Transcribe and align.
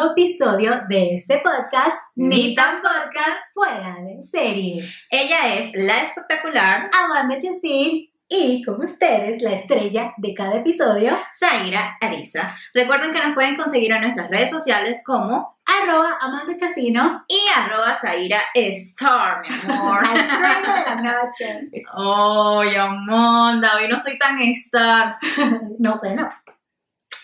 nuevo 0.00 0.12
episodio 0.12 0.80
de 0.88 1.16
este 1.16 1.38
podcast, 1.44 1.96
Ni 2.14 2.54
tan 2.54 2.80
podcast. 2.80 3.52
fuera 3.52 3.96
de 4.02 4.22
serie. 4.22 4.88
Ella 5.10 5.54
es 5.56 5.74
la 5.74 6.02
espectacular 6.02 6.90
Amanda 6.96 7.36
Chacín 7.38 8.08
y 8.28 8.62
con 8.62 8.82
ustedes 8.82 9.42
la 9.42 9.52
estrella 9.52 10.12
de 10.16 10.32
cada 10.34 10.56
episodio, 10.56 11.18
Zaira 11.38 11.98
Arisa. 12.00 12.56
Recuerden 12.72 13.12
que 13.12 13.18
nos 13.22 13.34
pueden 13.34 13.56
conseguir 13.56 13.92
en 13.92 14.02
nuestras 14.02 14.30
redes 14.30 14.50
sociales 14.50 15.02
como 15.04 15.58
arroba 15.66 16.16
Amanda 16.20 16.56
Chacino, 16.56 17.24
y 17.28 17.40
arroba 17.54 17.94
Zaira 17.94 18.40
Star, 18.54 19.42
mi 19.42 19.48
amor. 19.74 20.02
la 20.02 20.20
estrella 20.20 20.74
de 20.74 20.84
la 20.84 21.12
noche. 21.12 21.70
Ay, 21.94 22.76
Amanda, 22.76 23.76
hoy 23.76 23.88
no 23.88 23.96
estoy 23.96 24.18
tan 24.18 24.40
star. 24.42 25.18
No, 25.78 25.98
bueno. 25.98 26.30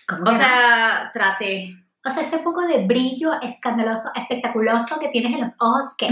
¿cómo 0.07 0.25
que 0.25 0.31
O 0.31 0.33
no? 0.33 0.39
sea, 0.39 1.11
traté. 1.15 1.75
O 2.07 2.11
sea, 2.11 2.23
ese 2.23 2.39
poco 2.39 2.67
de 2.67 2.87
brillo 2.87 3.33
escandaloso, 3.43 4.11
espectaculoso 4.15 5.01
que 5.01 5.09
tienes 5.09 5.33
en 5.35 5.41
los 5.43 5.53
ojos 5.61 5.87
que 5.99 6.09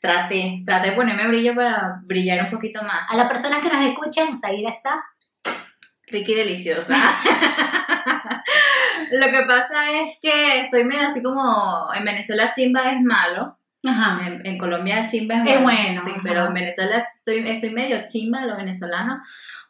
traté, 0.00 0.62
traté 0.66 0.90
de 0.90 0.96
ponerme 0.96 1.28
brillo 1.28 1.54
para 1.54 2.00
brillar 2.04 2.44
un 2.44 2.50
poquito 2.50 2.82
más. 2.82 3.10
a 3.10 3.16
las 3.16 3.28
personas 3.28 3.60
que 3.62 3.68
nos 3.70 3.86
escuchen, 3.86 4.40
Zaira 4.40 4.70
está 4.70 5.02
Ricky 6.08 6.34
deliciosa. 6.34 6.94
Lo 9.12 9.30
que 9.30 9.42
pasa 9.46 9.90
es 9.92 10.18
que 10.20 10.60
estoy 10.60 10.84
medio 10.84 11.08
así 11.08 11.22
como 11.22 11.88
en 11.94 12.04
Venezuela 12.04 12.50
chimba 12.54 12.90
es 12.92 13.00
malo. 13.00 13.58
Ajá. 13.84 14.26
En, 14.26 14.46
en 14.46 14.58
Colombia 14.58 15.06
chimba 15.08 15.36
es, 15.36 15.50
Es 15.50 15.62
bueno. 15.62 15.62
bueno, 15.62 16.02
Sí, 16.04 16.12
pero 16.22 16.46
en 16.46 16.54
Venezuela 16.54 17.06
estoy, 17.18 17.48
estoy 17.48 17.70
medio 17.70 18.06
chimba 18.08 18.42
de 18.42 18.48
los 18.48 18.56
venezolanos. 18.58 19.18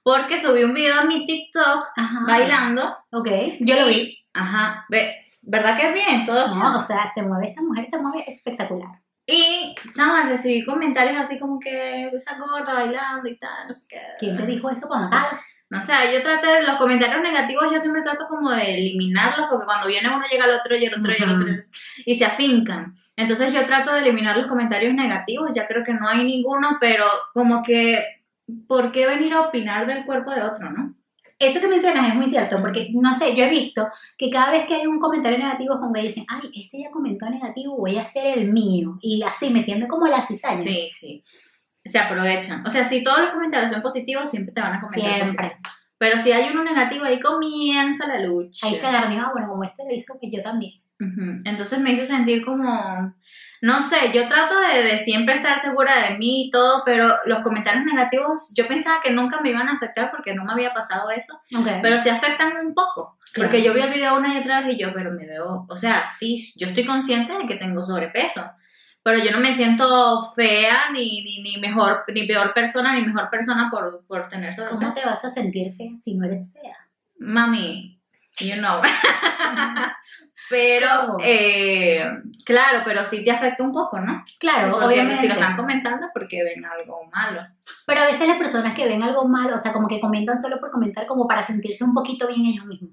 Porque 0.02 0.40
subí 0.40 0.64
un 0.64 0.74
video 0.74 0.98
a 1.00 1.04
mi 1.04 1.24
TikTok 1.24 1.90
Ajá. 1.96 2.20
bailando. 2.26 2.92
Ok, 3.12 3.28
yo 3.60 3.76
lo 3.80 3.86
vi. 3.86 4.18
Ajá. 4.34 4.86
Ve, 4.88 5.22
¿Verdad 5.42 5.76
que 5.76 5.88
es 5.88 5.94
bien? 5.94 6.24
Todo 6.24 6.46
No, 6.48 6.78
o 6.78 6.82
sea, 6.82 7.08
se 7.08 7.22
mueve 7.22 7.46
esa 7.46 7.62
mujer, 7.62 7.86
se 7.90 7.98
mueve 7.98 8.24
espectacular. 8.28 9.00
Y, 9.26 9.74
chama, 9.94 10.28
recibí 10.28 10.64
comentarios 10.64 11.16
así 11.16 11.38
como 11.38 11.58
que 11.58 12.08
esa 12.08 12.38
gorda 12.38 12.74
bailando 12.74 13.28
y 13.28 13.36
tal, 13.38 13.68
no 13.68 13.72
sé 13.72 13.86
qué. 13.88 14.00
¿Quién 14.18 14.36
te 14.36 14.46
dijo 14.46 14.70
eso 14.70 14.88
cuando 14.88 15.10
tal? 15.10 15.38
No 15.70 15.80
sé, 15.80 15.92
yo 16.12 16.20
traté 16.22 16.48
de 16.48 16.62
los 16.64 16.76
comentarios 16.76 17.22
negativos, 17.22 17.72
yo 17.72 17.80
siempre 17.80 18.02
trato 18.02 18.26
como 18.28 18.50
de 18.50 18.74
eliminarlos, 18.74 19.46
porque 19.48 19.64
cuando 19.64 19.86
viene 19.86 20.14
uno 20.14 20.24
llega 20.30 20.44
al 20.44 20.56
otro 20.56 20.76
y 20.76 20.84
el 20.84 20.94
otro 20.94 21.12
y 21.16 21.22
el 21.22 21.30
otro, 21.30 21.48
y 22.04 22.14
se 22.14 22.26
afincan. 22.26 22.94
Entonces 23.16 23.54
yo 23.54 23.64
trato 23.64 23.92
de 23.92 24.00
eliminar 24.00 24.36
los 24.36 24.48
comentarios 24.48 24.92
negativos, 24.92 25.52
ya 25.54 25.66
creo 25.66 25.82
que 25.82 25.94
no 25.94 26.06
hay 26.06 26.24
ninguno, 26.24 26.76
pero 26.78 27.06
como 27.32 27.62
que, 27.62 28.04
¿por 28.68 28.92
qué 28.92 29.06
venir 29.06 29.32
a 29.32 29.42
opinar 29.42 29.86
del 29.86 30.04
cuerpo 30.04 30.34
de 30.34 30.42
otro, 30.42 30.70
no? 30.70 30.94
Eso 31.38 31.60
que 31.60 31.68
mencionas 31.68 32.08
es 32.08 32.14
muy 32.14 32.30
cierto, 32.30 32.60
porque 32.60 32.90
no 32.94 33.14
sé, 33.14 33.34
yo 33.34 33.44
he 33.44 33.50
visto 33.50 33.88
que 34.16 34.30
cada 34.30 34.50
vez 34.52 34.66
que 34.66 34.74
hay 34.74 34.86
un 34.86 35.00
comentario 35.00 35.38
negativo, 35.38 35.78
como 35.78 35.92
que 35.92 36.02
dicen, 36.02 36.24
ay, 36.28 36.50
este 36.54 36.80
ya 36.80 36.90
comentó 36.90 37.28
negativo, 37.28 37.76
voy 37.76 37.96
a 37.96 38.02
hacer 38.02 38.38
el 38.38 38.52
mío. 38.52 38.98
Y 39.00 39.22
así, 39.22 39.50
metiendo 39.50 39.88
como 39.88 40.06
la 40.06 40.26
cizaña. 40.26 40.62
Sí, 40.62 40.88
sí. 40.92 41.24
Se 41.84 41.98
aprovechan. 41.98 42.64
O 42.64 42.70
sea, 42.70 42.84
si 42.84 43.02
todos 43.02 43.20
los 43.20 43.30
comentarios 43.30 43.72
son 43.72 43.82
positivos, 43.82 44.30
siempre 44.30 44.54
te 44.54 44.60
van 44.60 44.74
a 44.74 44.80
comentar 44.80 45.24
Siempre. 45.24 45.48
positivo. 45.48 45.72
Pero 45.98 46.18
si 46.18 46.32
hay 46.32 46.50
uno 46.50 46.64
negativo, 46.64 47.04
ahí 47.04 47.20
comienza 47.20 48.06
la 48.06 48.20
lucha. 48.20 48.66
Ahí 48.66 48.76
se 48.76 48.86
agarran 48.86 49.12
y 49.12 49.18
ah, 49.18 49.30
bueno, 49.32 49.48
como 49.48 49.64
este 49.64 49.84
lo 49.84 49.94
hizo, 49.94 50.18
que 50.20 50.30
yo 50.30 50.42
también. 50.42 50.82
Entonces 51.44 51.80
me 51.80 51.92
hizo 51.92 52.04
sentir 52.04 52.44
como, 52.44 53.14
no 53.62 53.80
sé, 53.80 54.10
yo 54.12 54.28
trato 54.28 54.58
de, 54.58 54.82
de 54.82 54.98
siempre 54.98 55.36
estar 55.36 55.58
segura 55.60 56.08
de 56.08 56.18
mí 56.18 56.46
y 56.46 56.50
todo, 56.50 56.82
pero 56.84 57.16
los 57.26 57.42
comentarios 57.42 57.84
negativos 57.84 58.52
yo 58.54 58.66
pensaba 58.68 59.00
que 59.02 59.10
nunca 59.12 59.40
me 59.40 59.50
iban 59.50 59.68
a 59.68 59.74
afectar 59.76 60.10
porque 60.10 60.34
no 60.34 60.44
me 60.44 60.52
había 60.52 60.74
pasado 60.74 61.10
eso, 61.10 61.32
Okay. 61.58 61.78
pero 61.80 61.98
sí 62.00 62.08
afectan 62.10 62.56
un 62.66 62.74
poco, 62.74 63.16
Claro. 63.32 63.48
porque 63.48 63.62
yo 63.62 63.72
vi 63.72 63.80
el 63.80 63.92
video 63.92 64.16
una 64.16 64.34
y 64.34 64.38
otra 64.38 64.60
vez 64.60 64.74
y 64.74 64.78
yo, 64.82 64.92
pero 64.92 65.12
me 65.12 65.26
veo, 65.26 65.64
o 65.68 65.76
sea, 65.78 66.10
sí, 66.10 66.52
yo 66.56 66.66
estoy 66.66 66.84
consciente 66.84 67.32
de 67.38 67.46
que 67.46 67.54
tengo 67.54 67.86
sobrepeso, 67.86 68.42
pero 69.04 69.18
yo 69.18 69.30
no 69.32 69.38
me 69.40 69.54
siento 69.54 70.32
fea 70.34 70.90
ni, 70.92 71.22
ni, 71.24 71.42
ni 71.42 71.56
mejor, 71.60 72.04
ni 72.14 72.26
peor 72.26 72.52
persona, 72.54 72.94
ni 72.94 73.02
mejor 73.06 73.30
persona 73.30 73.68
por, 73.70 74.04
por 74.06 74.28
tener 74.28 74.54
sobrepeso. 74.54 74.80
¿Cómo 74.80 74.92
te 74.94 75.04
vas 75.04 75.24
a 75.24 75.30
sentir 75.30 75.72
fea 75.76 75.90
si 76.02 76.14
no 76.14 76.26
eres 76.26 76.52
fea? 76.52 76.76
Mami, 77.18 77.98
you 78.40 78.54
know. 78.56 78.80
pero, 80.50 80.86
Claro. 80.86 81.16
eh, 81.22 82.04
claro, 82.44 82.80
pero 82.84 83.04
sí 83.04 83.24
te 83.24 83.30
afecta 83.30 83.62
un 83.62 83.72
poco, 83.72 83.98
¿no? 84.00 84.22
Claro, 84.38 84.72
Porque 84.72 84.86
obviamente. 84.86 85.20
si 85.20 85.28
lo 85.28 85.34
están 85.34 85.56
comentando 85.56 86.06
es 86.06 86.12
porque 86.12 86.42
ven 86.44 86.64
algo 86.64 87.04
malo. 87.12 87.42
Pero 87.86 88.00
a 88.02 88.06
veces 88.06 88.28
las 88.28 88.38
personas 88.38 88.74
que 88.74 88.86
ven 88.86 89.02
algo 89.02 89.26
malo, 89.26 89.56
o 89.56 89.58
sea, 89.58 89.72
como 89.72 89.88
que 89.88 90.00
comentan 90.00 90.40
solo 90.40 90.60
por 90.60 90.70
comentar, 90.70 91.06
como 91.06 91.26
para 91.26 91.42
sentirse 91.42 91.84
un 91.84 91.94
poquito 91.94 92.28
bien 92.28 92.46
ellos 92.46 92.66
mismos. 92.66 92.90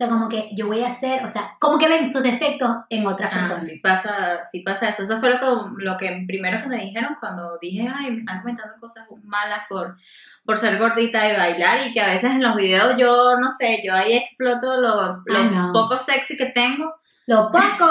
O 0.00 0.04
sea, 0.04 0.08
como 0.10 0.28
que 0.28 0.50
yo 0.54 0.68
voy 0.68 0.84
a 0.84 0.90
hacer, 0.90 1.24
o 1.24 1.28
sea, 1.28 1.56
como 1.58 1.76
que 1.76 1.88
ven 1.88 2.12
sus 2.12 2.22
defectos 2.22 2.70
en 2.88 3.04
otras 3.04 3.32
Ah, 3.34 3.38
personas. 3.40 3.64
sí 3.66 3.78
pasa, 3.82 4.44
sí 4.44 4.60
pasa 4.60 4.90
eso. 4.90 5.02
Eso 5.02 5.18
fue 5.18 5.30
lo 5.30 5.40
que, 5.40 5.46
lo 5.84 5.96
que 5.96 6.24
primero 6.24 6.62
que 6.62 6.68
me 6.68 6.76
dijeron 6.84 7.16
cuando 7.18 7.58
dije, 7.60 7.88
ay, 7.92 8.12
me 8.12 8.20
están 8.20 8.40
comentando 8.42 8.74
cosas 8.78 9.08
malas 9.24 9.62
por, 9.68 9.96
por 10.44 10.56
ser 10.56 10.78
gordita 10.78 11.28
y 11.28 11.36
bailar 11.36 11.84
y 11.88 11.92
que 11.92 12.00
a 12.00 12.06
veces 12.06 12.30
en 12.30 12.44
los 12.44 12.54
videos 12.54 12.94
yo, 12.96 13.40
no 13.40 13.48
sé, 13.50 13.80
yo 13.84 13.92
ahí 13.92 14.12
exploto 14.16 14.80
lo, 14.80 15.20
lo 15.26 15.36
Ay, 15.38 15.50
no. 15.52 15.72
poco 15.72 15.98
sexy 15.98 16.36
que 16.36 16.46
tengo. 16.46 16.94
Lo 17.28 17.52
poco, 17.52 17.90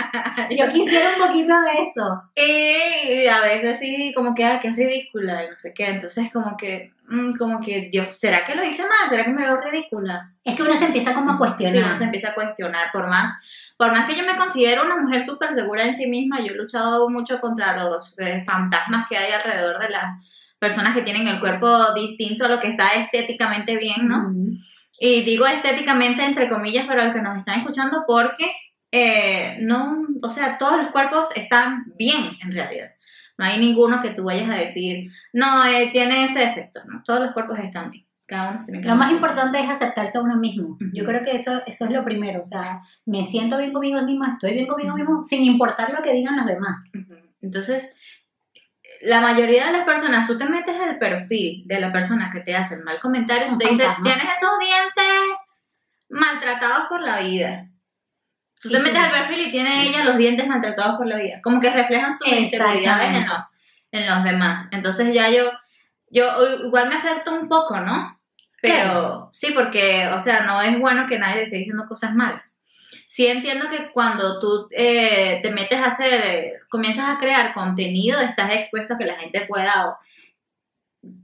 yo 0.58 0.66
quisiera 0.70 1.10
un 1.18 1.26
poquito 1.26 1.52
de 1.60 1.72
eso. 1.82 2.22
Y 2.34 3.26
a 3.26 3.42
veces 3.42 3.78
sí, 3.78 4.14
como 4.16 4.34
que, 4.34 4.46
ah, 4.46 4.58
que 4.60 4.68
es 4.68 4.76
ridícula 4.76 5.44
y 5.44 5.50
no 5.50 5.56
sé 5.58 5.74
qué. 5.74 5.90
Entonces, 5.90 6.32
como 6.32 6.56
que, 6.56 6.88
mm, 7.06 7.34
como 7.36 7.60
que 7.60 7.90
yo, 7.92 8.10
¿será 8.10 8.46
que 8.46 8.54
lo 8.54 8.64
hice 8.64 8.82
mal? 8.84 9.06
¿Será 9.10 9.24
que 9.24 9.30
me 9.34 9.44
veo 9.44 9.60
ridícula? 9.60 10.32
Es 10.42 10.56
que 10.56 10.62
uno 10.62 10.72
se 10.72 10.86
empieza 10.86 11.12
como 11.12 11.32
a 11.32 11.34
Sí, 11.34 11.38
cuestionar. 11.38 11.90
uno 11.90 11.96
se 11.98 12.04
empieza 12.04 12.30
a 12.30 12.34
cuestionar. 12.34 12.86
Por 12.90 13.06
más, 13.10 13.30
por 13.76 13.92
más 13.92 14.08
que 14.08 14.16
yo 14.16 14.24
me 14.24 14.38
considero 14.38 14.86
una 14.86 14.96
mujer 14.96 15.22
súper 15.22 15.52
segura 15.52 15.84
en 15.84 15.94
sí 15.94 16.06
misma, 16.08 16.40
yo 16.40 16.54
he 16.54 16.56
luchado 16.56 17.10
mucho 17.10 17.42
contra 17.42 17.76
los 17.76 18.18
eh, 18.20 18.42
fantasmas 18.46 19.06
que 19.06 19.18
hay 19.18 19.32
alrededor 19.32 19.80
de 19.80 19.90
las 19.90 20.04
personas 20.58 20.94
que 20.94 21.02
tienen 21.02 21.28
el 21.28 21.40
cuerpo 21.40 21.92
distinto 21.92 22.46
a 22.46 22.48
lo 22.48 22.58
que 22.58 22.68
está 22.68 22.88
estéticamente 22.94 23.76
bien, 23.76 24.08
¿no? 24.08 24.32
Y 24.98 25.24
digo 25.24 25.46
estéticamente 25.46 26.24
entre 26.24 26.48
comillas 26.48 26.86
para 26.86 27.04
los 27.04 27.14
que 27.14 27.20
nos 27.20 27.36
están 27.36 27.58
escuchando 27.60 28.04
porque 28.06 28.50
eh, 28.90 29.58
no, 29.60 30.06
o 30.22 30.30
sea, 30.30 30.58
todos 30.58 30.82
los 30.82 30.90
cuerpos 30.90 31.28
están 31.36 31.92
bien 31.96 32.30
en 32.42 32.52
realidad. 32.52 32.90
No 33.36 33.44
hay 33.44 33.58
ninguno 33.60 34.02
que 34.02 34.10
tú 34.10 34.24
vayas 34.24 34.50
a 34.50 34.54
decir, 34.54 35.10
no, 35.32 35.64
eh, 35.64 35.90
tiene 35.92 36.24
este 36.24 36.40
defecto, 36.40 36.80
¿no? 36.86 37.02
Todos 37.04 37.20
los 37.20 37.32
cuerpos 37.32 37.58
están 37.60 37.90
bien. 37.90 38.04
Cada 38.26 38.50
uno 38.50 38.64
tiene 38.64 38.82
Lo 38.82 38.94
más 38.94 39.10
importante 39.10 39.58
es 39.58 39.70
aceptarse 39.70 40.18
a 40.18 40.20
uno 40.20 40.36
mismo. 40.36 40.76
Yo 40.92 41.04
Ujú. 41.04 41.12
creo 41.12 41.24
que 41.24 41.36
eso, 41.36 41.62
eso 41.66 41.84
es 41.86 41.90
lo 41.90 42.04
primero. 42.04 42.42
O 42.42 42.44
sea, 42.44 42.82
me 43.06 43.24
siento 43.24 43.56
bien 43.56 43.72
conmigo 43.72 44.02
misma, 44.02 44.34
estoy 44.34 44.52
bien 44.52 44.66
conmigo 44.66 44.94
mismo, 44.94 45.24
sin 45.24 45.44
importar 45.44 45.92
lo 45.94 46.02
que 46.02 46.12
digan 46.12 46.36
los 46.36 46.46
demás. 46.46 46.84
Ujú. 46.94 47.14
Entonces, 47.40 47.96
la 49.00 49.20
mayoría 49.20 49.66
de 49.66 49.72
las 49.72 49.86
personas, 49.86 50.26
tú 50.26 50.36
te 50.36 50.46
metes 50.46 50.76
el 50.78 50.98
perfil 50.98 51.62
de 51.66 51.80
la 51.80 51.92
persona 51.92 52.30
que 52.30 52.40
te 52.40 52.54
hace 52.54 52.74
el 52.74 52.84
mal 52.84 52.98
comentario 53.00 53.46
y 53.46 53.56
te 53.56 53.68
dice, 53.68 53.84
tienes 54.02 54.24
esos 54.36 54.58
dientes 54.58 55.38
maltratados 56.10 56.88
por 56.88 57.00
la 57.00 57.20
vida. 57.20 57.68
Tú 58.60 58.70
te 58.70 58.78
metes 58.80 58.98
al 58.98 59.10
perfil 59.10 59.48
y 59.48 59.50
tiene 59.50 59.88
ella 59.88 60.04
los 60.04 60.18
dientes 60.18 60.46
maltratados 60.46 60.96
por 60.96 61.06
la 61.06 61.16
vida. 61.16 61.40
Como 61.42 61.60
que 61.60 61.70
reflejan 61.70 62.16
sus 62.16 62.26
inseguridades 62.28 63.08
en 63.14 63.26
los, 63.28 63.38
en 63.92 64.06
los 64.06 64.24
demás. 64.24 64.68
Entonces 64.72 65.12
ya 65.14 65.30
yo, 65.30 65.50
yo 66.10 66.64
igual 66.64 66.88
me 66.88 66.96
afecta 66.96 67.30
un 67.30 67.48
poco, 67.48 67.78
¿no? 67.80 68.18
Pero 68.60 68.74
Claro. 68.74 69.30
sí, 69.32 69.52
porque, 69.54 70.08
o 70.08 70.18
sea, 70.18 70.40
no 70.40 70.60
es 70.60 70.78
bueno 70.80 71.06
que 71.06 71.18
nadie 71.18 71.36
te 71.36 71.42
esté 71.44 71.56
diciendo 71.58 71.86
cosas 71.86 72.14
malas. 72.14 72.64
Sí 73.06 73.26
entiendo 73.26 73.70
que 73.70 73.90
cuando 73.92 74.40
tú 74.40 74.68
eh, 74.72 75.38
te 75.42 75.50
metes 75.50 75.78
a 75.80 75.86
hacer, 75.86 76.20
eh, 76.26 76.52
comienzas 76.68 77.08
a 77.08 77.18
crear 77.18 77.54
contenido, 77.54 78.20
estás 78.20 78.52
expuesto 78.52 78.94
a 78.94 78.98
que 78.98 79.04
la 79.06 79.14
gente 79.18 79.46
pueda 79.46 79.88
o 79.88 79.98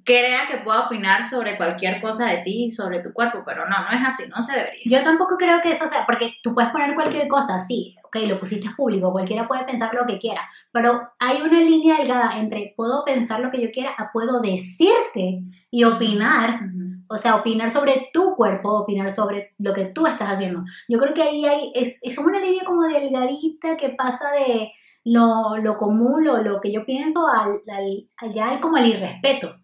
crea 0.04 0.46
que 0.50 0.58
pueda 0.58 0.86
opinar 0.86 1.28
sobre 1.28 1.56
cualquier 1.56 2.00
cosa 2.00 2.26
de 2.26 2.38
ti 2.38 2.66
y 2.66 2.70
sobre 2.70 3.00
tu 3.00 3.12
cuerpo, 3.12 3.42
pero 3.44 3.68
no, 3.68 3.76
no 3.78 3.90
es 3.90 4.06
así, 4.06 4.24
no 4.34 4.42
se 4.42 4.52
debería. 4.56 4.82
Yo 5.00 5.04
tampoco 5.04 5.36
creo 5.36 5.60
que 5.62 5.70
eso 5.70 5.88
sea, 5.88 6.06
porque 6.06 6.34
tú 6.42 6.54
puedes 6.54 6.70
poner 6.70 6.94
cualquier 6.94 7.26
cosa, 7.26 7.60
sí, 7.66 7.96
ok, 8.04 8.16
lo 8.28 8.38
pusiste 8.38 8.68
público, 8.76 9.12
cualquiera 9.12 9.48
puede 9.48 9.64
pensar 9.64 9.92
lo 9.94 10.06
que 10.06 10.18
quiera, 10.18 10.42
pero 10.72 11.08
hay 11.18 11.40
una 11.42 11.58
línea 11.60 11.96
delgada 11.98 12.38
entre 12.38 12.74
puedo 12.76 13.04
pensar 13.04 13.40
lo 13.40 13.50
que 13.50 13.60
yo 13.60 13.70
quiera 13.72 13.90
a 13.98 14.12
puedo 14.12 14.40
decirte 14.40 15.40
y 15.70 15.84
opinar, 15.84 16.60
Ujú. 16.62 17.02
o 17.08 17.18
sea, 17.18 17.34
opinar 17.36 17.72
sobre 17.72 18.10
tu 18.12 18.36
cuerpo, 18.36 18.70
opinar 18.80 19.12
sobre 19.12 19.54
lo 19.58 19.72
que 19.74 19.86
tú 19.86 20.06
estás 20.06 20.30
haciendo. 20.30 20.64
Yo 20.88 20.98
creo 20.98 21.14
que 21.14 21.22
ahí 21.22 21.46
hay, 21.46 21.72
es, 21.74 21.98
es 22.02 22.16
una 22.18 22.38
línea 22.38 22.64
como 22.64 22.82
delgadita 22.82 23.76
que 23.76 23.88
pasa 23.90 24.30
de 24.32 24.70
lo, 25.04 25.56
lo 25.56 25.76
común, 25.76 26.24
lo, 26.24 26.42
lo 26.42 26.60
que 26.60 26.72
yo 26.72 26.84
pienso, 26.86 27.26
al, 27.26 27.60
al, 27.68 28.08
allá 28.16 28.50
al- 28.50 28.60
como 28.60 28.76
al 28.76 28.86
irrespeto 28.86 29.56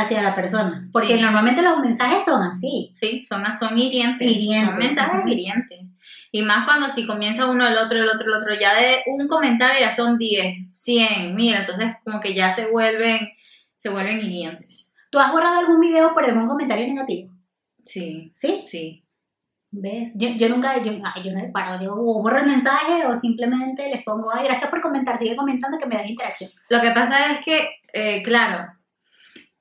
hacia 0.00 0.22
la 0.22 0.34
persona, 0.34 0.88
porque 0.92 1.14
Sí. 1.16 1.20
normalmente 1.20 1.62
los 1.62 1.78
mensajes 1.78 2.24
son 2.24 2.42
así. 2.42 2.92
Sí, 2.96 3.24
son, 3.28 3.42
son 3.58 3.78
hirientes. 3.78 4.26
Hirientes, 4.28 4.68
Son 4.70 4.78
mensajes 4.78 5.20
ujú. 5.20 5.28
hirientes. 5.28 5.98
Y 6.32 6.42
más 6.42 6.64
cuando 6.66 6.90
si 6.90 7.06
comienza 7.06 7.46
uno, 7.50 7.66
el 7.66 7.78
otro, 7.78 7.98
el 7.98 8.08
otro, 8.08 8.26
el 8.26 8.42
otro, 8.42 8.54
ya 8.60 8.74
de 8.74 9.02
un 9.06 9.26
comentario 9.28 9.80
ya 9.80 9.90
son 9.92 10.18
10, 10.18 10.70
100, 10.74 11.34
mira, 11.34 11.60
entonces 11.60 11.94
como 12.04 12.20
que 12.20 12.34
ya 12.34 12.50
se 12.52 12.66
vuelven, 12.70 13.28
se 13.76 13.88
vuelven 13.88 14.18
hirientes. 14.18 14.94
¿Tú 15.10 15.18
has 15.18 15.32
borrado 15.32 15.60
algún 15.60 15.80
video 15.80 16.12
por 16.12 16.24
algún 16.24 16.46
comentario 16.46 16.86
negativo? 16.86 17.32
Sí, 17.84 18.32
¿Sí? 18.34 18.64
sí. 18.68 19.02
¿Ves? 19.70 20.12
Yo, 20.14 20.28
yo 20.30 20.48
nunca, 20.48 20.82
yo, 20.82 20.92
ay, 21.04 21.22
yo 21.22 21.32
no 21.32 21.40
le 21.40 21.48
paro, 21.48 21.82
yo 21.82 21.92
o 21.94 22.22
borro 22.22 22.38
el 22.38 22.46
mensaje 22.46 23.04
o 23.06 23.16
simplemente 23.16 23.88
les 23.90 24.02
pongo, 24.04 24.30
ay, 24.32 24.44
gracias 24.44 24.70
por 24.70 24.80
comentar, 24.80 25.18
sigue 25.18 25.36
comentando 25.36 25.78
que 25.78 25.86
me 25.86 25.96
da 25.96 26.06
interacción. 26.06 26.50
Lo 26.68 26.80
que 26.80 26.90
pasa 26.92 27.32
es 27.32 27.44
que, 27.44 27.68
eh, 27.92 28.22
claro, 28.22 28.66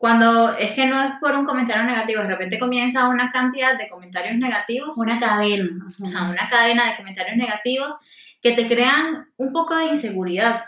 cuando 0.05 0.55
es 0.55 0.75
que 0.75 0.85
no 0.85 1.01
es 1.01 1.13
por 1.19 1.31
un 1.31 1.47
comentario 1.47 1.83
negativo, 1.83 2.21
de 2.21 2.27
repente 2.27 2.59
comienza 2.59 3.09
una 3.09 3.31
cantidad 3.31 3.75
de 3.75 3.89
comentarios 3.89 4.37
negativos, 4.37 4.95
Una 4.97 5.19
cadena. 5.19 5.67
a 6.15 6.29
una 6.29 6.47
cadena 6.47 6.91
de 6.91 6.97
comentarios 6.97 7.35
negativos 7.37 7.97
que 8.39 8.51
te 8.51 8.67
crean 8.67 9.25
un 9.37 9.51
poco 9.51 9.75
de 9.75 9.85
inseguridad. 9.85 10.63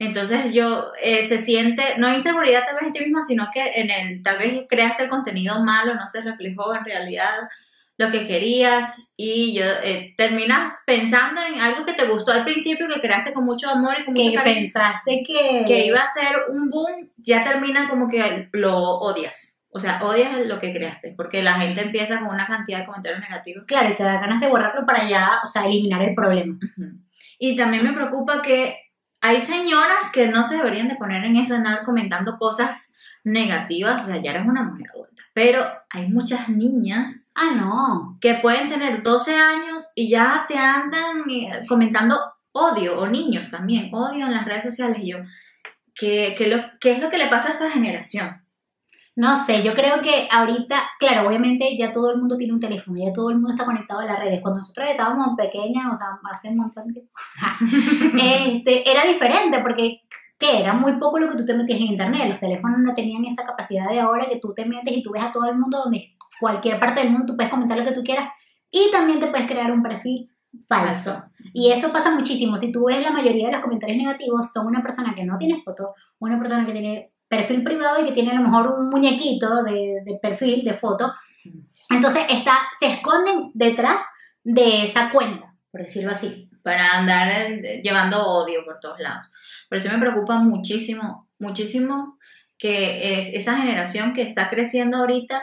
Entonces 0.00 0.52
yo 0.52 0.90
eh, 1.00 1.22
se 1.22 1.38
siente, 1.40 1.98
no 1.98 2.12
inseguridad 2.12 2.64
tal 2.64 2.74
vez 2.74 2.88
en 2.88 2.92
ti 2.94 3.00
misma, 3.04 3.22
sino 3.22 3.46
que 3.54 3.62
en 3.80 3.92
el, 3.92 4.24
tal 4.24 4.38
vez 4.38 4.64
creaste 4.68 5.04
el 5.04 5.08
contenido 5.08 5.62
malo, 5.62 5.94
no 5.94 6.08
se 6.08 6.20
reflejó 6.22 6.74
en 6.74 6.84
realidad 6.84 7.48
lo 7.98 8.10
que 8.10 8.26
querías 8.26 9.14
y 9.16 9.58
yo, 9.58 9.64
eh, 9.64 10.14
terminas 10.18 10.82
pensando 10.86 11.40
en 11.40 11.60
algo 11.60 11.86
que 11.86 11.94
te 11.94 12.06
gustó 12.06 12.32
al 12.32 12.44
principio, 12.44 12.88
que 12.88 13.00
creaste 13.00 13.32
con 13.32 13.44
mucho 13.44 13.70
amor 13.70 13.94
y 13.98 14.04
con 14.04 14.14
mucho 14.14 14.34
cariño, 14.34 14.60
pensaste 14.60 15.22
que... 15.26 15.64
que 15.66 15.86
iba 15.86 16.00
a 16.00 16.08
ser 16.08 16.50
un 16.50 16.68
boom, 16.68 17.10
ya 17.16 17.42
termina 17.42 17.88
como 17.88 18.08
que 18.08 18.48
lo 18.52 18.76
odias. 18.76 19.66
O 19.70 19.80
sea, 19.80 20.02
odias 20.02 20.46
lo 20.46 20.60
que 20.60 20.72
creaste, 20.72 21.14
porque 21.16 21.42
la 21.42 21.54
gente 21.54 21.82
empieza 21.82 22.20
con 22.20 22.28
una 22.28 22.46
cantidad 22.46 22.80
de 22.80 22.86
comentarios 22.86 23.20
negativos. 23.20 23.64
Claro, 23.66 23.90
y 23.90 23.96
te 23.96 24.02
da 24.02 24.20
ganas 24.20 24.40
de 24.40 24.48
borrarlo 24.48 24.86
para 24.86 25.08
ya, 25.08 25.40
o 25.44 25.48
sea, 25.48 25.66
eliminar 25.66 26.02
el 26.02 26.14
problema. 26.14 26.58
Y 27.38 27.56
también 27.56 27.84
me 27.84 27.92
preocupa 27.92 28.40
que 28.40 28.78
hay 29.20 29.40
señoras 29.40 30.10
que 30.12 30.28
no 30.28 30.48
se 30.48 30.56
deberían 30.56 30.88
de 30.88 30.96
poner 30.96 31.24
en 31.24 31.36
eso, 31.36 31.54
andar 31.54 31.84
comentando 31.84 32.36
cosas 32.38 32.94
negativas, 33.24 34.02
o 34.02 34.06
sea, 34.06 34.22
ya 34.22 34.30
eres 34.30 34.46
una 34.46 34.62
mujer 34.62 34.86
adulta, 34.94 35.15
pero 35.36 35.66
hay 35.90 36.08
muchas 36.08 36.48
niñas 36.48 37.30
Ah, 37.34 37.50
no. 37.54 38.16
que 38.22 38.36
pueden 38.36 38.70
tener 38.70 39.02
12 39.02 39.34
años 39.36 39.92
y 39.94 40.08
ya 40.08 40.46
te 40.48 40.56
andan 40.56 41.28
eh, 41.28 41.66
comentando 41.68 42.18
odio, 42.52 42.98
o 42.98 43.06
niños 43.06 43.50
también, 43.50 43.94
odio 43.94 44.24
en 44.24 44.32
las 44.32 44.46
redes 44.46 44.64
sociales, 44.64 44.96
y 45.02 45.10
yo, 45.10 45.18
¿qué, 45.94 46.34
qué, 46.38 46.46
lo, 46.46 46.62
¿qué 46.80 46.92
es 46.92 47.00
lo 47.00 47.10
que 47.10 47.18
le 47.18 47.28
pasa 47.28 47.50
a 47.50 47.52
esta 47.52 47.70
generación? 47.70 48.46
No 49.14 49.36
sé, 49.44 49.62
yo 49.62 49.74
creo 49.74 50.00
que 50.00 50.26
ahorita, 50.30 50.82
claro, 50.98 51.28
obviamente 51.28 51.76
ya 51.76 51.92
todo 51.92 52.12
el 52.12 52.18
mundo 52.18 52.38
tiene 52.38 52.54
un 52.54 52.60
teléfono, 52.60 52.98
ya 52.98 53.12
todo 53.12 53.28
el 53.28 53.36
mundo 53.36 53.52
está 53.52 53.66
conectado 53.66 54.00
a 54.00 54.06
las 54.06 54.18
redes. 54.18 54.40
Cuando 54.40 54.60
nosotros 54.60 54.86
estábamos 54.90 55.36
pequeñas, 55.36 55.92
o 55.92 55.96
sea, 55.98 56.18
hace 56.32 56.48
un 56.48 56.56
montón 56.56 56.88
de 56.88 56.92
tiempo, 56.94 57.12
este, 58.22 58.90
era 58.90 59.04
diferente 59.04 59.58
porque, 59.58 60.02
¿qué? 60.38 60.60
Era 60.60 60.72
muy 60.74 60.92
poco 60.98 61.18
lo 61.18 61.30
que 61.30 61.38
tú 61.38 61.44
te 61.44 61.54
metías 61.54 61.80
en 61.80 61.86
internet. 61.86 62.28
Los 62.28 62.40
teléfonos 62.40 62.78
no 62.80 62.94
tenían 62.94 63.24
esa 63.24 63.44
capacidad 63.44 63.88
de 63.90 64.00
ahora 64.00 64.28
que 64.28 64.40
tú 64.40 64.52
te 64.54 64.64
metes 64.64 64.96
y 64.96 65.02
tú 65.02 65.12
ves 65.12 65.22
a 65.22 65.32
todo 65.32 65.44
el 65.46 65.58
mundo 65.58 65.78
donde 65.84 66.16
cualquier 66.40 66.78
parte 66.78 67.00
del 67.00 67.10
mundo 67.10 67.26
tú 67.26 67.36
puedes 67.36 67.50
comentar 67.50 67.78
lo 67.78 67.84
que 67.84 67.94
tú 67.94 68.02
quieras 68.02 68.30
y 68.70 68.90
también 68.90 69.20
te 69.20 69.28
puedes 69.28 69.46
crear 69.46 69.70
un 69.72 69.82
perfil 69.82 70.30
falso. 70.68 71.24
Y 71.52 71.70
eso 71.70 71.92
pasa 71.92 72.14
muchísimo. 72.14 72.58
Si 72.58 72.72
tú 72.72 72.86
ves 72.86 73.02
la 73.02 73.12
mayoría 73.12 73.46
de 73.46 73.52
los 73.52 73.62
comentarios 73.62 73.98
negativos, 73.98 74.52
son 74.52 74.66
una 74.66 74.82
persona 74.82 75.14
que 75.14 75.24
no 75.24 75.38
tiene 75.38 75.62
foto, 75.62 75.94
una 76.18 76.38
persona 76.38 76.66
que 76.66 76.72
tiene 76.72 77.12
perfil 77.28 77.64
privado 77.64 78.02
y 78.02 78.06
que 78.06 78.12
tiene 78.12 78.32
a 78.32 78.34
lo 78.34 78.42
mejor 78.42 78.78
un 78.78 78.88
muñequito 78.88 79.62
de, 79.64 80.02
de 80.04 80.18
perfil, 80.20 80.64
de 80.64 80.74
foto. 80.74 81.12
Entonces 81.90 82.24
está, 82.28 82.58
se 82.78 82.86
esconden 82.86 83.50
detrás 83.54 84.00
de 84.42 84.84
esa 84.84 85.10
cuenta, 85.10 85.54
por 85.70 85.82
decirlo 85.82 86.12
así. 86.12 86.45
Para 86.66 86.98
andar 86.98 87.28
eh, 87.30 87.80
llevando 87.80 88.26
odio 88.26 88.64
por 88.64 88.80
todos 88.80 88.98
lados. 88.98 89.30
Por 89.68 89.78
eso 89.78 89.88
me 89.88 89.98
preocupa 89.98 90.34
muchísimo, 90.38 91.28
muchísimo 91.38 92.18
que 92.58 93.20
es 93.20 93.32
esa 93.34 93.56
generación 93.56 94.14
que 94.14 94.22
está 94.22 94.50
creciendo 94.50 94.96
ahorita 94.96 95.40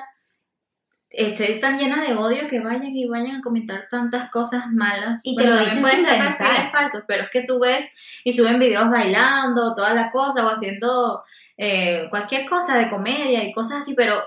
esté 1.10 1.60
tan 1.60 1.78
llena 1.78 2.04
de 2.04 2.16
odio 2.16 2.50
que 2.50 2.60
vayan 2.60 2.94
y 2.94 3.08
vayan 3.08 3.38
a 3.38 3.42
comentar 3.42 3.88
tantas 3.90 4.30
cosas 4.32 4.70
malas. 4.70 5.22
Y 5.24 5.38
te 5.38 5.48
lo 5.48 5.58
dicen 5.58 5.80
pueden 5.80 6.04
ser 6.04 6.18
perfiles 6.20 6.72
falsos, 6.74 7.04
pero 7.08 7.24
es 7.24 7.30
que 7.30 7.44
tú 7.44 7.58
ves 7.62 7.96
y 8.26 8.34
suben 8.34 8.60
videos 8.60 8.92
bailando, 8.92 9.74
toda 9.76 9.94
la 9.94 10.12
cosa, 10.12 10.46
o 10.46 10.50
haciendo 10.50 11.24
eh, 11.56 12.08
cualquier 12.10 12.50
cosa 12.50 12.78
de 12.78 12.90
comedia 12.90 13.46
y 13.46 13.54
cosas 13.54 13.82
así, 13.82 13.94
pero 13.96 14.22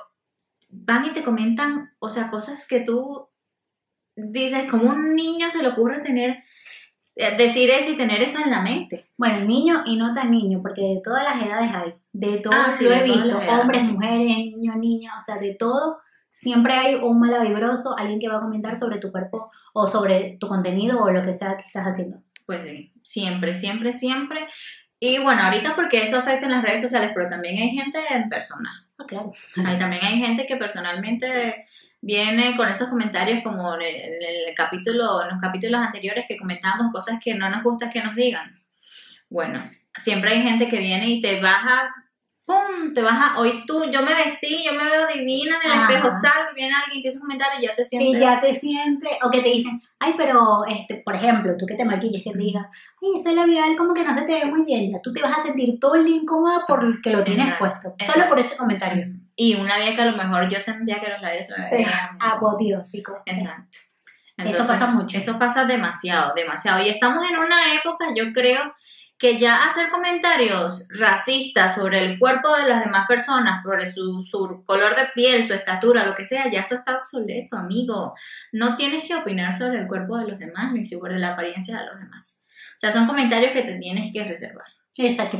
van 0.71 1.05
y 1.05 1.11
te 1.11 1.23
comentan, 1.23 1.93
o 1.99 2.09
sea, 2.09 2.31
cosas 2.31 2.67
que 2.67 2.81
tú 2.81 3.29
dices, 4.15 4.71
como 4.71 4.89
un 4.89 5.15
niño 5.15 5.51
se 5.51 5.61
le 5.61 5.69
ocurre 5.69 6.01
tener, 6.01 6.43
decir 7.17 7.71
eso 7.71 7.91
y 7.91 7.97
tener 7.97 8.23
eso 8.23 8.43
en 8.45 8.51
la 8.51 8.61
mente? 8.61 9.07
Bueno, 9.17 9.41
niño 9.41 9.83
y 9.87 9.97
no 9.97 10.15
tan 10.15 10.31
niño, 10.31 10.61
porque 10.63 10.83
de 10.83 11.01
todas 11.03 11.25
las 11.25 11.43
edades 11.43 11.71
hay. 11.75 11.95
De 12.13 12.39
todo 12.39 12.55
Ah, 12.55 12.71
sí, 12.71 12.85
lo 12.85 12.93
he 12.93 13.05
visto. 13.05 13.39
Hombres, 13.39 13.85
mujeres, 13.85 14.27
niños, 14.27 14.77
niñas, 14.77 15.15
o 15.21 15.25
sea, 15.25 15.37
de 15.39 15.55
todo. 15.55 15.99
Siempre 16.33 16.75
hay 16.75 16.95
un 16.97 17.19
malavibroso, 17.19 17.97
alguien 17.97 18.21
que 18.21 18.29
va 18.29 18.37
a 18.37 18.43
comentar 18.43 18.79
sobre 18.79 18.99
tu 18.99 19.11
cuerpo 19.11 19.51
o 19.73 19.87
sobre 19.87 20.37
tu 20.39 20.47
contenido 20.49 21.03
o 21.03 21.11
lo 21.11 21.23
que 21.23 21.33
sea 21.33 21.57
que 21.57 21.67
estás 21.67 21.87
haciendo. 21.87 22.19
Pues 22.45 22.63
sí, 22.63 22.93
siempre, 23.03 23.55
siempre, 23.55 23.93
siempre. 23.93 24.47
Y 25.01 25.19
bueno, 25.19 25.43
ahorita 25.43 25.75
porque 25.75 26.05
eso 26.05 26.19
afecta 26.19 26.47
en 26.47 26.53
las 26.53 26.63
redes 26.63 26.83
sociales, 26.83 27.13
pero 27.15 27.29
también 27.29 27.63
hay 27.63 27.71
gente 27.71 27.99
en 28.11 28.29
persona. 28.29 28.87
Ah, 28.99 29.05
claro. 29.07 29.33
Hay, 29.65 29.79
también 29.79 30.05
hay 30.05 30.19
gente 30.19 30.47
que 30.47 30.57
personalmente 30.57 31.67
viene 32.07 32.57
con 32.57 32.69
esos 32.69 32.89
comentarios 32.89 33.43
como 33.43 33.75
en 33.75 33.83
el, 33.83 34.23
en 34.23 34.49
el 34.49 34.55
capítulo, 34.55 35.23
en 35.23 35.31
los 35.31 35.41
capítulos 35.41 35.81
anteriores 35.81 36.25
que 36.29 36.37
comentábamos 36.37 36.93
cosas 36.93 37.19
que 37.23 37.35
no 37.35 37.51
nos 37.51 37.65
gusta 37.65 37.91
que 37.91 38.01
nos 38.01 38.15
digan. 38.15 38.63
Bueno, 39.29 39.69
siempre 39.97 40.31
hay 40.31 40.43
gente 40.43 40.69
que 40.69 40.79
viene 40.79 41.09
y 41.09 41.21
te 41.21 41.41
baja, 41.41 41.93
¡pum! 42.47 42.95
Te 42.95 43.03
baja, 43.03 43.37
hoy 43.41 43.65
tú, 43.67 43.91
yo 43.91 44.03
me 44.03 44.15
vestí, 44.15 44.63
yo 44.65 44.73
me 44.75 44.89
veo 44.89 45.09
divina 45.09 45.57
en 45.65 45.69
el 45.69 45.79
Ajá. 45.79 45.93
espejo, 45.93 46.11
salgo 46.13 46.53
y 46.53 46.55
viene 46.55 46.75
alguien 46.77 47.03
que 47.03 47.09
hizo 47.09 47.19
un 47.19 47.23
comentario 47.23 47.59
y 47.59 47.67
ya 47.67 47.75
te 47.75 47.85
sientes... 47.85 48.17
Y 48.17 48.21
ya 48.21 48.41
te 48.41 48.55
sientes, 48.55 49.11
o 49.25 49.31
que 49.33 49.41
te 49.41 49.49
dicen, 49.49 49.83
ay, 49.99 50.15
pero, 50.17 50.65
este, 50.69 51.03
por 51.05 51.17
ejemplo, 51.17 51.57
tú 51.59 51.67
que 51.67 51.75
te 51.75 51.85
maquillas, 51.85 52.23
que 52.23 52.31
te 52.31 52.39
digan, 52.39 52.67
ay, 53.03 53.21
ese 53.21 53.35
labial 53.35 53.77
como 53.77 53.95
que 53.95 54.05
no 54.05 54.17
se 54.17 54.27
te 54.27 54.33
ve 54.33 54.45
muy 54.45 54.65
bien, 54.65 54.93
ya 54.93 55.03
tú 55.03 55.13
te 55.13 55.23
vas 55.23 55.39
a 55.39 55.43
sentir 55.43 55.81
todo 55.81 55.97
el 55.97 56.07
incómoda 56.07 56.67
porque 56.69 57.11
lo 57.11 57.25
tienes 57.25 57.49
Exacto, 57.49 57.65
puesto, 57.65 57.89
solo 57.99 58.13
exacto. 58.13 58.29
por 58.29 58.39
ese 58.39 58.57
comentario. 58.57 59.07
Y 59.37 59.55
una 59.55 59.79
vez 59.79 59.95
que 59.95 60.03
a 60.03 60.07
lo 60.07 60.17
mejor 60.17 60.49
yo 60.49 60.61
sentía 60.61 60.99
que 60.99 61.11
los 61.11 61.21
labios 61.21 61.47
se 61.47 61.59
me 61.61 61.69
Sí, 61.69 61.75
veían- 61.77 62.19
Apoteósico. 62.19 63.23
Exacto. 63.27 63.79
Eso 64.39 64.67
pasa 64.67 64.87
mucho. 64.89 65.17
Eso 65.19 65.39
pasa 65.39 65.65
demasiado, 65.65 66.35
demasiado. 66.35 66.83
Y 66.83 66.89
estamos 66.89 67.25
en 67.31 67.39
una 67.39 67.75
época, 67.75 68.07
yo 68.15 68.33
creo, 68.33 68.75
que 69.19 69.39
ya 69.39 69.65
hacer 69.65 69.89
comentarios 69.91 70.89
racistas 70.91 71.75
sobre 71.75 72.05
el 72.05 72.19
cuerpo 72.19 72.55
de 72.55 72.69
las 72.69 72.85
demás 72.85 73.07
personas, 73.09 73.65
por 73.65 73.85
su, 73.87 74.25
su 74.25 74.63
color 74.67 74.95
de 74.95 75.07
piel, 75.15 75.43
su 75.43 75.55
estatura, 75.55 76.05
lo 76.05 76.15
que 76.15 76.27
sea, 76.27 76.51
ya 76.51 76.61
eso 76.61 76.75
está 76.75 76.99
obsoleto, 76.99 77.57
amigo. 77.57 78.15
No 78.53 78.77
tienes 78.77 79.05
que 79.07 79.15
opinar 79.15 79.57
sobre 79.57 79.79
el 79.79 79.87
cuerpo 79.89 80.19
de 80.19 80.29
los 80.29 80.39
demás 80.39 80.73
ni 80.73 80.85
sobre 80.85 81.19
la 81.19 81.33
apariencia 81.33 81.79
de 81.79 81.87
los 81.87 81.99
demás. 81.99 82.43
O 82.77 82.79
sea, 82.79 82.93
son 82.93 83.07
comentarios 83.07 83.53
que 83.53 83.63
te 83.63 83.79
tienes 83.79 84.13
que 84.13 84.23
reservar. 84.25 84.67
Exacto. 84.99 85.39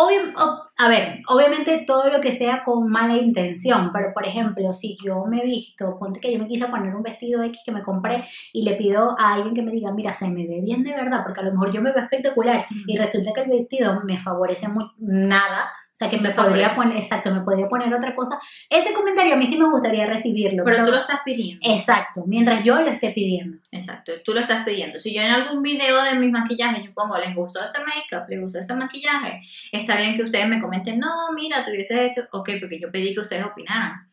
Obvio- 0.00 0.32
a 0.76 0.88
ver, 0.88 1.22
obviamente 1.26 1.82
todo 1.84 2.08
lo 2.08 2.20
que 2.20 2.30
sea 2.30 2.62
con 2.62 2.88
mala 2.88 3.16
intención, 3.16 3.90
pero 3.92 4.14
por 4.14 4.24
ejemplo, 4.24 4.72
si 4.72 4.96
yo 5.04 5.24
me 5.24 5.40
he 5.40 5.44
visto, 5.44 5.98
ponte 5.98 6.20
que 6.20 6.32
yo 6.32 6.38
me 6.38 6.46
quise 6.46 6.68
poner 6.68 6.94
un 6.94 7.02
vestido 7.02 7.42
X 7.42 7.60
que 7.64 7.72
me 7.72 7.82
compré 7.82 8.24
y 8.52 8.62
le 8.62 8.76
pido 8.76 9.16
a 9.18 9.34
alguien 9.34 9.54
que 9.54 9.62
me 9.62 9.72
diga, 9.72 9.90
mira, 9.90 10.12
se 10.12 10.28
me 10.28 10.46
ve 10.46 10.60
bien 10.62 10.84
de 10.84 10.94
verdad, 10.94 11.24
porque 11.24 11.40
a 11.40 11.42
lo 11.42 11.50
mejor 11.50 11.72
yo 11.72 11.82
me 11.82 11.90
veo 11.90 12.04
espectacular 12.04 12.64
y 12.86 12.96
resulta 12.96 13.32
que 13.34 13.40
el 13.40 13.48
vestido 13.50 14.00
me 14.04 14.18
favorece 14.22 14.68
muy, 14.68 14.84
nada, 14.98 15.68
sea 15.98 16.08
que 16.08 16.16
me 16.18 16.28
Me 16.28 16.34
podría 16.34 16.74
poner, 16.76 16.96
exacto, 16.96 17.32
me 17.32 17.40
podría 17.40 17.68
poner 17.68 17.92
otra 17.92 18.14
cosa. 18.14 18.38
Ese 18.70 18.92
comentario 18.92 19.34
a 19.34 19.36
mí 19.36 19.48
sí 19.48 19.58
me 19.58 19.68
gustaría 19.68 20.06
recibirlo. 20.06 20.62
Pero 20.64 20.84
tú 20.84 20.92
lo 20.92 20.98
estás 20.98 21.20
pidiendo. 21.24 21.60
Exacto, 21.68 22.22
mientras 22.24 22.62
yo 22.62 22.76
lo 22.80 22.88
esté 22.88 23.10
pidiendo. 23.10 23.58
Exacto, 23.72 24.12
tú 24.24 24.32
lo 24.32 24.40
estás 24.40 24.64
pidiendo. 24.64 25.00
Si 25.00 25.12
yo 25.12 25.22
en 25.22 25.32
algún 25.32 25.60
video 25.60 26.00
de 26.02 26.14
mis 26.14 26.30
maquillajes 26.30 26.84
yo 26.84 26.94
pongo, 26.94 27.18
les 27.18 27.34
gustó 27.34 27.64
este 27.64 27.80
make-up, 27.80 28.28
les 28.28 28.40
gustó 28.40 28.60
este 28.60 28.74
maquillaje, 28.74 29.40
está 29.72 29.96
bien 29.96 30.16
que 30.16 30.22
ustedes 30.22 30.46
me 30.46 30.60
comenten, 30.60 31.00
no, 31.00 31.32
mira, 31.34 31.64
tú 31.64 31.72
hubieses 31.72 31.98
hecho, 31.98 32.28
ok, 32.30 32.50
porque 32.60 32.78
yo 32.78 32.92
pedí 32.92 33.12
que 33.12 33.20
ustedes 33.20 33.44
opinaran. 33.44 34.08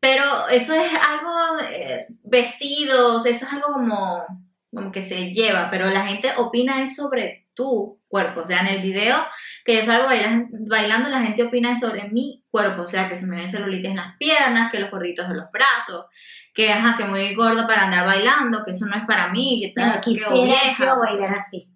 Pero 0.00 0.48
eso 0.48 0.72
es 0.72 0.90
algo, 0.94 1.60
eh, 1.70 2.06
vestidos, 2.24 3.26
eso 3.26 3.44
es 3.44 3.52
algo 3.52 3.74
como, 3.74 4.24
como 4.72 4.90
que 4.90 5.02
se 5.02 5.34
lleva, 5.34 5.68
pero 5.70 5.90
la 5.90 6.06
gente 6.06 6.30
opina 6.38 6.82
es 6.82 6.96
sobre 6.96 7.39
tu 7.54 8.00
cuerpo. 8.08 8.40
O 8.40 8.44
sea, 8.44 8.60
en 8.60 8.66
el 8.68 8.82
video 8.82 9.16
que 9.64 9.76
yo 9.76 9.84
salgo 9.84 10.08
bailan- 10.08 10.48
bailando, 10.68 11.08
la 11.10 11.20
gente 11.22 11.42
opina 11.42 11.78
sobre 11.78 12.08
mi 12.08 12.42
cuerpo. 12.50 12.82
O 12.82 12.86
sea, 12.86 13.08
que 13.08 13.16
se 13.16 13.26
me 13.26 13.36
ven 13.36 13.50
celulitis 13.50 13.90
en 13.90 13.96
las 13.96 14.16
piernas, 14.16 14.70
que 14.72 14.78
los 14.80 14.90
gorditos 14.90 15.28
de 15.28 15.34
los 15.36 15.50
brazos, 15.52 16.06
que 16.54 16.72
ajá, 16.72 16.96
que 16.96 17.04
muy 17.04 17.34
gordo 17.34 17.66
para 17.66 17.84
andar 17.84 18.06
bailando, 18.06 18.62
que 18.64 18.72
eso 18.72 18.86
no 18.86 18.96
es 18.96 19.04
para 19.06 19.28
mí, 19.28 19.60
que 19.62 19.72
tal, 19.74 20.00
que 20.00 20.10
quisiera 20.12 20.32
vieja. 20.34 20.84
yo 20.86 20.98
bailar 20.98 21.34
así. 21.34 21.68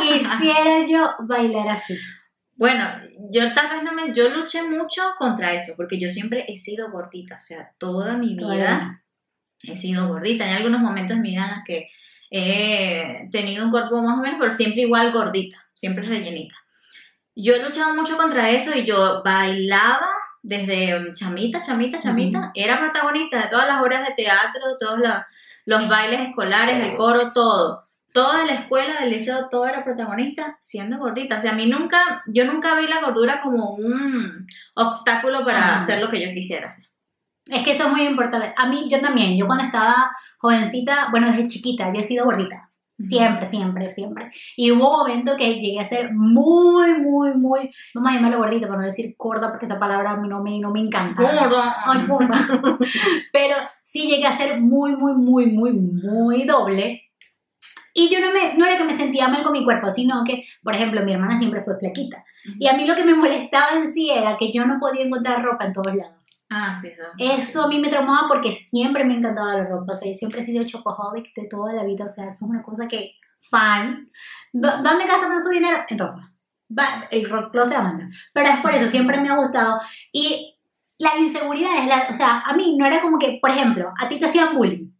Quisiera 0.00 0.86
yo 0.86 1.14
bailar 1.20 1.68
así. 1.68 1.98
Bueno, 2.56 2.84
yo 3.30 3.54
tal 3.54 3.70
vez 3.70 3.82
no 3.84 3.92
me, 3.92 4.12
yo 4.12 4.28
luché 4.30 4.62
mucho 4.62 5.02
contra 5.18 5.52
eso, 5.52 5.74
porque 5.76 5.98
yo 6.00 6.10
siempre 6.10 6.44
he 6.48 6.56
sido 6.58 6.90
gordita, 6.90 7.36
o 7.36 7.40
sea, 7.40 7.70
toda 7.78 8.16
mi 8.16 8.30
vida 8.34 8.40
Todavía. 8.42 9.02
he 9.62 9.76
sido 9.76 10.08
gordita. 10.08 10.44
Hay 10.44 10.54
algunos 10.56 10.80
momentos 10.80 11.16
en 11.16 11.22
mi 11.22 11.30
vida 11.30 11.44
en 11.44 11.50
los 11.56 11.64
que 11.64 11.88
he 12.30 13.28
tenido 13.32 13.64
un 13.64 13.70
cuerpo 13.70 14.02
más 14.02 14.18
o 14.18 14.22
menos, 14.22 14.38
pero 14.38 14.50
siempre 14.50 14.82
igual 14.82 15.12
gordita, 15.12 15.56
siempre 15.74 16.06
rellenita. 16.06 16.54
Yo 17.34 17.54
he 17.54 17.62
luchado 17.62 17.94
mucho 17.94 18.16
contra 18.16 18.50
eso 18.50 18.76
y 18.76 18.84
yo 18.84 19.22
bailaba 19.24 20.08
desde 20.42 20.96
um, 20.96 21.14
chamita, 21.14 21.60
chamita, 21.60 21.98
chamita, 22.00 22.50
era 22.54 22.78
protagonista 22.78 23.42
de 23.42 23.48
todas 23.48 23.68
las 23.68 23.80
obras 23.80 24.06
de 24.06 24.14
teatro, 24.14 24.76
todos 24.78 24.98
los, 24.98 25.14
los 25.66 25.88
bailes 25.88 26.28
escolares, 26.28 26.82
el 26.82 26.96
coro, 26.96 27.32
todo. 27.32 27.86
Toda 28.12 28.44
la 28.46 28.54
escuela 28.54 29.00
del 29.00 29.10
liceo, 29.10 29.48
todo 29.48 29.66
era 29.66 29.84
protagonista 29.84 30.56
siendo 30.58 30.98
gordita. 30.98 31.36
O 31.36 31.40
sea, 31.40 31.52
a 31.52 31.54
mí 31.54 31.66
nunca, 31.66 32.24
yo 32.26 32.44
nunca 32.46 32.74
vi 32.74 32.86
la 32.86 33.02
gordura 33.02 33.42
como 33.42 33.74
un 33.74 34.46
obstáculo 34.74 35.44
para 35.44 35.58
Ajá. 35.58 35.78
hacer 35.78 36.00
lo 36.00 36.08
que 36.08 36.20
yo 36.20 36.32
quisiera 36.32 36.68
hacer. 36.68 36.86
Es 37.46 37.64
que 37.64 37.72
eso 37.72 37.84
es 37.84 37.90
muy 37.90 38.02
importante. 38.02 38.52
A 38.56 38.66
mí, 38.66 38.88
yo 38.90 39.00
también, 39.00 39.36
yo 39.36 39.46
cuando 39.46 39.64
estaba 39.64 40.10
jovencita, 40.38 41.08
bueno, 41.10 41.30
desde 41.30 41.48
chiquita, 41.48 41.92
yo 41.92 42.00
he 42.00 42.04
sido 42.04 42.24
gordita. 42.24 42.68
Siempre, 43.00 43.48
siempre, 43.48 43.92
siempre. 43.92 44.32
Y 44.56 44.72
hubo 44.72 44.90
un 44.90 44.98
momento 44.98 45.36
que 45.36 45.60
llegué 45.60 45.78
a 45.78 45.88
ser 45.88 46.12
muy, 46.12 46.94
muy, 46.94 47.32
muy, 47.34 47.70
vamos 47.94 48.10
a 48.10 48.14
llamarlo 48.16 48.38
gordita, 48.38 48.66
para 48.66 48.80
no 48.80 48.86
decir 48.86 49.14
gorda, 49.16 49.50
porque 49.50 49.66
esa 49.66 49.78
palabra 49.78 50.16
no 50.16 50.42
me, 50.42 50.58
no 50.58 50.72
me 50.72 50.80
encanta. 50.80 51.22
Gorda. 51.22 51.76
Ay, 51.84 52.06
gorda. 52.08 52.36
Pero 53.32 53.54
sí 53.84 54.08
llegué 54.08 54.26
a 54.26 54.36
ser 54.36 54.60
muy, 54.60 54.96
muy, 54.96 55.12
muy, 55.14 55.46
muy, 55.46 55.72
muy 55.74 56.44
doble. 56.44 57.04
Y 57.94 58.08
yo 58.08 58.20
no, 58.20 58.32
me, 58.32 58.54
no 58.54 58.66
era 58.66 58.76
que 58.76 58.84
me 58.84 58.96
sentía 58.96 59.28
mal 59.28 59.44
con 59.44 59.52
mi 59.52 59.64
cuerpo, 59.64 59.92
sino 59.92 60.24
que, 60.24 60.46
por 60.64 60.74
ejemplo, 60.74 61.04
mi 61.04 61.12
hermana 61.12 61.38
siempre 61.38 61.62
fue 61.62 61.78
flaquita. 61.78 62.24
Y 62.58 62.66
a 62.66 62.72
mí 62.72 62.84
lo 62.84 62.96
que 62.96 63.04
me 63.04 63.14
molestaba 63.14 63.76
en 63.76 63.92
sí 63.92 64.10
era 64.10 64.36
que 64.36 64.52
yo 64.52 64.64
no 64.66 64.78
podía 64.80 65.04
encontrar 65.04 65.42
ropa 65.42 65.66
en 65.66 65.72
todos 65.72 65.94
lados. 65.94 66.24
Ah, 66.50 66.74
sí, 66.80 66.88
eso. 66.88 67.02
Eso 67.18 67.62
a 67.64 67.68
mí 67.68 67.78
me 67.78 67.90
traumaba 67.90 68.26
porque 68.28 68.52
siempre 68.52 69.04
me 69.04 69.14
encantaba 69.16 69.54
la 69.54 69.64
ropa. 69.64 69.92
O 69.92 69.96
sea, 69.96 70.08
yo 70.10 70.14
siempre 70.14 70.40
he 70.40 70.44
sido 70.44 70.64
chocoholic 70.64 71.34
de 71.34 71.46
toda 71.48 71.72
la 71.74 71.84
vida. 71.84 72.06
O 72.06 72.08
sea, 72.08 72.24
eso 72.28 72.44
es 72.44 72.50
una 72.50 72.62
cosa 72.62 72.88
que, 72.88 73.12
fan. 73.50 74.10
¿Dó- 74.52 74.82
¿Dónde 74.82 75.06
gastan 75.06 75.42
su 75.42 75.50
dinero? 75.50 75.78
En 75.88 75.98
ropa. 75.98 76.32
Va, 76.78 76.86
el 77.10 77.28
rock 77.28 77.52
closet 77.52 77.74
Amanda. 77.76 78.08
Pero 78.32 78.48
es 78.50 78.60
por 78.60 78.74
eso, 78.74 78.90
siempre 78.90 79.20
me 79.20 79.28
ha 79.28 79.36
gustado. 79.36 79.80
Y 80.12 80.56
la 80.98 81.16
inseguridad 81.18 81.78
es 81.78 81.86
la, 81.86 82.08
o 82.10 82.14
sea, 82.14 82.40
a 82.40 82.54
mí 82.54 82.76
no 82.76 82.86
era 82.86 83.00
como 83.02 83.18
que, 83.18 83.38
por 83.40 83.50
ejemplo, 83.50 83.92
a 84.00 84.08
ti 84.08 84.18
te 84.18 84.26
hacían 84.26 84.54
bullying, 84.54 84.90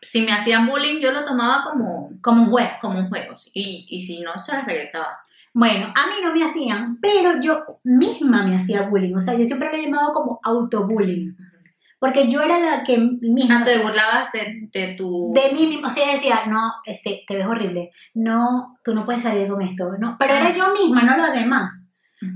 Si 0.00 0.20
me 0.22 0.32
hacían 0.32 0.66
bullying, 0.66 1.00
yo 1.00 1.10
lo 1.12 1.24
tomaba 1.24 1.64
como, 1.64 2.10
como 2.22 2.44
un 2.44 2.50
juego. 2.50 2.70
como 2.80 2.98
un 3.00 3.08
juego. 3.08 3.34
Y, 3.52 3.86
y 3.90 4.00
si 4.02 4.20
no, 4.22 4.38
se 4.38 4.52
las 4.52 4.64
regresaba. 4.64 5.18
Bueno, 5.58 5.86
a 5.88 6.06
mí 6.06 6.12
no 6.22 6.32
me 6.32 6.44
hacían, 6.44 7.00
pero 7.00 7.40
yo 7.40 7.64
misma 7.82 8.46
me 8.46 8.58
hacía 8.58 8.82
bullying. 8.82 9.16
O 9.16 9.20
sea, 9.20 9.34
yo 9.34 9.44
siempre 9.44 9.76
lo 9.76 9.82
llamaba 9.82 10.14
como 10.14 10.38
autobullying. 10.44 11.36
Porque 11.98 12.30
yo 12.30 12.40
era 12.42 12.60
la 12.60 12.84
que 12.84 12.96
misma. 12.96 13.62
Ah, 13.62 13.64
te 13.64 13.78
burlabas 13.78 14.30
de, 14.30 14.68
de 14.72 14.94
tu... 14.94 15.32
de 15.34 15.52
mí 15.52 15.66
misma, 15.66 15.88
o 15.88 15.90
sea, 15.90 16.14
decía, 16.14 16.46
no, 16.46 16.74
este, 16.84 17.24
te 17.26 17.36
ves 17.36 17.46
horrible, 17.46 17.90
no, 18.14 18.78
tú 18.84 18.94
no 18.94 19.04
puedes 19.04 19.24
salir 19.24 19.48
con 19.48 19.60
esto, 19.60 19.98
no, 19.98 20.14
pero 20.16 20.34
era 20.34 20.54
yo 20.54 20.72
misma, 20.72 21.02
no 21.02 21.16
los 21.16 21.32
demás, 21.32 21.84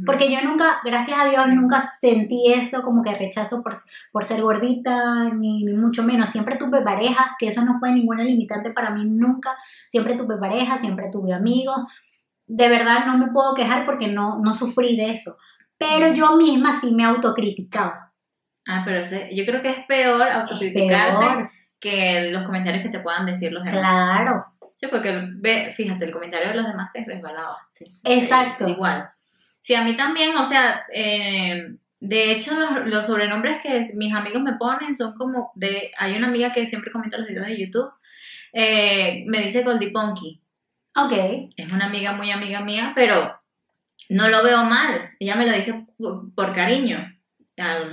porque 0.04 0.28
yo 0.28 0.42
nunca, 0.42 0.80
gracias 0.84 1.16
a 1.20 1.26
Dios, 1.26 1.46
nunca 1.48 1.88
sentí 2.00 2.52
eso 2.52 2.82
como 2.82 3.04
que 3.04 3.14
rechazo 3.14 3.62
por, 3.62 3.78
por 4.10 4.24
ser 4.24 4.42
gordita, 4.42 5.28
ni, 5.28 5.64
ni 5.64 5.74
mucho 5.74 6.02
menos, 6.02 6.30
siempre 6.30 6.56
tuve 6.56 6.82
pareja, 6.82 7.36
que 7.38 7.46
eso 7.46 7.64
no 7.64 7.78
fue 7.78 7.92
ninguna 7.92 8.24
limitante 8.24 8.70
para 8.70 8.90
mí 8.90 9.04
nunca, 9.04 9.56
siempre 9.90 10.16
tuve 10.16 10.38
pareja, 10.38 10.78
siempre 10.78 11.08
tuve 11.12 11.32
amigos, 11.32 11.82
de 12.46 12.68
verdad 12.68 13.06
no 13.06 13.18
me 13.18 13.28
puedo 13.32 13.54
quejar 13.54 13.84
porque 13.86 14.08
no, 14.08 14.38
no 14.38 14.54
sufrí 14.54 14.96
de 14.96 15.10
eso, 15.12 15.36
pero 15.78 16.12
yo 16.12 16.36
misma 16.36 16.80
sí 16.80 16.92
me 16.92 17.04
autocriticaba. 17.04 18.12
Ah, 18.66 18.82
pero 18.84 19.00
ese- 19.00 19.30
yo 19.34 19.44
creo 19.44 19.60
que 19.62 19.70
es 19.70 19.86
peor 19.86 20.22
autocriticarse 20.22 21.18
Peor, 21.18 21.50
que 21.80 22.30
los 22.30 22.44
comentarios 22.44 22.82
que 22.82 22.90
te 22.90 23.00
puedan 23.00 23.26
decir 23.26 23.52
los 23.52 23.64
demás. 23.64 23.80
claro. 23.80 24.46
Sí, 24.76 24.88
porque 24.90 25.28
ve, 25.36 25.72
fíjate, 25.76 26.04
el 26.06 26.10
comentario 26.12 26.48
de 26.48 26.54
los 26.56 26.66
demás 26.66 26.90
te 26.92 27.04
resbalaba. 27.04 27.56
Es- 27.78 28.02
Exacto. 28.04 28.66
eh, 28.66 28.70
igual. 28.70 29.10
Sí, 29.60 29.74
a 29.76 29.84
mí 29.84 29.96
también, 29.96 30.36
o 30.36 30.44
sea, 30.44 30.82
eh, 30.92 31.74
de 32.00 32.32
hecho 32.32 32.52
los, 32.58 32.86
los 32.86 33.06
sobrenombres 33.06 33.60
que 33.62 33.80
mis 33.96 34.12
amigos 34.12 34.42
me 34.42 34.54
ponen 34.54 34.96
son 34.96 35.14
como 35.16 35.52
de, 35.54 35.92
hay 35.96 36.16
una 36.16 36.26
amiga 36.28 36.52
que 36.52 36.66
siempre 36.66 36.90
comenta 36.90 37.16
los 37.18 37.28
videos 37.28 37.46
de 37.46 37.58
YouTube, 37.60 37.92
eh, 38.52 39.24
me 39.28 39.40
dice 39.42 39.62
Goldie 39.62 39.90
Ponky. 39.92 40.41
Ok. 40.94 41.12
Es 41.56 41.72
una 41.72 41.86
amiga 41.86 42.12
muy 42.12 42.30
amiga 42.30 42.60
mía, 42.60 42.92
pero 42.94 43.40
no 44.08 44.28
lo 44.28 44.42
veo 44.42 44.64
mal. 44.64 45.10
Ella 45.18 45.36
me 45.36 45.46
lo 45.46 45.52
dice 45.52 45.86
por, 45.98 46.34
por 46.34 46.52
cariño. 46.54 47.12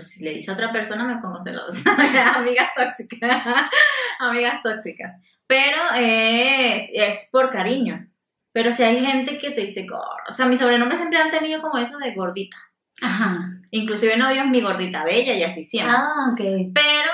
Si 0.02 0.24
le 0.24 0.32
dice 0.32 0.52
a 0.52 0.54
otra 0.54 0.72
persona 0.72 1.04
me 1.06 1.22
pongo 1.22 1.42
celosa. 1.42 1.96
Amigas 2.36 2.70
tóxicas. 2.76 3.44
Amigas 4.20 4.64
tóxicas. 4.64 5.22
Pero 5.48 5.78
es, 5.96 6.90
es 6.94 7.30
por 7.32 7.50
cariño. 7.50 8.08
Pero 8.52 8.74
si 8.74 8.84
hay 8.84 9.04
gente 9.06 9.38
que 9.38 9.52
te 9.52 9.62
dice 9.62 9.86
gorda. 9.86 10.24
O 10.30 10.34
sea, 10.34 10.46
mis 10.46 10.60
sobrenombres 10.60 11.00
siempre 11.00 11.20
han 11.20 11.30
tenido 11.30 11.62
como 11.62 11.78
eso 11.78 11.98
de 11.98 12.16
gordita. 12.16 12.58
Ajá. 13.02 13.50
Inclusive 13.72 14.18
novios 14.18 14.48
mi 14.48 14.62
gordita 14.62 15.04
bella 15.04 15.34
y 15.34 15.44
así 15.44 15.64
siempre. 15.64 15.96
Ah, 15.96 16.32
ok. 16.32 16.72
Pero 16.74 17.12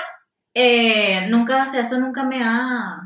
eh, 0.54 1.28
nunca, 1.28 1.64
o 1.64 1.68
sea, 1.68 1.82
eso 1.82 1.98
nunca 1.98 2.24
me 2.24 2.42
ha... 2.42 3.02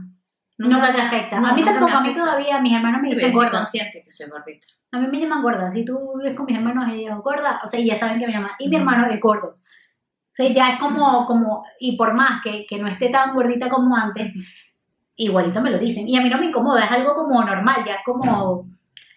Nunca 0.68 0.92
te 0.92 0.98
me 0.98 1.02
afecta. 1.04 1.40
no, 1.40 1.48
a 1.48 1.52
mí 1.54 1.62
nunca 1.62 1.72
tampoco, 1.72 1.96
a 1.96 2.00
mí 2.02 2.14
todavía 2.14 2.60
mis 2.60 2.74
hermanos 2.74 3.00
me 3.00 3.08
dicen 3.08 3.32
soy 3.32 3.32
gorda. 3.32 3.58
consciente 3.58 4.02
que 4.04 4.12
soy 4.12 4.28
gordita. 4.28 4.66
A 4.92 4.98
mí 4.98 5.06
me 5.06 5.18
llaman 5.18 5.42
gorda. 5.42 5.72
Si 5.72 5.84
tú 5.86 6.18
vives 6.18 6.36
con 6.36 6.44
mis 6.44 6.56
hermanos, 6.56 6.90
ellos 6.92 7.18
gorda, 7.22 7.60
o 7.64 7.66
sea, 7.66 7.80
ya 7.80 7.96
saben 7.96 8.18
que 8.18 8.26
me 8.26 8.32
llaman. 8.32 8.50
Y 8.58 8.68
mi 8.68 8.76
hermano 8.76 9.06
es 9.10 9.18
gordo. 9.20 9.48
O 9.48 10.34
sea, 10.34 10.48
ya 10.52 10.72
es 10.72 10.78
como, 10.78 11.26
como, 11.26 11.64
y 11.78 11.96
por 11.96 12.12
más 12.12 12.42
que, 12.42 12.66
que 12.68 12.78
no 12.78 12.88
esté 12.88 13.08
tan 13.08 13.34
gordita 13.34 13.70
como 13.70 13.96
antes, 13.96 14.34
igualito 15.16 15.62
me 15.62 15.70
lo 15.70 15.78
dicen. 15.78 16.06
Y 16.06 16.18
a 16.18 16.20
mí 16.20 16.28
no 16.28 16.36
me 16.36 16.46
incomoda, 16.46 16.84
es 16.84 16.90
algo 16.90 17.14
como 17.14 17.42
normal, 17.42 17.82
ya 17.86 17.94
es 17.94 18.04
como... 18.04 18.68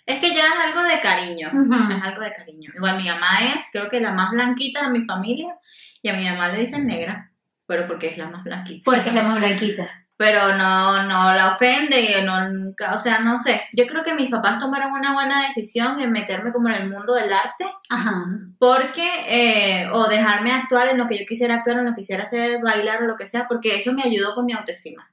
Es 0.06 0.20
que 0.20 0.34
ya 0.34 0.44
es 0.48 0.66
algo 0.66 0.82
de 0.82 1.00
cariño. 1.02 1.50
Ujú. 1.54 1.94
Es 1.94 2.04
algo 2.04 2.22
de 2.22 2.34
cariño. 2.34 2.72
Igual 2.76 2.98
mi 2.98 3.08
mamá 3.08 3.40
es, 3.56 3.70
creo 3.72 3.90
que 3.90 4.02
la 4.02 4.12
más 4.12 4.32
blanquita 4.32 4.84
de 4.84 4.98
mi 4.98 5.06
familia. 5.06 5.58
Y 6.02 6.10
a 6.10 6.14
mi 6.14 6.26
mamá 6.26 6.50
le 6.50 6.60
dicen 6.60 6.88
negra. 6.88 7.32
Pero 7.66 7.88
porque 7.88 8.08
es 8.08 8.18
la 8.18 8.30
más 8.30 8.44
blanquita. 8.44 8.84
Porque 8.84 9.10
es 9.10 9.16
la 9.16 9.24
más 9.24 9.40
blanquita. 9.40 9.90
Pero 10.15 10.55
no, 10.55 11.03
no 11.03 11.34
la 11.34 11.55
ofende. 11.55 12.22
No, 12.24 12.74
o 12.93 13.00
sea, 13.00 13.20
no 13.20 13.39
sé. 13.39 13.63
Yo 13.74 13.88
creo 13.88 14.03
que 14.03 14.13
mis 14.13 14.29
papás 14.29 14.60
tomaron 14.60 14.91
una 14.93 15.13
buena 15.13 15.48
decisión 15.48 16.00
en 16.00 16.12
meterme 16.12 16.53
como 16.53 16.70
en 16.70 16.75
el 16.75 16.89
mundo 16.89 17.13
del 17.13 17.34
arte. 17.34 17.65
Ajá. 17.89 18.25
Porque, 18.60 19.08
eh, 19.27 19.89
o 19.91 20.08
dejarme 20.08 20.51
actuar 20.51 20.89
en 20.89 20.98
lo 21.00 21.08
que 21.08 21.17
yo 21.17 21.25
quisiera 21.27 21.55
actuar, 21.55 21.79
en 21.79 21.86
lo 21.86 21.91
que 21.91 22.01
quisiera 22.01 22.24
hacer, 22.24 22.62
bailar 22.62 23.03
o 23.03 23.08
lo 23.08 23.15
que 23.15 23.27
sea, 23.27 23.48
porque 23.48 23.75
eso 23.75 23.91
me 23.91 24.03
ayudó 24.03 24.36
con 24.36 24.46
mi 24.46 24.53
autoestima. 24.53 25.10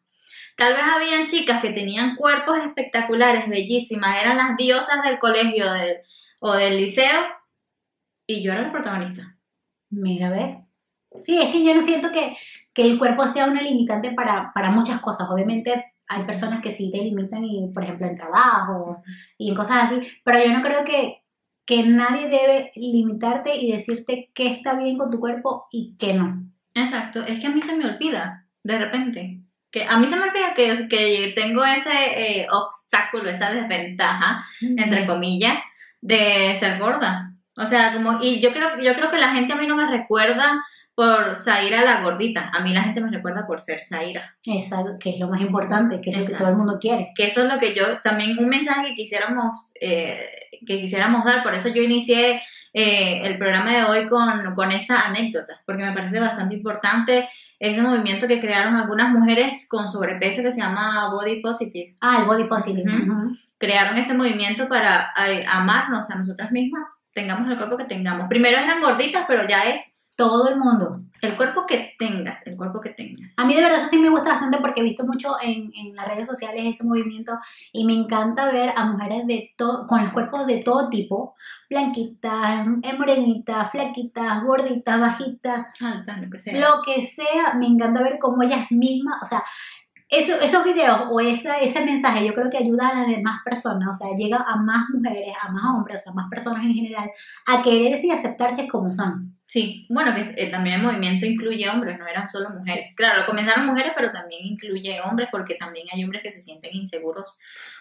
Tal 0.57 0.75
vez 0.75 0.83
habían 0.83 1.27
chicas 1.27 1.63
que 1.63 1.71
tenían 1.73 2.17
cuerpos 2.17 2.59
espectaculares, 2.59 3.49
bellísimas, 3.49 4.21
eran 4.21 4.37
las 4.37 4.57
diosas 4.59 5.03
del 5.03 5.19
colegio 5.19 5.73
del- 5.73 5.97
o 6.41 6.53
del 6.53 6.77
liceo, 6.77 7.21
y 8.27 8.43
yo 8.43 8.53
era 8.53 8.63
la 8.63 8.73
protagonista. 8.73 9.37
Mira, 9.89 10.29
a 10.29 10.31
ver. 10.31 10.57
Sí, 11.25 11.41
es 11.41 11.51
que 11.51 11.65
yo 11.65 11.75
no 11.75 11.85
siento 11.87 12.13
que, 12.13 12.37
que 12.73 12.83
el 12.83 12.99
cuerpo 12.99 13.27
sea 13.27 13.47
una 13.47 13.63
limitante 13.63 14.13
para, 14.13 14.53
para 14.55 14.71
muchas 14.71 15.01
cosas. 15.01 15.29
Obviamente 15.31 15.93
hay 16.11 16.25
personas 16.25 16.61
que 16.61 16.73
sí 16.73 16.91
te 16.91 16.99
limitan, 16.99 17.45
y, 17.45 17.71
por 17.73 17.85
ejemplo, 17.85 18.07
en 18.09 18.17
trabajo 18.17 19.03
y 19.39 19.51
en 19.51 19.55
cosas 19.55 19.85
así, 19.85 20.09
pero 20.25 20.45
yo 20.45 20.53
no 20.53 20.61
creo 20.61 20.85
que, 20.85 21.23
que 21.65 21.85
nadie 21.85 22.29
debe 22.29 22.73
limitarte 22.75 23.57
y 23.57 23.71
decirte 23.71 24.29
qué 24.35 24.49
está 24.49 24.75
bien 24.75 24.99
con 24.99 25.11
tu 25.11 25.21
cuerpo 25.21 25.69
y 25.71 25.95
qué 25.99 26.15
no. 26.15 26.43
Exacto, 26.75 27.23
es 27.25 27.39
que 27.39 27.47
a 27.47 27.51
mí 27.51 27.63
se 27.63 27.77
me 27.77 27.87
olvida, 27.87 28.45
de 28.65 28.79
repente. 28.79 29.41
Que 29.71 29.85
a 29.85 29.99
mí 29.99 30.09
se 30.09 30.17
me 30.17 30.23
olvida 30.23 30.53
que, 30.55 30.89
que 30.89 31.33
tengo 31.37 31.65
ese 31.65 31.93
eh, 31.93 32.49
obstáculo, 32.51 33.31
esa 33.31 33.53
desventaja, 33.53 34.45
entre 34.61 35.07
comillas, 35.07 35.63
de 36.01 36.57
ser 36.57 36.81
gorda. 36.81 37.35
O 37.57 37.67
sea, 37.67 37.93
como, 37.93 38.21
y 38.21 38.41
yo 38.41 38.53
creo, 38.53 38.81
yo 38.81 38.95
creo 38.95 39.13
que 39.13 39.19
la 39.19 39.33
gente 39.33 39.53
a 39.53 39.57
mí 39.57 39.69
no 39.69 39.77
me 39.77 39.87
recuerda 39.87 40.61
por 41.01 41.35
Zaira 41.35 41.83
la 41.83 42.03
gordita, 42.03 42.51
a 42.53 42.61
mí 42.61 42.75
la 42.75 42.83
gente 42.83 43.01
me 43.01 43.11
recuerda 43.11 43.47
por 43.47 43.59
ser 43.59 43.83
Zaira. 43.83 44.37
Exacto, 44.45 44.99
que 45.01 45.09
es 45.09 45.19
lo 45.19 45.29
más 45.29 45.41
importante, 45.41 45.99
que 46.03 46.11
es 46.11 46.17
lo 46.19 46.21
que 46.21 46.33
Exacto. 46.33 46.45
todo 46.45 46.51
el 46.51 46.59
mundo 46.59 46.79
quiere. 46.79 47.13
Que 47.17 47.27
eso 47.29 47.43
es 47.43 47.51
lo 47.51 47.59
que 47.59 47.75
yo, 47.75 48.03
también 48.03 48.39
un 48.39 48.51
mensaje 48.51 48.89
que 48.89 48.95
quisiéramos, 48.97 49.71
eh, 49.81 50.29
que 50.67 50.79
quisiéramos 50.79 51.25
dar, 51.25 51.43
por 51.43 51.55
eso 51.55 51.71
yo 51.71 51.81
inicié 51.83 52.43
eh, 52.75 53.23
el 53.25 53.39
programa 53.39 53.73
de 53.73 53.85
hoy 53.85 54.09
con, 54.11 54.55
con 54.55 54.73
esta 54.73 55.07
anécdota, 55.07 55.63
porque 55.65 55.83
me 55.85 55.95
parece 55.95 56.21
bastante 56.21 56.55
importante 56.57 57.31
ese 57.59 57.81
movimiento 57.81 58.29
que 58.29 58.39
crearon 58.39 58.77
algunas 58.77 59.11
mujeres 59.11 59.67
con 59.71 59.89
sobrepeso 59.89 60.43
que 60.43 60.53
se 60.53 60.61
llama 60.61 61.09
Body 61.13 61.41
Positive. 61.41 61.97
Ah, 62.03 62.19
el 62.21 62.27
body 62.27 62.45
positive. 62.45 62.93
Ujú. 62.93 63.11
ujú. 63.11 63.37
crearon 63.57 63.97
este 63.97 64.13
movimiento 64.13 64.69
para 64.69 65.15
eh, 65.27 65.47
amarnos 65.49 66.11
a 66.11 66.17
nosotras 66.17 66.53
mismas, 66.53 67.07
tengamos 67.15 67.51
el 67.51 67.57
cuerpo 67.57 67.79
que 67.79 67.85
tengamos. 67.85 68.29
Primero 68.29 68.59
eran 68.59 68.83
gorditas, 68.83 69.25
pero 69.27 69.49
ya 69.49 69.63
es 69.63 69.81
Todo 70.21 70.49
el 70.49 70.57
mundo. 70.57 71.01
el 71.23 71.35
cuerpo 71.37 71.67
que 71.67 71.95
tengas, 71.99 72.47
el 72.47 72.57
cuerpo 72.57 72.81
que 72.81 72.91
tengas. 72.91 73.33
A 73.39 73.47
mí 73.47 73.55
de 73.55 73.63
verdad 73.63 73.79
eso 73.79 73.89
sí 73.89 73.99
me 73.99 74.11
gusta 74.11 74.31
bastante 74.31 74.59
porque 74.59 74.81
he 74.81 74.85
visto 74.85 75.05
mucho 75.05 75.35
en, 75.43 75.73
en 75.75 75.97
las 75.97 76.09
redes 76.09 76.27
sociales 76.27 76.63
ese 76.67 76.85
movimiento 76.85 77.39
y 77.73 77.85
me 77.87 77.95
encanta 77.95 78.51
ver 78.51 78.73
a 78.77 78.85
mujeres 78.85 79.27
de 79.27 79.55
todo, 79.57 79.87
con 79.87 80.03
los 80.03 80.13
cuerpos 80.13 80.47
de 80.47 80.59
todo 80.59 80.91
tipo, 80.91 81.35
blanquitas, 81.71 82.67
eh, 82.83 82.93
morenitas, 82.99 83.71
flaquitas, 83.71 84.45
gorditas, 84.45 85.01
bajitas, 85.01 85.67
Altas, 85.81 86.21
lo 86.21 86.31
que 86.31 86.39
sea. 86.39 86.61
lo 86.61 86.83
que 86.83 87.07
sea, 87.07 87.55
me 87.59 87.67
encanta 87.67 88.03
ver 88.03 88.19
cómo 88.19 88.43
ellas 88.43 88.71
mismas, 88.71 89.23
o 89.23 89.27
sea, 89.27 89.43
eso, 90.11 90.41
esos 90.41 90.65
videos 90.65 91.03
o 91.09 91.21
esa, 91.21 91.61
ese 91.61 91.85
mensaje 91.85 92.27
yo 92.27 92.35
creo 92.35 92.51
que 92.51 92.59
ayuda 92.59 92.89
a 92.89 92.95
las 92.95 93.07
demás 93.07 93.43
personas, 93.45 93.89
o 93.95 93.97
sea, 93.97 94.17
llega 94.17 94.39
a 94.39 94.57
más 94.57 94.91
mujeres, 94.91 95.35
a 95.41 95.51
más 95.53 95.65
hombres, 95.65 95.99
o 95.99 96.01
sea, 96.01 96.13
a 96.13 96.15
más 96.17 96.29
personas 96.29 96.65
en 96.65 96.75
general, 96.75 97.11
a 97.47 97.63
quererse 97.63 98.09
y 98.09 98.11
aceptarse 98.11 98.67
como 98.67 98.91
son. 98.91 99.37
Sí, 99.47 99.87
bueno, 99.89 100.15
que 100.15 100.35
eh, 100.37 100.51
también 100.51 100.77
el 100.77 100.87
movimiento 100.87 101.27
incluye 101.27 101.69
hombres, 101.69 101.99
no 101.99 102.07
eran 102.07 102.29
solo 102.29 102.51
mujeres. 102.51 102.95
Claro, 102.97 103.25
comenzaron 103.27 103.67
mujeres, 103.67 103.93
pero 103.97 104.13
también 104.13 104.45
incluye 104.45 105.01
hombres, 105.01 105.29
porque 105.31 105.55
también 105.55 105.87
hay 105.93 106.05
hombres 106.05 106.23
que 106.23 106.31
se 106.31 106.41
sienten 106.41 106.75
inseguros 106.75 107.37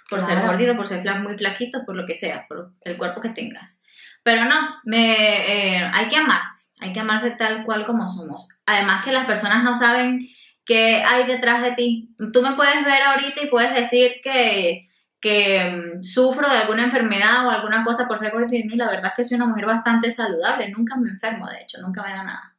por 0.09 0.19
ser 0.21 0.35
Claro. 0.35 0.47
gorditos, 0.47 0.77
por 0.77 0.87
ser 0.87 1.19
muy 1.19 1.37
flaquitos, 1.37 1.83
por 1.85 1.95
lo 1.95 2.05
que 2.05 2.15
sea, 2.15 2.45
por 2.47 2.73
el 2.81 2.97
cuerpo 2.97 3.21
que 3.21 3.29
tengas. 3.29 3.83
Pero 4.23 4.45
no, 4.45 4.55
me, 4.83 5.77
eh, 5.77 5.91
hay 5.93 6.07
que 6.09 6.17
amarse, 6.17 6.73
hay 6.79 6.91
que 6.91 6.99
amarse 6.99 7.31
tal 7.31 7.63
cual 7.63 7.85
como 7.85 8.09
somos. 8.09 8.49
Además 8.65 9.03
que 9.05 9.11
las 9.11 9.25
personas 9.25 9.63
no 9.63 9.75
saben 9.75 10.27
qué 10.69 11.03
hay 11.03 11.25
detrás 11.25 11.63
de 11.63 11.71
ti. 11.71 12.15
Tú 12.31 12.43
me 12.43 12.55
puedes 12.55 12.85
ver 12.85 13.01
ahorita 13.01 13.41
y 13.43 13.49
puedes 13.49 13.73
decir 13.73 14.11
que, 14.23 14.87
que 15.19 15.97
mm, 15.97 16.03
sufro 16.03 16.47
de 16.47 16.57
alguna 16.57 16.83
enfermedad 16.83 17.47
o 17.47 17.49
alguna 17.49 17.83
cosa 17.83 18.07
por 18.07 18.19
ser 18.19 18.31
gordita 18.31 18.75
y 18.75 18.77
la 18.77 18.87
verdad 18.87 19.07
es 19.07 19.13
que 19.15 19.23
soy 19.23 19.37
una 19.37 19.47
mujer 19.47 19.65
bastante 19.65 20.11
saludable, 20.11 20.69
nunca 20.69 20.95
me 20.95 21.09
enfermo, 21.09 21.47
de 21.49 21.63
hecho, 21.63 21.81
nunca 21.81 22.03
me 22.03 22.11
da 22.11 22.23
nada. 22.23 22.55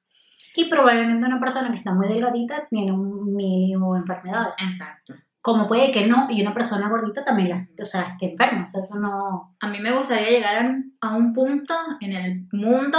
Y 0.56 0.68
probablemente 0.68 1.24
una 1.24 1.38
persona 1.38 1.70
que 1.70 1.78
está 1.78 1.94
muy 1.94 2.08
delgadita 2.08 2.66
tiene 2.68 2.90
un 2.90 3.32
mínimo 3.32 3.94
de 3.94 4.00
enfermedades. 4.00 4.54
Exacto. 4.58 5.14
Como 5.40 5.68
puede 5.68 5.92
que 5.92 6.08
no, 6.08 6.26
y 6.28 6.42
una 6.42 6.52
persona 6.52 6.88
gordita 6.88 7.24
también, 7.24 7.48
la, 7.48 7.84
o 7.84 7.86
sea, 7.86 8.02
esté 8.02 8.32
enferma, 8.32 8.64
o 8.64 8.66
sea, 8.66 8.82
eso 8.82 8.98
no... 8.98 9.56
A 9.60 9.68
mí 9.68 9.78
me 9.78 9.96
gustaría 9.96 10.30
llegar 10.30 10.56
a 10.56 10.66
un, 10.66 10.96
a 11.00 11.14
un 11.14 11.32
punto 11.32 11.74
en 12.00 12.12
el 12.12 12.48
mundo 12.50 12.98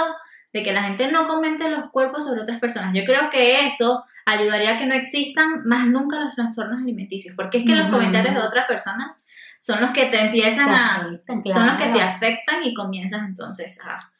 de 0.54 0.64
que 0.64 0.74
la 0.74 0.84
gente 0.84 1.12
no 1.12 1.28
comente 1.28 1.70
los 1.70 1.90
cuerpos 1.92 2.26
sobre 2.26 2.42
otras 2.42 2.60
personas. 2.60 2.94
Yo 2.94 3.04
creo 3.06 3.30
que 3.30 3.66
eso 3.66 4.04
ayudaría 4.26 4.76
a 4.76 4.78
que 4.78 4.86
no 4.86 4.94
existan 4.96 5.64
más 5.66 5.88
nunca 5.88 6.20
los 6.20 6.36
trastornos 6.36 6.82
alimenticios, 6.82 7.36
porque 7.36 7.60
es 7.60 7.66
que 7.66 7.76
los 7.76 7.90
comentarios 7.90 8.36
de 8.36 8.42
otras 8.42 8.68
personas 8.68 9.26
son 9.60 9.82
los 9.82 9.92
que 9.92 10.06
te 10.08 10.20
empiezan 10.20 10.70
a... 10.70 10.98
son 11.28 11.68
los 11.68 11.78
que 11.78 11.90
te 11.94 12.02
afectan 12.02 12.64
y 12.64 12.74
comienzas 12.74 13.22
entonces 13.28 13.80
a, 13.86 14.12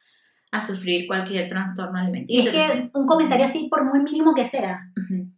a 0.52 0.62
sufrir 0.62 1.08
cualquier 1.08 1.50
trastorno 1.50 2.00
alimenticio. 2.00 2.52
es 2.52 2.72
que 2.72 2.90
un 2.94 3.08
comentario 3.08 3.46
así, 3.46 3.68
por 3.70 3.84
muy 3.84 4.02
mínimo 4.02 4.34
que 4.36 4.48
sea, 4.48 4.82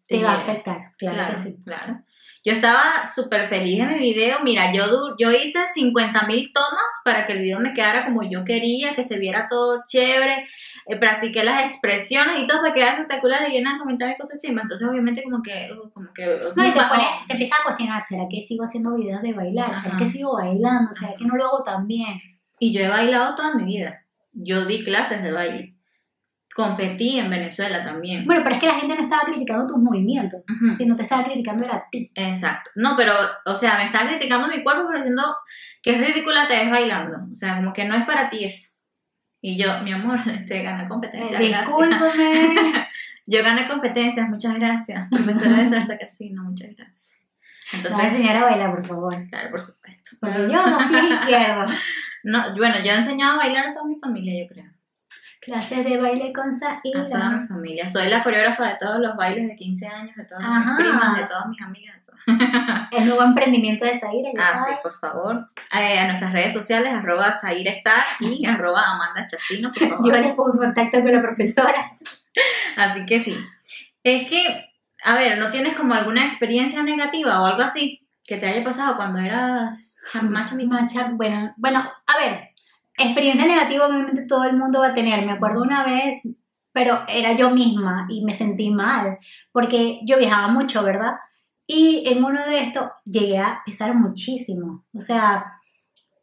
te 0.08 0.22
va 0.22 0.34
a 0.34 0.38
llega. 0.38 0.44
afectar, 0.44 0.78
claro, 0.98 1.16
Claro, 1.18 1.34
que 1.34 1.40
sí. 1.40 1.58
claro. 1.64 2.00
Yo 2.46 2.52
estaba 2.52 3.08
súper 3.08 3.48
feliz 3.48 3.78
de 3.80 3.86
mi 3.86 4.00
video. 4.00 4.40
Mira, 4.44 4.74
yo, 4.74 5.16
yo 5.18 5.32
hice 5.32 5.60
50 5.74 6.28
mil 6.28 6.52
tomas 6.52 6.92
para 7.06 7.26
que 7.26 7.32
el 7.34 7.40
video 7.42 7.60
me 7.62 7.74
quedara 7.74 8.04
como 8.04 8.22
yo 8.30 8.44
quería, 8.44 8.96
que 8.96 9.06
se 9.06 9.18
viera 9.18 9.48
todo 9.48 9.82
chévere. 9.88 10.46
Eh, 10.86 10.98
practiqué 10.98 11.44
las 11.44 11.66
expresiones 11.68 12.40
y 12.44 12.48
todo 12.48 12.62
para 12.62 12.74
quedar 12.74 12.94
espectacular 12.94 13.48
y 13.50 13.54
llenar 13.54 13.80
comentarios 13.80 14.18
y 14.18 14.22
cosas 14.22 14.42
chimbas. 14.42 14.64
Entonces, 14.64 14.88
obviamente, 14.88 15.24
como 15.24 15.42
que. 15.42 15.70
Como 15.94 16.14
que 16.14 16.26
No, 16.56 16.68
y 16.68 16.72
te, 16.72 16.80
pones, 16.90 17.08
te 17.28 17.34
empiezas 17.34 17.60
a 17.60 17.64
cuestionar, 17.64 18.04
¿será 18.06 18.24
que 18.30 18.42
sigo 18.44 18.66
haciendo 18.66 18.96
videos 18.96 19.22
de 19.22 19.34
bailar? 19.34 19.76
¿Será 19.78 19.96
Ajá. 19.96 20.04
que 20.06 20.12
sigo 20.12 20.34
bailando? 20.34 20.94
¿Será 20.94 21.14
que 21.18 21.26
no 21.26 21.36
lo 21.36 21.46
hago 21.46 21.64
tan 21.64 21.88
bien? 21.88 22.20
Y 22.60 22.74
yo 22.74 22.82
he 22.82 22.90
bailado 22.90 23.36
toda 23.36 23.56
mi 23.56 23.64
vida. 23.64 24.04
Yo 24.34 24.66
di 24.66 24.84
clases 24.84 25.24
de 25.24 25.32
baile. 25.32 25.76
Competí 26.56 27.18
en 27.18 27.30
Venezuela 27.32 27.84
también. 27.84 28.26
Bueno, 28.26 28.42
pero 28.44 28.56
es 28.56 28.62
que 28.62 28.68
la 28.68 28.76
gente 28.76 28.96
no 28.96 29.04
estaba 29.04 29.24
criticando 29.24 29.66
tus 29.74 29.78
movimientos, 29.82 30.42
Ujú. 30.48 30.76
sino 30.78 30.96
te 30.96 31.04
estaba 31.04 31.24
criticando 31.24 31.66
era 31.66 31.78
a 31.78 31.90
ti. 31.90 32.12
Exacto. 32.14 32.70
No, 32.76 32.96
pero, 32.96 33.14
o 33.46 33.56
sea, 33.56 33.78
me 33.78 33.86
están 33.86 34.08
criticando 34.08 34.48
mi 34.48 34.62
cuerpo, 34.64 34.84
pero 34.88 35.00
diciendo 35.00 35.24
que 35.82 35.96
es 35.96 36.00
ridícula 36.08 36.48
te 36.48 36.58
ves 36.58 36.70
bailando. 36.70 37.18
O 37.32 37.36
sea, 37.36 37.56
como 37.56 37.74
que 37.74 37.86
no 37.86 37.96
es 37.96 38.06
para 38.06 38.30
ti 38.30 38.44
eso. 38.46 38.73
Y 39.46 39.58
yo, 39.58 39.82
mi 39.82 39.92
amor, 39.92 40.22
este, 40.26 40.64
gané 40.64 40.88
competencia. 40.88 41.40
Eh, 41.40 41.48
discúlpame. 41.50 42.88
Yo 43.26 43.42
gané 43.44 43.68
competencias, 43.68 44.30
muchas 44.30 44.56
gracias. 44.56 45.08
Profesora 45.10 45.64
de 45.64 45.70
salsa 45.70 45.98
casino, 45.98 46.44
muchas 46.44 46.76
gracias. 46.76 47.14
Entonces, 47.72 48.04
enseñar 48.06 48.38
a 48.38 48.44
bailar, 48.44 48.72
por 48.72 48.86
favor. 48.86 49.30
claro, 49.30 49.52
por 49.52 49.62
supuesto. 49.62 50.12
Porque 50.20 50.50
yo 50.52 50.62
con 50.62 50.90
pies 50.90 51.20
izquierdos. 51.20 51.72
No, 52.26 52.56
bueno, 52.56 52.76
yo 52.82 52.94
he 52.94 52.96
enseñado 52.96 53.34
a 53.34 53.44
bailar 53.44 53.68
a 53.68 53.74
toda 53.74 53.86
mi 53.86 53.96
familia, 53.96 54.42
yo 54.42 54.48
creo. 54.48 54.72
Clases 55.46 55.84
de 55.84 55.98
baile 55.98 56.32
con 56.34 56.50
A 56.64 56.82
toda 57.10 57.30
mi 57.30 57.48
familia. 57.48 57.90
Soy 57.90 58.08
la 58.08 58.24
coreógrafa 58.24 58.70
de 58.70 58.76
todos 58.80 59.00
los 59.00 59.16
bailes 59.16 59.48
de 59.50 59.56
15 59.56 59.88
años, 59.88 60.16
de 60.16 60.24
todas 60.26 60.44
Ajá. 60.44 60.76
mis 60.76 60.86
primas, 60.88 61.18
de 61.18 61.24
todas 61.26 61.48
mis 61.48 61.62
amigas. 61.62 61.96
El 62.92 63.06
nuevo 63.06 63.24
emprendimiento 63.24 63.86
de 63.86 64.00
Zaira. 64.00 64.30
ya 64.34 64.52
Ah, 64.54 64.58
sí, 64.58 64.74
por 64.82 64.98
favor. 65.00 65.46
Eh, 65.74 66.00
a 66.00 66.08
nuestras 66.08 66.32
redes 66.32 66.54
sociales, 66.54 66.94
arroba 66.94 67.34
Zaira 67.34 67.72
Star 67.74 68.04
y 68.20 68.46
arroba 68.48 68.82
Amanda 68.82 69.26
Chacino, 69.28 69.72
por 69.74 69.90
favor. 69.90 70.06
Yo 70.06 70.22
les 70.22 70.34
pongo 70.34 70.54
en 70.54 70.60
contacto 70.60 71.02
con 71.02 71.12
la 71.12 71.22
profesora. 71.22 71.92
Así 72.78 73.06
que 73.06 73.20
sí. 73.20 73.38
Es 74.04 74.30
que, 74.30 74.70
a 75.04 75.16
ver, 75.16 75.38
¿no 75.38 75.52
tienes 75.52 75.76
como 75.76 75.94
alguna 75.94 76.26
experiencia 76.26 76.82
negativa 76.84 77.42
o 77.42 77.46
algo 77.46 77.62
así 77.62 78.08
que 78.26 78.38
te 78.38 78.48
haya 78.48 78.64
pasado 78.64 78.96
cuando 78.96 79.20
eras 79.20 79.98
chamita? 80.12 80.66
Macha, 80.66 81.10
bueno, 81.12 81.54
bueno, 81.58 81.80
a 82.08 82.18
ver, 82.18 82.50
experiencia 82.98 83.46
negativa 83.46 83.88
obviamente 83.88 84.26
todo 84.28 84.44
el 84.46 84.58
mundo 84.58 84.80
va 84.80 84.90
a 84.90 84.96
tener. 84.96 85.26
Me 85.26 85.34
acuerdo 85.34 85.62
una 85.62 85.84
vez, 85.84 86.22
pero 86.72 87.00
era 87.08 87.34
yo 87.34 87.52
misma 87.52 88.08
y 88.10 88.24
me 88.24 88.34
sentí 88.34 88.72
mal, 88.72 89.18
porque 89.52 90.00
yo 90.06 90.18
viajaba 90.18 90.48
mucho, 90.48 90.84
¿verdad? 90.84 91.16
Y 91.66 92.04
en 92.08 92.24
uno 92.24 92.46
de 92.46 92.64
estos 92.64 92.90
llegué 93.06 93.38
a 93.40 93.62
pesar 93.66 93.96
muchísimo. 93.96 94.86
O 94.94 95.02
sea, 95.02 95.46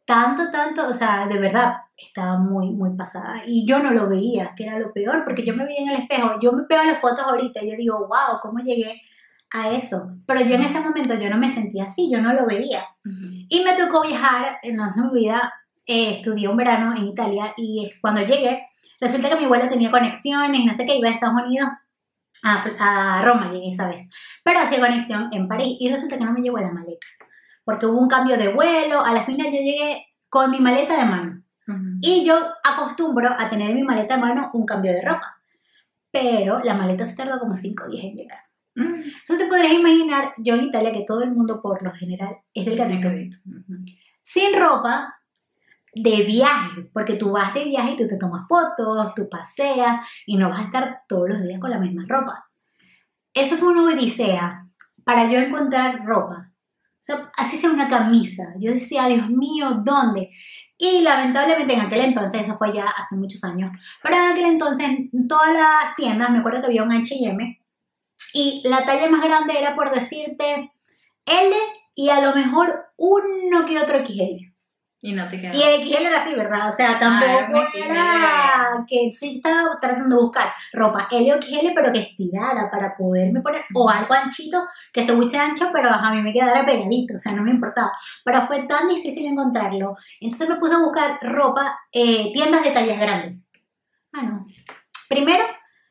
tanto, 0.05 0.51
tanto, 0.51 0.87
o 0.87 0.93
sea, 0.93 1.27
de 1.27 1.39
verdad, 1.39 1.77
estaba 1.97 2.37
muy, 2.37 2.69
muy 2.69 2.95
pasada. 2.95 3.43
Y 3.45 3.65
yo 3.65 3.79
no 3.79 3.91
lo 3.91 4.07
veía, 4.07 4.53
que 4.55 4.65
era 4.65 4.77
lo 4.77 4.91
peor, 4.93 5.23
porque 5.23 5.45
yo 5.45 5.55
me 5.55 5.65
veía 5.65 5.81
en 5.81 5.89
el 5.89 6.01
espejo. 6.01 6.39
Yo 6.41 6.51
me 6.51 6.63
pego 6.63 6.83
las 6.83 6.99
fotos 6.99 7.25
ahorita 7.25 7.63
y 7.63 7.71
yo 7.71 7.77
digo, 7.77 7.99
wow, 7.99 8.39
¿cómo 8.41 8.59
llegué 8.59 9.01
a 9.51 9.71
eso? 9.71 10.11
Pero 10.27 10.41
yo 10.41 10.55
en 10.55 10.63
ese 10.63 10.79
momento 10.79 11.15
yo 11.15 11.29
no 11.29 11.37
me 11.37 11.49
sentía 11.49 11.85
así, 11.85 12.09
yo 12.11 12.21
no 12.21 12.33
lo 12.33 12.45
veía. 12.45 12.83
Ujú. 13.05 13.45
Y 13.49 13.63
me 13.63 13.73
tocó 13.73 14.03
viajar, 14.03 14.59
no 14.71 14.91
se 14.91 15.01
me 15.01 15.07
olvida, 15.07 15.53
eh, 15.91 16.11
estudié 16.17 16.47
un 16.47 16.55
verano 16.55 16.95
en 16.95 17.07
Italia 17.07 17.53
y 17.57 17.89
cuando 17.99 18.21
llegué, 18.21 18.65
resulta 19.01 19.27
que 19.27 19.35
mi 19.35 19.43
abuela 19.43 19.67
tenía 19.67 19.91
conexiones, 19.91 20.65
no 20.65 20.73
sé 20.73 20.85
qué, 20.85 20.95
iba 20.95 21.09
a 21.09 21.13
Estados 21.13 21.43
Unidos, 21.43 21.69
a, 22.43 22.63
a 22.79 23.25
Roma 23.25 23.51
llegué 23.51 23.71
esa 23.71 23.89
vez, 23.89 24.09
pero 24.41 24.59
hacía 24.59 24.79
conexión 24.79 25.27
en 25.33 25.49
París 25.49 25.75
y 25.81 25.89
resulta 25.89 26.17
que 26.17 26.23
no 26.23 26.31
me 26.31 26.41
llevó 26.41 26.59
la 26.59 26.71
maleta, 26.71 27.05
porque 27.65 27.87
hubo 27.87 27.99
un 27.99 28.07
cambio 28.07 28.37
de 28.37 28.53
vuelo, 28.53 29.03
a 29.03 29.11
la 29.11 29.25
final 29.25 29.47
yo 29.47 29.59
llegué 29.59 30.05
con 30.29 30.49
mi 30.49 30.59
maleta 30.59 30.95
de 30.95 31.05
mano 31.05 31.43
Ujú. 31.67 31.97
y 31.99 32.23
yo 32.25 32.35
acostumbro 32.63 33.29
a 33.37 33.49
tener 33.49 33.71
en 33.71 33.75
mi 33.75 33.83
maleta 33.83 34.15
de 34.15 34.21
mano 34.21 34.49
un 34.53 34.65
cambio 34.65 34.93
de 34.93 35.01
ropa, 35.01 35.41
pero 36.09 36.59
la 36.63 36.73
maleta 36.73 37.05
se 37.05 37.17
tardó 37.17 37.37
como 37.37 37.57
5 37.57 37.89
días 37.89 38.05
en 38.05 38.11
llegar. 38.13 38.39
Mm. 38.75 39.01
Eso 39.23 39.37
te 39.37 39.47
podrías 39.47 39.73
imaginar, 39.73 40.33
yo 40.37 40.55
en 40.55 40.63
Italia, 40.63 40.93
que 40.93 41.03
todo 41.05 41.23
el 41.23 41.31
mundo 41.31 41.61
por 41.61 41.83
lo 41.83 41.91
general 41.91 42.37
es 42.53 42.65
delgadito, 42.65 43.09
Delgadito. 43.09 43.37
Sin 44.23 44.57
ropa 44.57 45.13
de 45.93 46.23
viaje, 46.23 46.89
porque 46.93 47.15
tú 47.15 47.31
vas 47.31 47.53
de 47.53 47.65
viaje 47.65 47.91
y 47.91 47.97
tú 47.97 48.07
te 48.07 48.17
tomas 48.17 48.47
fotos, 48.47 49.13
tú 49.15 49.27
paseas 49.29 50.05
y 50.25 50.37
no 50.37 50.49
vas 50.49 50.61
a 50.61 50.63
estar 50.63 51.01
todos 51.07 51.29
los 51.29 51.41
días 51.41 51.59
con 51.59 51.69
la 51.69 51.79
misma 51.79 52.05
ropa. 52.07 52.45
Eso 53.33 53.57
fue 53.57 53.69
una 53.69 53.93
odisea 53.93 54.67
para 55.03 55.29
yo 55.29 55.39
encontrar 55.39 56.05
ropa. 56.05 56.51
Así 57.37 57.57
sea 57.57 57.71
una 57.71 57.89
camisa. 57.89 58.53
Yo 58.57 58.71
decía, 58.71 59.07
Dios 59.07 59.29
mío, 59.29 59.81
¿dónde? 59.83 60.29
Y 60.77 61.01
lamentablemente 61.01 61.73
en 61.73 61.81
aquel 61.81 62.01
entonces, 62.01 62.41
eso 62.41 62.57
fue 62.57 62.73
ya 62.73 62.85
hace 62.85 63.15
muchos 63.15 63.43
años, 63.43 63.71
pero 64.01 64.15
en 64.15 64.31
aquel 64.31 64.45
entonces 64.45 64.87
en 64.87 65.27
todas 65.27 65.53
las 65.53 65.95
tiendas, 65.95 66.31
me 66.31 66.39
acuerdo 66.39 66.61
que 66.61 66.67
había 66.67 66.83
un 66.83 66.91
H&M 66.91 67.59
y 68.33 68.63
la 68.65 68.85
talla 68.85 69.09
más 69.09 69.21
grande 69.21 69.59
era 69.59 69.75
por 69.75 69.93
decirte 69.93 70.71
L 71.25 71.55
y 71.95 72.09
a 72.09 72.21
lo 72.21 72.35
mejor 72.35 72.85
uno 72.97 73.65
que 73.65 73.79
otro 73.79 74.05
XL. 74.05 74.50
Y 75.03 75.13
no 75.13 75.27
te 75.27 75.41
queda. 75.41 75.55
Y 75.55 75.61
el 75.63 75.81
XL 75.89 76.05
era 76.05 76.17
así, 76.21 76.35
¿verdad? 76.35 76.69
O 76.69 76.71
sea, 76.71 76.99
tampoco 76.99 77.57
Ah, 77.59 77.69
era 77.73 77.85
XL. 77.85 77.91
era 77.91 78.85
que 78.87 79.11
sí 79.11 79.37
estaba 79.37 79.79
tratando 79.81 80.15
de 80.15 80.21
buscar 80.21 80.53
ropa 80.73 81.07
L 81.09 81.33
o 81.33 81.41
XL, 81.41 81.71
pero 81.73 81.91
que 81.91 81.99
estirara 82.01 82.69
para 82.69 82.95
poderme 82.95 83.41
poner, 83.41 83.61
o 83.73 83.89
algo 83.89 84.13
anchito, 84.13 84.63
que 84.93 85.03
se 85.03 85.11
hubiese 85.11 85.39
ancho, 85.39 85.69
pero 85.73 85.89
a 85.89 86.13
mí 86.13 86.21
me 86.21 86.31
quedara 86.31 86.63
pegadito, 86.65 87.15
o 87.15 87.19
sea, 87.19 87.31
no 87.31 87.41
me 87.41 87.49
importaba. 87.49 87.91
Pero 88.23 88.45
fue 88.45 88.61
tan 88.67 88.89
difícil 88.89 89.25
encontrarlo. 89.25 89.97
Entonces 90.19 90.47
me 90.49 90.55
puse 90.57 90.75
a 90.75 90.79
buscar 90.79 91.17
ropa, 91.23 91.79
eh, 91.91 92.31
tiendas 92.31 92.63
de 92.63 92.69
tallas 92.71 92.99
grandes. 92.99 93.39
Ah, 94.13 94.21
no. 94.21 94.45
Primero, 95.09 95.43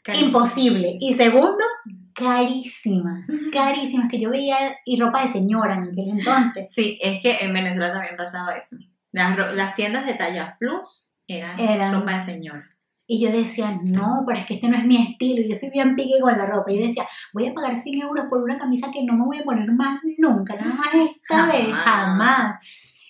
Carísimo. 0.04 0.28
imposible. 0.28 0.96
Y 1.00 1.14
segundo, 1.14 1.64
carísima. 2.14 3.26
Carísima. 3.52 4.04
Es 4.04 4.10
que 4.10 4.20
yo 4.20 4.30
veía 4.30 4.56
y 4.84 5.00
ropa 5.00 5.22
de 5.22 5.28
señora 5.28 5.74
en 5.74 5.84
aquel 5.84 6.08
entonces. 6.10 6.72
Sí, 6.72 6.98
es 7.02 7.20
que 7.22 7.38
en 7.40 7.52
Venezuela 7.52 7.92
también 7.92 8.16
pasaba 8.16 8.52
eso. 8.56 8.76
Las, 9.12 9.36
las 9.54 9.74
tiendas 9.74 10.06
de 10.06 10.14
talla 10.14 10.56
plus 10.58 11.12
eran, 11.26 11.58
Eran- 11.58 11.94
ropa 11.94 12.14
de 12.14 12.20
señora. 12.20 12.66
Y 13.06 13.20
yo 13.20 13.32
decía, 13.32 13.76
no, 13.82 14.22
pero 14.24 14.38
es 14.38 14.46
que 14.46 14.54
este 14.54 14.68
no 14.68 14.76
es 14.76 14.84
mi 14.84 14.96
estilo. 15.10 15.40
Y 15.42 15.48
yo 15.48 15.56
soy 15.56 15.70
bien 15.70 15.96
pique 15.96 16.20
con 16.20 16.38
la 16.38 16.46
ropa. 16.46 16.70
Y 16.70 16.78
yo 16.78 16.86
decía, 16.86 17.08
voy 17.32 17.48
a 17.48 17.54
pagar 17.54 17.76
100 17.76 18.02
euros 18.02 18.26
por 18.30 18.40
una 18.40 18.56
camisa 18.56 18.92
que 18.92 19.02
no 19.02 19.14
me 19.14 19.24
voy 19.24 19.38
a 19.40 19.44
poner 19.44 19.68
más 19.72 19.98
nunca, 20.18 20.54
nada 20.54 20.74
más 20.74 20.94
esta 20.94 21.46
vez, 21.46 21.66
Jamás. 21.66 21.84
jamás. 21.84 22.60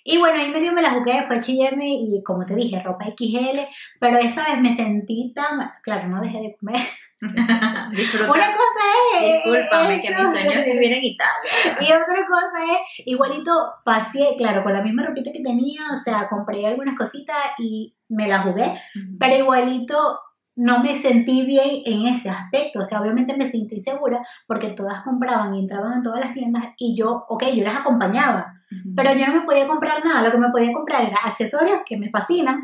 Y 0.03 0.17
bueno, 0.17 0.41
ahí 0.41 0.49
medio 0.49 0.73
me 0.73 0.81
la 0.81 0.89
jugué, 0.93 1.23
fue 1.27 1.37
H&M 1.37 1.87
y 1.87 2.23
como 2.23 2.43
te 2.47 2.55
dije, 2.55 2.81
ropa 2.81 3.05
XL, 3.15 3.59
pero 3.99 4.17
esa 4.17 4.43
vez 4.49 4.59
me 4.59 4.75
sentí 4.75 5.31
tan, 5.35 5.71
claro, 5.83 6.07
no 6.07 6.19
dejé 6.19 6.39
de 6.39 6.55
comer, 6.59 6.81
Disfruta. 7.91 8.31
Una 8.31 8.47
cosa 8.53 8.83
es. 9.21 9.43
Discúlpame, 9.43 10.01
que 10.01 10.09
mi 10.09 10.25
sueño 10.25 10.51
es 10.51 10.65
vivir 10.65 10.93
en 10.93 11.03
Italia. 11.03 11.51
Y 11.79 11.85
otra 11.85 12.25
cosa 12.25 12.63
es, 12.65 13.05
igualito 13.05 13.51
pasé, 13.85 14.35
claro, 14.37 14.63
con 14.63 14.73
la 14.73 14.81
misma 14.81 15.05
ropita 15.05 15.31
que 15.31 15.43
tenía, 15.43 15.81
o 15.93 15.97
sea, 15.97 16.27
compré 16.27 16.65
algunas 16.65 16.97
cositas 16.97 17.37
y 17.59 17.95
me 18.09 18.27
las 18.27 18.43
jugué, 18.43 18.73
pero 19.19 19.35
igualito 19.35 20.19
no 20.55 20.79
me 20.79 20.95
sentí 20.95 21.45
bien 21.45 21.81
en 21.85 22.07
ese 22.13 22.29
aspecto, 22.29 22.79
o 22.79 22.85
sea, 22.85 23.01
obviamente 23.01 23.35
me 23.37 23.49
sentí 23.49 23.81
segura 23.81 24.21
porque 24.47 24.71
todas 24.71 25.01
compraban 25.03 25.55
y 25.55 25.59
entraban 25.59 25.93
en 25.93 26.03
todas 26.03 26.19
las 26.19 26.33
tiendas 26.33 26.65
y 26.77 26.95
yo, 26.97 27.25
ok, 27.29 27.45
yo 27.55 27.63
las 27.63 27.77
acompañaba, 27.77 28.53
Ujú. 28.69 28.95
pero 28.95 29.13
yo 29.13 29.27
no 29.27 29.35
me 29.35 29.45
podía 29.45 29.67
comprar 29.67 30.03
nada, 30.03 30.21
lo 30.21 30.31
que 30.31 30.37
me 30.37 30.49
podía 30.49 30.73
comprar 30.73 31.05
era 31.05 31.17
accesorios 31.23 31.79
que 31.85 31.97
me 31.97 32.09
fascinan 32.09 32.63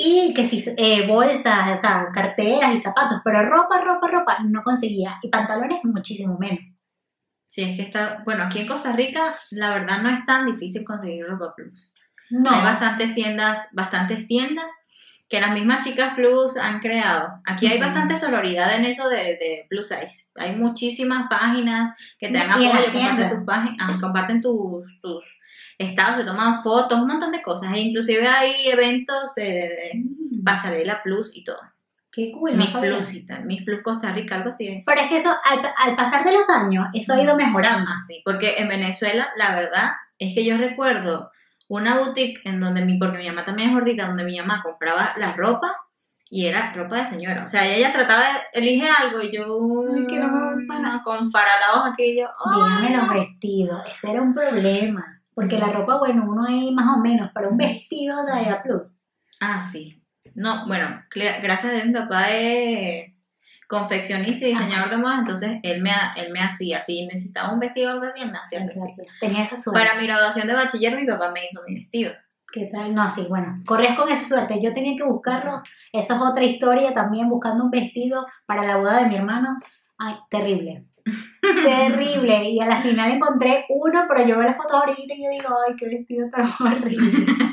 y 0.00 0.32
que 0.32 0.48
si 0.48 0.64
eh, 0.76 1.08
bolsas, 1.08 1.76
o 1.76 1.76
sea, 1.76 2.06
carteras 2.14 2.72
y 2.72 2.78
zapatos, 2.78 3.20
pero 3.24 3.42
ropa, 3.42 3.82
ropa, 3.82 4.06
ropa 4.06 4.38
no 4.44 4.62
conseguía 4.62 5.18
y 5.22 5.28
pantalones 5.28 5.84
muchísimo 5.84 6.38
menos. 6.38 6.60
Sí, 7.50 7.62
es 7.62 7.76
que 7.76 7.82
está, 7.82 8.22
bueno, 8.24 8.44
aquí 8.44 8.60
en 8.60 8.68
Costa 8.68 8.92
Rica 8.92 9.34
la 9.50 9.70
verdad 9.70 10.00
no 10.00 10.10
es 10.10 10.24
tan 10.24 10.46
difícil 10.46 10.84
conseguir 10.84 11.26
ropa 11.26 11.52
plus. 11.56 11.92
No, 12.30 12.48
Hay 12.48 12.62
bastantes 12.62 13.12
tiendas, 13.12 13.66
bastantes 13.72 14.28
tiendas 14.28 14.68
que 15.28 15.40
las 15.40 15.52
mismas 15.52 15.84
chicas 15.84 16.14
plus 16.14 16.56
han 16.56 16.78
creado. 16.78 17.30
Aquí 17.44 17.66
hay 17.66 17.80
bastante 17.80 18.16
sororidad 18.16 18.76
en 18.76 18.84
eso 18.84 19.08
de, 19.08 19.16
de 19.16 19.66
plus 19.68 19.88
size. 19.88 20.30
Hay 20.36 20.54
muchísimas 20.54 21.28
páginas 21.28 21.92
que 22.20 22.28
te 22.28 22.34
dan 22.34 22.52
apoyo, 22.52 22.92
comparten 22.92 23.30
tus 23.30 23.44
páginas, 23.44 24.00
comparten 24.00 24.42
tus, 24.42 25.00
tus 25.00 25.24
estados, 25.78 26.18
se 26.18 26.24
toman 26.24 26.62
fotos, 26.62 26.98
un 27.00 27.06
montón 27.08 27.30
de 27.32 27.40
cosas. 27.42 27.72
E 27.74 27.80
inclusive 27.80 28.26
hay 28.26 28.68
eventos 28.68 29.34
de, 29.36 29.44
de- 29.44 29.90
Mm, 29.94 30.44
pasarela 30.44 31.02
plus 31.02 31.34
y 31.36 31.44
todo. 31.44 31.58
qué 32.12 32.32
cool, 32.32 32.52
no 32.52 32.58
Mis 32.64 32.70
sabía. 32.70 32.90
plus 32.96 33.14
y 33.14 33.26
tal, 33.26 33.44
mis 33.44 33.62
plus 33.64 33.80
Costa 33.82 34.10
Rica, 34.12 34.34
algo 34.36 34.50
así 34.50 34.66
es. 34.68 34.84
Pero 34.84 35.00
es 35.00 35.08
que 35.08 35.18
eso, 35.18 35.30
al, 35.44 35.60
al 35.76 35.96
pasar 35.96 36.24
de 36.24 36.32
los 36.32 36.48
años, 36.50 36.86
eso 36.94 37.14
ha 37.14 37.22
ido 37.22 37.36
mejorando. 37.36 37.88
Ah, 37.90 38.00
sí, 38.06 38.20
porque 38.24 38.56
en 38.58 38.68
Venezuela, 38.68 39.28
la 39.36 39.54
verdad, 39.54 39.90
es 40.18 40.34
que 40.34 40.44
yo 40.44 40.56
recuerdo 40.58 41.30
una 41.68 41.98
boutique 41.98 42.40
en 42.44 42.60
donde 42.60 42.84
mi, 42.84 42.98
porque 42.98 43.18
mi 43.18 43.28
mamá 43.28 43.44
también 43.44 43.68
es 43.68 43.74
gordita, 43.74 44.06
donde 44.06 44.24
mi 44.24 44.38
mamá 44.40 44.62
compraba 44.62 45.12
la 45.16 45.32
ropa 45.34 45.76
y 46.30 46.46
era 46.46 46.72
ropa 46.74 46.96
de 46.96 47.06
señora. 47.06 47.44
O 47.44 47.46
sea, 47.46 47.66
ella 47.66 47.92
trataba 47.92 48.22
de 48.24 48.38
elige 48.60 48.88
algo 48.88 49.20
y 49.22 49.30
yo, 49.30 49.44
Ay, 49.94 50.06
que 50.06 50.18
no 50.18 50.28
me 50.28 50.54
gusta 50.56 50.78
nada. 50.80 50.96
mm, 50.98 51.02
con 51.04 51.30
faralaos 51.30 51.92
aquí 51.92 52.18
yo, 52.18 52.26
Dígame 52.54 52.96
los 52.96 53.08
vestidos, 53.10 53.82
ese 53.92 54.10
era 54.10 54.22
un 54.22 54.34
problema. 54.34 55.17
Porque 55.38 55.56
la 55.56 55.68
ropa, 55.68 55.98
bueno, 55.98 56.24
uno 56.26 56.46
ahí 56.48 56.72
más 56.72 56.96
o 56.96 57.00
menos, 57.00 57.30
pero 57.32 57.50
un 57.50 57.56
vestido 57.56 58.26
de 58.26 58.50
A 58.50 58.60
Plus. 58.60 58.82
Ah, 59.40 59.62
sí. 59.62 60.02
No, 60.34 60.66
bueno, 60.66 61.00
gracias 61.14 61.66
a 61.66 61.74
Dios 61.74 61.86
mi 61.86 61.92
papá 61.92 62.30
es 62.30 63.30
confeccionista 63.68 64.44
y 64.44 64.48
diseñador 64.48 64.90
de 64.90 64.96
modas, 64.96 65.20
entonces 65.20 65.60
él 65.62 65.80
me, 65.80 65.92
él 66.16 66.32
me 66.32 66.40
hacía, 66.40 66.80
si 66.80 67.06
necesitaba 67.06 67.52
un 67.52 67.60
vestido 67.60 67.88
o 67.88 67.92
algo 67.92 68.06
así, 68.06 68.20
él 68.20 68.32
me 68.32 68.38
hacía 68.38 68.58
el 68.58 68.66
vestido. 68.66 69.06
Tenía 69.20 69.44
esa 69.44 69.62
suerte. 69.62 69.78
Para 69.78 70.00
mi 70.00 70.08
graduación 70.08 70.48
de 70.48 70.54
bachiller, 70.54 70.96
mi 70.96 71.06
papá 71.06 71.30
me 71.30 71.46
hizo 71.46 71.60
mi 71.68 71.76
vestido. 71.76 72.10
¿Qué 72.52 72.68
tal? 72.72 72.92
No, 72.92 73.08
sí, 73.08 73.24
bueno, 73.28 73.62
corres 73.64 73.96
con 73.96 74.08
esa 74.08 74.26
suerte. 74.26 74.60
Yo 74.60 74.74
tenía 74.74 74.96
que 74.96 75.04
buscarlo. 75.04 75.62
Eso 75.92 76.14
es 76.14 76.20
otra 76.20 76.42
historia 76.42 76.92
también, 76.94 77.28
buscando 77.28 77.62
un 77.62 77.70
vestido 77.70 78.26
para 78.44 78.64
la 78.64 78.78
boda 78.78 79.04
de 79.04 79.08
mi 79.08 79.14
hermano. 79.14 79.60
Ay, 79.98 80.16
terrible. 80.30 80.84
Terrible. 81.40 82.50
Y 82.50 82.60
a 82.60 82.66
la 82.66 82.82
final 82.82 83.12
encontré 83.12 83.64
uno, 83.68 84.04
pero 84.08 84.26
yo 84.26 84.38
veo 84.38 84.46
las 84.46 84.56
fotos 84.56 84.72
ahorita 84.74 85.14
y 85.14 85.24
yo 85.24 85.30
digo, 85.30 85.54
ay, 85.66 85.74
qué 85.76 85.88
vestido 85.88 86.28
tan 86.30 86.44
horrible. 86.60 87.26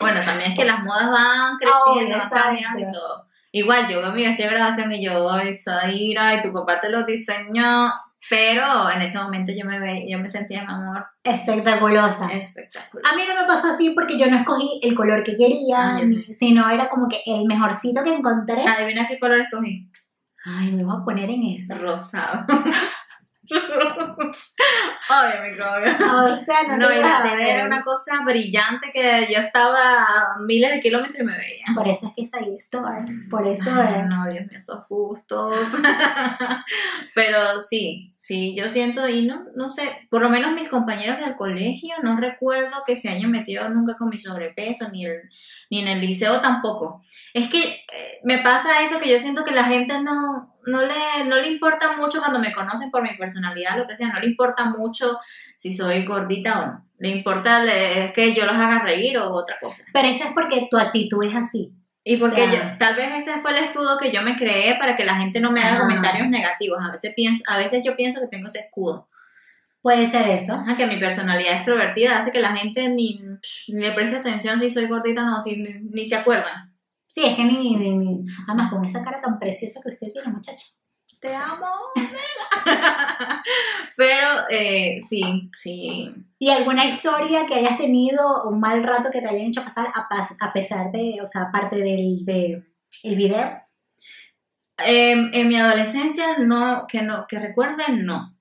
Bueno, 0.00 0.20
también 0.24 0.52
es 0.52 0.58
que 0.58 0.64
las 0.64 0.82
modas 0.84 1.10
van 1.10 1.56
creciendo, 1.56 2.16
Obvio, 2.16 2.18
van 2.18 2.30
cambiando 2.30 2.78
y 2.80 2.92
todo. 2.92 3.26
Igual, 3.50 3.88
yo 3.88 4.00
veo 4.00 4.12
mi 4.12 4.24
vestido 4.24 4.50
de 4.50 4.54
graduación 4.56 4.92
y 4.92 5.04
yo, 5.04 5.30
ay, 5.30 5.52
Zaira, 5.52 6.34
y 6.36 6.42
tu 6.42 6.52
papá 6.52 6.80
te 6.80 6.88
lo 6.90 7.04
diseñó. 7.04 7.92
Pero 8.30 8.90
en 8.90 9.02
ese 9.02 9.18
momento 9.18 9.52
yo 9.56 9.66
me, 9.66 9.78
ve, 9.78 10.06
yo 10.08 10.18
me 10.18 10.30
sentía, 10.30 10.64
mi 10.64 10.72
amor, 10.72 11.04
Espectaculosa. 11.24 12.26
espectacular. 12.28 13.04
A 13.12 13.16
mí 13.16 13.22
no 13.28 13.38
me 13.40 13.46
pasó 13.46 13.68
así 13.72 13.90
porque 13.90 14.18
yo 14.18 14.26
no 14.26 14.36
escogí 14.38 14.80
el 14.82 14.94
color 14.94 15.22
que 15.24 15.36
quería, 15.36 15.96
Ah, 15.96 16.00
sino 16.38 16.70
era 16.70 16.88
como 16.88 17.06
que 17.08 17.20
el 17.26 17.44
mejorcito 17.44 18.02
que 18.02 18.14
encontré. 18.14 18.62
Adivina 18.66 19.06
qué 19.06 19.18
color 19.18 19.40
escogí. 19.40 19.90
Ay, 20.44 20.72
me 20.72 20.84
voy 20.84 20.96
a 20.96 21.04
poner 21.04 21.30
en 21.30 21.42
eso. 21.44 21.74
Rosado. 21.74 22.44
Obvio, 23.50 25.42
mi 25.42 25.56
novio. 25.56 25.92
O 26.00 26.44
sea, 26.44 26.62
no, 26.68 26.76
No, 26.76 26.90
era 26.90 27.64
una 27.66 27.82
cosa 27.82 28.22
brillante 28.24 28.90
que 28.92 29.26
yo 29.32 29.40
estaba 29.40 30.02
a 30.02 30.38
miles 30.40 30.70
de 30.72 30.80
kilómetros 30.80 31.20
y 31.20 31.24
me 31.24 31.36
veía. 31.36 31.64
Por 31.74 31.88
eso 31.88 32.08
es 32.08 32.14
que 32.14 32.22
es 32.22 32.34
ahí 32.34 32.54
Store. 32.56 33.04
Por 33.30 33.46
eso 33.46 33.70
Ay, 33.72 34.00
es. 34.00 34.06
no, 34.06 34.26
Dios 34.30 34.46
mío, 34.46 34.58
esos 34.58 34.88
gustos. 34.88 35.68
Pero 37.14 37.60
sí, 37.60 38.14
sí, 38.18 38.54
yo 38.56 38.68
siento, 38.68 39.08
y 39.08 39.26
no, 39.26 39.44
no 39.54 39.68
sé, 39.68 40.08
por 40.10 40.22
lo 40.22 40.30
menos 40.30 40.54
mis 40.54 40.68
compañeros 40.68 41.18
del 41.18 41.36
colegio, 41.36 41.94
no 42.02 42.16
recuerdo 42.16 42.82
que 42.86 42.96
se 42.96 43.08
hayan 43.10 43.30
metido 43.30 43.68
nunca 43.68 43.96
con 43.98 44.08
mi 44.08 44.18
sobrepeso, 44.18 44.88
ni, 44.90 45.04
el, 45.06 45.22
ni 45.70 45.80
en 45.80 45.88
el 45.88 46.00
liceo 46.00 46.40
tampoco. 46.40 47.02
Es 47.34 47.50
que 47.50 47.62
eh, 47.62 48.20
me 48.22 48.38
pasa 48.38 48.82
eso 48.82 49.00
que 49.00 49.10
yo 49.10 49.18
siento 49.18 49.44
que 49.44 49.52
la 49.52 49.64
gente 49.64 50.00
no, 50.00 50.53
no, 50.66 50.82
le, 50.82 51.24
no 51.26 51.36
le 51.36 51.48
importa 51.48 51.96
mucho 51.96 52.18
cuando 52.20 52.38
me 52.38 52.52
conocen 52.52 52.90
por 52.90 53.02
mi 53.02 53.16
personalidad, 53.16 53.76
lo 53.78 53.86
que 53.86 53.96
sea, 53.96 54.08
no 54.08 54.20
le 54.20 54.26
importa 54.26 54.64
mucho 54.66 55.18
si 55.56 55.72
soy 55.72 56.04
gordita 56.04 56.60
o 56.60 56.66
no. 56.66 56.84
Le 56.98 57.08
importa 57.08 57.64
es 57.64 58.12
que 58.12 58.34
yo 58.34 58.46
los 58.46 58.54
haga 58.54 58.80
reír 58.80 59.18
o 59.18 59.30
otra 59.32 59.56
cosa. 59.60 59.84
Pero 59.92 60.08
eso 60.08 60.24
es 60.24 60.32
porque 60.32 60.68
tu 60.70 60.78
actitud 60.78 61.22
es 61.24 61.34
así. 61.34 61.72
Y 62.04 62.18
porque 62.18 62.42
O 62.42 62.50
sea- 62.50 62.72
yo- 62.72 62.78
tal 62.78 62.96
vez 62.96 63.12
ese 63.16 63.40
fue 63.40 63.50
el 63.56 63.64
escudo 63.64 63.98
que 63.98 64.12
yo 64.12 64.22
me 64.22 64.36
creé 64.36 64.76
para 64.76 64.94
que 64.94 65.04
la 65.04 65.16
gente 65.16 65.40
no 65.40 65.50
me 65.52 65.62
haga 65.62 65.76
Ah. 65.76 65.80
comentarios 65.80 66.28
negativos. 66.28 66.78
A 66.82 66.92
veces, 66.92 67.14
pienso, 67.16 67.42
a 67.48 67.56
veces 67.56 67.82
yo 67.84 67.96
pienso 67.96 68.20
que 68.20 68.28
tengo 68.28 68.46
ese 68.46 68.58
escudo. 68.60 69.08
Puede 69.80 70.06
ser 70.06 70.28
eso. 70.30 70.54
Ajá, 70.54 70.76
que 70.76 70.86
mi 70.86 70.98
personalidad 70.98 71.54
extrovertida 71.56 72.18
hace 72.18 72.32
que 72.32 72.40
la 72.40 72.56
gente 72.56 72.88
ni, 72.88 73.20
ni 73.68 73.80
le 73.80 73.92
preste 73.92 74.16
atención 74.16 74.58
si 74.60 74.70
soy 74.70 74.86
gordita 74.86 75.22
o 75.22 75.26
no, 75.26 75.40
si, 75.40 75.56
ni, 75.56 75.74
ni 75.92 76.06
se 76.06 76.16
acuerdan. 76.16 76.73
Sí, 77.14 77.22
es 77.24 77.36
que 77.36 77.44
ni, 77.44 77.76
ni, 77.76 77.90
ni- 77.96 78.26
Además, 78.48 78.72
con 78.72 78.84
esa 78.84 79.04
cara 79.04 79.20
tan 79.20 79.38
preciosa 79.38 79.80
que 79.80 79.90
usted 79.90 80.12
tiene, 80.12 80.32
muchacha. 80.32 80.66
Te 81.20 81.32
amo. 81.32 81.66
Pero 83.96 84.28
eh, 84.50 84.98
sí, 85.00 85.48
sí. 85.56 86.12
¿Y 86.40 86.50
alguna 86.50 86.84
historia 86.86 87.46
que 87.46 87.54
hayas 87.54 87.78
tenido, 87.78 88.42
un 88.48 88.58
mal 88.58 88.82
rato 88.82 89.10
que 89.12 89.20
te 89.20 89.28
hayan 89.28 89.46
hecho 89.46 89.62
pasar 89.62 89.92
a, 89.94 90.52
pesar 90.52 90.90
de, 90.90 91.20
o 91.22 91.26
sea, 91.28 91.42
aparte 91.42 91.76
del 91.76 92.24
de, 92.24 92.64
el 93.04 93.16
video? 93.16 93.60
Em, 94.76 95.30
en 95.32 95.48
mi 95.48 95.56
adolescencia, 95.56 96.38
no, 96.38 96.86
que 96.88 97.00
no, 97.00 97.26
que 97.28 97.38
recuerden, 97.38 98.04
no. 98.04 98.34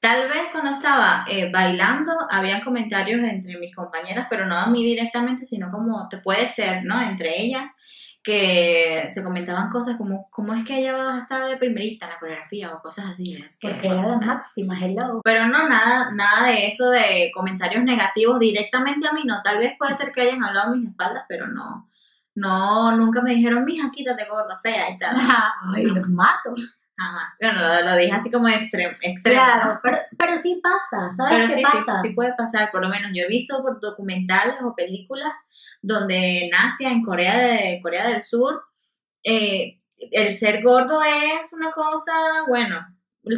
Tal 0.00 0.28
vez 0.28 0.48
cuando 0.52 0.72
estaba 0.72 1.24
eh, 1.28 1.50
bailando, 1.50 2.12
habían 2.30 2.62
comentarios 2.62 3.20
entre 3.22 3.58
mis 3.58 3.74
compañeras, 3.74 4.28
pero 4.30 4.46
no 4.46 4.56
a 4.56 4.66
mí 4.68 4.84
directamente, 4.84 5.44
sino 5.44 5.70
como 5.72 6.08
te 6.08 6.18
puede 6.18 6.48
ser, 6.48 6.84
¿no? 6.84 7.00
Entre 7.00 7.40
ellas, 7.42 7.70
que 8.22 9.06
se 9.08 9.22
comentaban 9.24 9.70
cosas 9.70 9.96
como, 9.96 10.28
¿cómo 10.30 10.54
es 10.54 10.64
que 10.64 10.78
ella 10.78 10.94
va 10.96 11.16
a 11.16 11.20
estar 11.22 11.44
de 11.48 11.56
primerita 11.56 12.06
en 12.06 12.12
la 12.12 12.18
coreografía? 12.18 12.72
O 12.72 12.80
cosas 12.80 13.06
así. 13.12 13.34
es 13.34 13.58
que, 13.58 13.68
Porque 13.70 13.88
era 13.88 14.06
la 14.06 14.18
máxima, 14.18 14.78
hello. 14.78 15.20
pero 15.24 15.46
no, 15.46 15.68
nada, 15.68 16.12
nada 16.12 16.46
de 16.48 16.66
eso 16.66 16.90
de 16.90 17.30
comentarios 17.34 17.82
negativos 17.82 18.38
directamente 18.38 19.08
a 19.08 19.12
mí, 19.12 19.22
no. 19.24 19.42
Tal 19.42 19.58
vez 19.58 19.72
puede 19.78 19.94
ser 19.94 20.12
que 20.12 20.20
hayan 20.22 20.44
hablado 20.44 20.70
a 20.72 20.74
mis 20.76 20.88
espaldas, 20.88 21.24
pero 21.28 21.46
no. 21.48 21.88
No, 22.34 22.96
nunca 22.96 23.20
me 23.20 23.34
dijeron, 23.34 23.64
mija, 23.64 23.90
quítate 23.90 24.24
gorda, 24.26 24.58
fea 24.62 24.90
y 24.90 24.98
tal. 24.98 25.16
Ay, 25.74 25.84
los 25.86 26.08
mato. 26.08 26.54
Jamás. 26.96 27.36
Bueno, 27.40 27.60
lo, 27.60 27.90
lo 27.90 27.96
dije 27.96 28.12
así 28.12 28.30
como 28.30 28.48
extremo. 28.48 28.96
extremo 29.00 29.42
¿no? 29.42 29.52
Claro, 29.52 29.80
pero, 29.82 29.98
pero 30.16 30.38
sí 30.38 30.60
pasa, 30.62 31.12
¿sabes 31.12 31.34
Pero 31.34 31.46
qué 31.48 31.54
sí, 31.54 31.62
pasa? 31.62 32.00
sí, 32.00 32.08
sí 32.08 32.14
puede 32.14 32.34
pasar. 32.34 32.70
Por 32.70 32.82
lo 32.82 32.88
menos 32.88 33.10
yo 33.14 33.24
he 33.24 33.28
visto 33.28 33.60
por 33.62 33.80
documentales 33.80 34.56
o 34.62 34.74
películas 34.74 35.48
donde 35.82 36.46
en 36.46 36.54
Asia, 36.54 36.90
en 36.90 37.04
Corea, 37.04 37.36
de, 37.36 37.80
Corea 37.82 38.08
del 38.08 38.22
Sur, 38.22 38.62
eh, 39.24 39.80
el 40.10 40.34
ser 40.34 40.62
gordo 40.62 41.02
es 41.02 41.52
una 41.52 41.72
cosa, 41.72 42.12
bueno, 42.48 42.86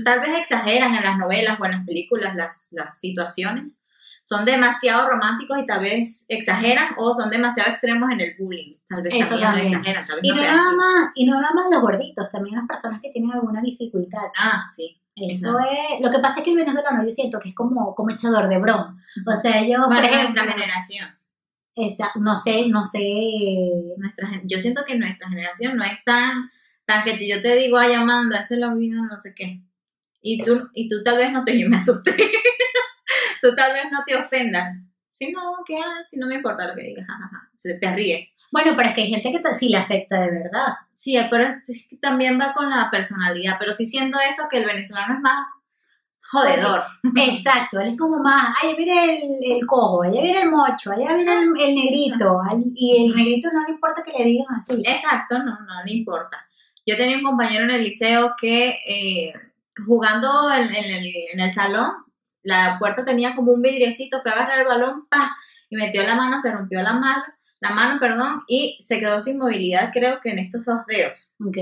tal 0.04 0.20
vez 0.20 0.38
exageran 0.38 0.94
en 0.94 1.02
las 1.02 1.18
novelas 1.18 1.58
o 1.60 1.64
en 1.64 1.72
las 1.72 1.86
películas 1.86 2.36
las, 2.36 2.68
las 2.72 2.98
situaciones. 2.98 3.80
Son 4.22 4.46
demasiado 4.46 5.10
románticos 5.10 5.58
y 5.58 5.66
tal 5.66 5.82
vez 5.82 6.24
exageran 6.30 6.94
o 6.96 7.12
son 7.12 7.28
demasiado 7.28 7.70
extremos 7.70 8.10
en 8.10 8.20
el 8.22 8.34
bullying. 8.38 8.74
Tal 8.88 9.02
vez 9.02 9.12
Eso 9.14 9.38
también, 9.38 9.42
también. 9.42 9.66
exageran, 9.66 10.06
tal 10.06 10.16
vez 10.16 10.24
Y 10.24 10.28
no 10.30 10.42
nada 10.42 10.72
más, 10.72 11.12
y 11.14 11.26
no 11.26 11.40
nada 11.40 11.54
más 11.54 11.66
los 11.70 11.82
gorditos, 11.82 12.30
también 12.30 12.56
las 12.56 12.66
personas 12.66 13.02
que 13.02 13.10
tienen 13.10 13.32
alguna 13.32 13.60
dificultad. 13.60 14.22
Ah, 14.38 14.64
sí. 14.74 14.98
Eso 15.16 15.58
es, 15.60 16.00
lo 16.00 16.10
que 16.10 16.18
pasa 16.18 16.38
es 16.38 16.44
que 16.44 16.50
el 16.50 16.56
venezolano 16.56 17.04
yo 17.04 17.10
siento 17.10 17.38
que 17.38 17.50
es 17.50 17.54
como, 17.54 17.94
como 17.94 18.10
echador 18.10 18.48
de 18.48 18.58
broma. 18.58 18.96
O 19.26 19.36
sea, 19.36 19.62
yo, 19.62 19.84
por 19.84 20.04
ejemplo, 20.04 20.42
nuestra 20.42 20.52
generación. 20.52 21.08
Esa- 21.76 22.12
no 22.16 22.36
sé, 22.36 22.68
no 22.68 22.84
sé, 22.86 23.00
nuestra 23.96 24.28
yo 24.44 24.58
siento 24.58 24.84
que 24.86 24.96
nuestra 24.98 25.28
generación 25.28 25.76
no 25.76 25.84
es 25.84 26.02
tan, 26.04 26.50
tan 26.86 27.04
que 27.04 27.28
yo 27.28 27.40
te 27.42 27.56
digo, 27.56 27.78
ay 27.78 27.94
Amanda, 27.94 28.40
ese 28.40 28.54
es 28.54 28.60
lo 28.60 28.70
mío, 28.72 28.96
no 29.02 29.18
sé 29.20 29.34
qué. 29.34 29.60
Y 30.22 30.42
tú, 30.42 30.68
y 30.74 30.88
tú 30.88 31.02
tal 31.02 31.18
vez 31.18 31.32
no 31.32 31.44
te, 31.44 31.58
yo 31.60 31.68
me 31.68 31.76
asusté, 31.76 32.16
tú 33.42 33.54
tal 33.54 33.72
vez 33.72 33.84
no 33.90 34.02
te 34.06 34.16
ofendas. 34.16 34.90
Si 35.12 35.30
no, 35.30 35.40
¿qué 35.64 35.78
haces? 35.78 36.08
Si 36.10 36.18
no 36.18 36.26
me 36.26 36.36
importa 36.36 36.66
lo 36.66 36.74
que 36.74 36.82
digas. 36.82 37.06
O 37.08 37.58
sea, 37.58 37.78
te 37.78 37.94
ríes. 37.94 38.36
Bueno, 38.50 38.72
pero 38.76 38.88
es 38.88 38.94
que 38.96 39.02
hay 39.02 39.10
gente 39.10 39.30
que 39.30 39.38
te- 39.38 39.54
sí 39.54 39.68
le 39.68 39.76
afecta 39.78 40.20
de 40.20 40.30
verdad. 40.30 40.74
Sí, 40.94 41.16
pero 41.30 41.44
es, 41.46 41.68
es 41.68 41.86
que 41.88 41.96
también 41.98 42.38
va 42.40 42.52
con 42.52 42.68
la 42.68 42.90
personalidad. 42.90 43.56
Pero 43.58 43.72
sí 43.72 43.86
siento 43.86 44.18
eso, 44.28 44.44
que 44.50 44.58
el 44.58 44.64
venezolano 44.64 45.14
es 45.14 45.20
más 45.20 45.46
jodedor. 46.34 46.82
Exacto, 47.16 47.80
él 47.80 47.92
es 47.92 47.98
como 47.98 48.18
más, 48.18 48.54
ay, 48.60 48.74
mira 48.76 49.04
el, 49.04 49.38
el 49.40 49.66
cojo, 49.66 50.02
allá 50.02 50.20
viene 50.20 50.42
el 50.42 50.50
mocho, 50.50 50.92
allá 50.92 51.14
viene 51.14 51.32
el, 51.32 51.48
el 51.58 51.74
negrito, 51.74 52.40
y 52.74 53.06
el 53.06 53.16
negrito 53.16 53.48
no 53.52 53.64
le 53.64 53.70
importa 53.70 54.02
que 54.02 54.18
le 54.18 54.24
digan 54.24 54.46
así. 54.60 54.82
Exacto, 54.84 55.38
no, 55.38 55.52
no 55.52 55.84
le 55.84 55.92
importa. 55.92 56.36
Yo 56.86 56.96
tenía 56.96 57.16
un 57.16 57.22
compañero 57.22 57.64
en 57.64 57.70
el 57.70 57.84
liceo 57.84 58.34
que 58.38 58.76
eh, 58.86 59.32
jugando 59.86 60.52
en, 60.52 60.74
en 60.74 60.84
el, 60.84 61.12
en 61.32 61.40
el 61.40 61.52
salón, 61.52 61.90
la 62.42 62.78
puerta 62.78 63.04
tenía 63.04 63.34
como 63.34 63.52
un 63.52 63.62
vidriecito, 63.62 64.20
fue 64.20 64.30
a 64.30 64.34
agarrar 64.34 64.60
el 64.60 64.66
balón, 64.66 65.06
pa, 65.08 65.20
y 65.70 65.76
metió 65.76 66.02
la 66.02 66.14
mano, 66.14 66.38
se 66.40 66.52
rompió 66.52 66.82
la 66.82 66.92
mano, 66.92 67.24
la 67.60 67.70
mano, 67.70 67.98
perdón, 67.98 68.42
y 68.46 68.76
se 68.82 69.00
quedó 69.00 69.22
sin 69.22 69.38
movilidad, 69.38 69.90
creo 69.92 70.20
que 70.20 70.30
en 70.30 70.40
estos 70.40 70.64
dos 70.66 70.84
dedos. 70.86 71.34
Ok. 71.40 71.56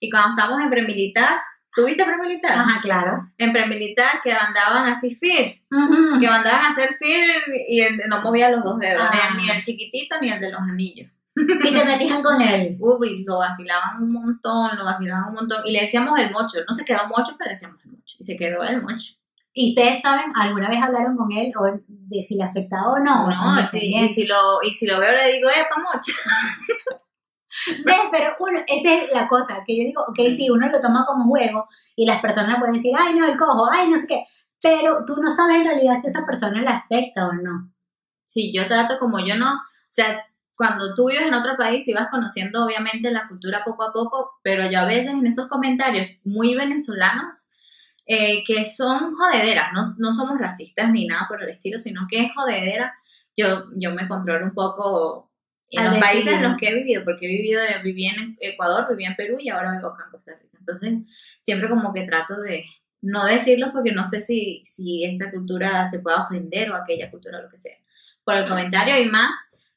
Y 0.00 0.10
cuando 0.10 0.30
estábamos 0.30 0.62
en 0.62 0.70
premilitar, 0.70 1.38
¿tuviste 1.74 2.04
premilitar? 2.04 2.52
Ajá, 2.52 2.80
claro. 2.80 3.30
En 3.38 3.52
premilitar 3.52 4.20
que 4.22 4.32
andaban 4.32 4.86
así 4.90 5.14
fir, 5.14 5.60
que 5.70 6.28
mandaban 6.28 6.64
a 6.64 6.68
hacer 6.68 6.96
fir 6.98 7.20
y 7.68 7.80
el- 7.80 7.98
no 8.08 8.20
movía 8.22 8.50
los 8.50 8.64
dos 8.64 8.78
dedos, 8.78 9.02
Ah. 9.10 9.30
ni, 9.36 9.42
ni 9.44 9.50
el 9.50 9.62
chiquitito 9.62 10.16
ni 10.20 10.30
el 10.30 10.40
de 10.40 10.50
los 10.50 10.60
anillos. 10.60 11.14
Y 11.64 11.68
se 11.72 11.84
metían 11.84 12.22
con 12.22 12.40
él. 12.42 12.76
Uy, 12.80 13.22
lo 13.24 13.38
vacilaban 13.38 14.02
un 14.02 14.12
montón, 14.12 14.76
lo 14.76 14.84
vacilaban 14.84 15.28
un 15.28 15.34
montón. 15.34 15.62
Y 15.64 15.70
le 15.72 15.82
decíamos 15.82 16.18
el 16.18 16.32
mocho. 16.32 16.58
No 16.68 16.74
se 16.74 16.84
quedó 16.84 17.06
mocho, 17.06 17.34
pero 17.38 17.48
le 17.48 17.54
decíamos 17.54 17.78
el 17.84 17.92
mocho. 17.92 18.16
Y 18.18 18.24
se 18.24 18.36
quedó 18.36 18.64
el 18.64 18.82
mocho. 18.82 19.14
¿Y 19.52 19.70
ustedes 19.70 20.00
saben, 20.02 20.32
alguna 20.36 20.68
vez 20.68 20.80
hablaron 20.82 21.16
con 21.16 21.30
él 21.32 21.52
o 21.58 21.64
de 21.88 22.22
si 22.22 22.36
le 22.36 22.44
afectaba 22.44 22.92
o 22.92 22.98
no? 22.98 23.28
No, 23.28 23.58
¿O 23.64 23.68
sí, 23.68 23.92
y, 23.94 24.08
si 24.08 24.26
lo, 24.26 24.62
y 24.62 24.70
si 24.72 24.86
lo 24.86 24.98
veo 25.00 25.12
le 25.12 25.32
digo, 25.32 25.48
epa, 25.48 25.76
mocho. 25.80 26.12
¿Ves? 27.84 27.96
Pero 28.10 28.36
uno, 28.40 28.60
esa 28.66 28.92
es 28.94 29.12
la 29.12 29.28
cosa, 29.28 29.62
que 29.66 29.76
yo 29.76 29.84
digo, 29.84 30.02
ok, 30.08 30.16
sí, 30.36 30.50
uno 30.50 30.68
lo 30.68 30.80
toma 30.80 31.04
como 31.06 31.24
juego 31.24 31.68
y 31.96 32.06
las 32.06 32.20
personas 32.20 32.58
pueden 32.58 32.74
decir, 32.74 32.94
ay, 32.96 33.14
no, 33.14 33.26
el 33.26 33.36
cojo, 33.36 33.68
ay, 33.70 33.90
no 33.90 33.98
sé 33.98 34.06
qué, 34.06 34.24
pero 34.62 35.04
tú 35.06 35.16
no 35.16 35.34
sabes 35.34 35.58
en 35.58 35.64
realidad 35.64 35.96
si 36.00 36.08
esa 36.08 36.26
persona 36.26 36.60
le 36.60 36.68
afecta 36.68 37.26
o 37.26 37.32
no. 37.32 37.72
Sí, 38.26 38.52
yo 38.52 38.66
trato 38.66 38.98
como 38.98 39.18
yo 39.20 39.36
no. 39.36 39.54
O 39.54 39.90
sea, 39.90 40.18
cuando 40.56 40.94
tú 40.94 41.08
vives 41.08 41.26
en 41.26 41.34
otro 41.34 41.56
país 41.56 41.86
y 41.88 41.94
vas 41.94 42.08
conociendo 42.10 42.64
obviamente 42.64 43.10
la 43.10 43.28
cultura 43.28 43.62
poco 43.64 43.84
a 43.84 43.92
poco, 43.92 44.32
pero 44.42 44.68
yo 44.70 44.80
a 44.80 44.84
veces 44.84 45.12
en 45.12 45.26
esos 45.26 45.48
comentarios 45.48 46.08
muy 46.24 46.54
venezolanos, 46.54 47.52
eh, 48.06 48.42
que 48.44 48.64
son 48.64 49.14
jodederas, 49.14 49.72
no, 49.72 49.82
no 49.98 50.12
somos 50.12 50.38
racistas 50.38 50.90
ni 50.90 51.06
nada 51.06 51.26
por 51.28 51.42
el 51.42 51.50
estilo, 51.50 51.78
sino 51.78 52.06
que 52.10 52.24
es 52.24 52.34
jodedera, 52.34 52.94
yo, 53.36 53.66
yo 53.76 53.92
me 53.92 54.08
controlo 54.08 54.44
un 54.44 54.54
poco 54.54 55.27
en 55.70 55.84
los 55.84 55.98
países 55.98 56.32
en 56.32 56.42
los 56.42 56.56
que 56.56 56.68
he 56.68 56.74
vivido, 56.74 57.04
porque 57.04 57.26
he 57.26 57.28
vivido, 57.28 57.60
viví 57.82 58.06
en 58.06 58.36
Ecuador, 58.40 58.86
viví 58.88 59.04
en 59.04 59.16
Perú 59.16 59.36
y 59.38 59.50
ahora 59.50 59.72
vivo 59.72 59.88
acá 59.88 60.04
en 60.06 60.10
Costa 60.12 60.32
Rica. 60.40 60.56
Entonces, 60.58 61.06
siempre 61.40 61.68
como 61.68 61.92
que 61.92 62.02
trato 62.02 62.40
de 62.40 62.64
no 63.00 63.24
decirlo 63.24 63.70
porque 63.72 63.92
no 63.92 64.06
sé 64.06 64.20
si, 64.20 64.62
si 64.64 65.04
esta 65.04 65.30
cultura 65.30 65.86
se 65.86 66.00
pueda 66.00 66.24
ofender 66.24 66.70
o 66.70 66.76
aquella 66.76 67.10
cultura, 67.10 67.40
lo 67.42 67.48
que 67.48 67.58
sea, 67.58 67.76
por 68.24 68.34
el 68.34 68.48
comentario 68.48 69.00
y 69.00 69.06
más 69.06 69.30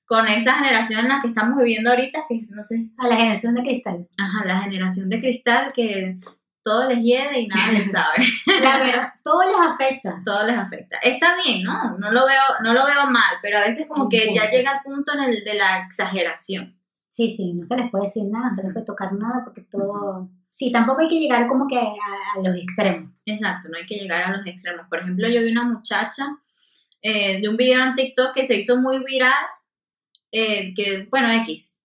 con 0.05 0.27
esta 0.27 0.55
generación 0.55 1.01
en 1.01 1.09
la 1.09 1.21
que 1.21 1.29
estamos 1.29 1.57
viviendo 1.57 1.89
ahorita, 1.89 2.23
que 2.27 2.41
no 2.53 2.63
sé, 2.63 2.89
A 2.97 3.07
la 3.07 3.15
generación 3.15 3.55
de 3.55 3.61
cristal. 3.61 4.07
ajá, 4.17 4.45
la 4.45 4.61
generación 4.61 5.09
de 5.09 5.19
cristal 5.19 5.71
que 5.73 6.17
todo 6.63 6.87
les 6.87 6.99
hiede 6.99 7.41
y 7.41 7.47
nada 7.47 7.71
les 7.71 7.91
sabe, 7.91 8.25
La 8.61 8.77
verdad, 8.77 9.13
todo 9.23 9.41
les 9.43 9.55
afecta. 9.59 10.21
todo 10.25 10.45
les 10.45 10.57
afecta. 10.57 10.97
Está 10.97 11.35
bien, 11.43 11.63
¿no? 11.63 11.97
No 11.97 12.11
lo 12.11 12.25
veo, 12.25 12.41
no 12.63 12.73
lo 12.73 12.85
veo 12.85 13.05
mal, 13.07 13.35
pero 13.41 13.57
a 13.59 13.61
veces 13.61 13.87
como 13.87 14.09
que 14.09 14.33
ya 14.33 14.49
llega 14.49 14.73
el 14.73 14.83
punto 14.83 15.13
en 15.13 15.21
el 15.21 15.43
de 15.43 15.53
la 15.55 15.79
exageración. 15.85 16.77
Sí, 17.09 17.35
sí, 17.35 17.53
no 17.53 17.65
se 17.65 17.77
les 17.77 17.89
puede 17.91 18.05
decir 18.05 18.23
nada, 18.25 18.49
no 18.49 18.55
se 18.55 18.63
les 18.63 18.73
puede 18.73 18.85
tocar 18.85 19.13
nada 19.13 19.41
porque 19.43 19.61
todo... 19.61 20.29
Sí, 20.49 20.71
tampoco 20.71 21.01
hay 21.01 21.09
que 21.09 21.19
llegar 21.19 21.47
como 21.47 21.67
que 21.67 21.77
a, 21.77 21.81
a 21.81 22.41
los 22.43 22.55
extremos. 22.57 23.11
Exacto, 23.25 23.69
no 23.69 23.77
hay 23.77 23.85
que 23.85 23.95
llegar 23.95 24.21
a 24.23 24.37
los 24.37 24.45
extremos. 24.45 24.85
Por 24.89 24.99
ejemplo, 24.99 25.27
yo 25.27 25.41
vi 25.41 25.51
una 25.51 25.63
muchacha 25.63 26.23
eh, 27.01 27.41
de 27.41 27.49
un 27.49 27.57
video 27.57 27.83
en 27.83 27.95
TikTok 27.95 28.33
que 28.33 28.45
se 28.45 28.57
hizo 28.57 28.79
muy 28.79 29.03
viral, 29.03 29.43
eh, 30.31 30.73
que, 30.75 31.07
bueno, 31.09 31.31
X, 31.43 31.81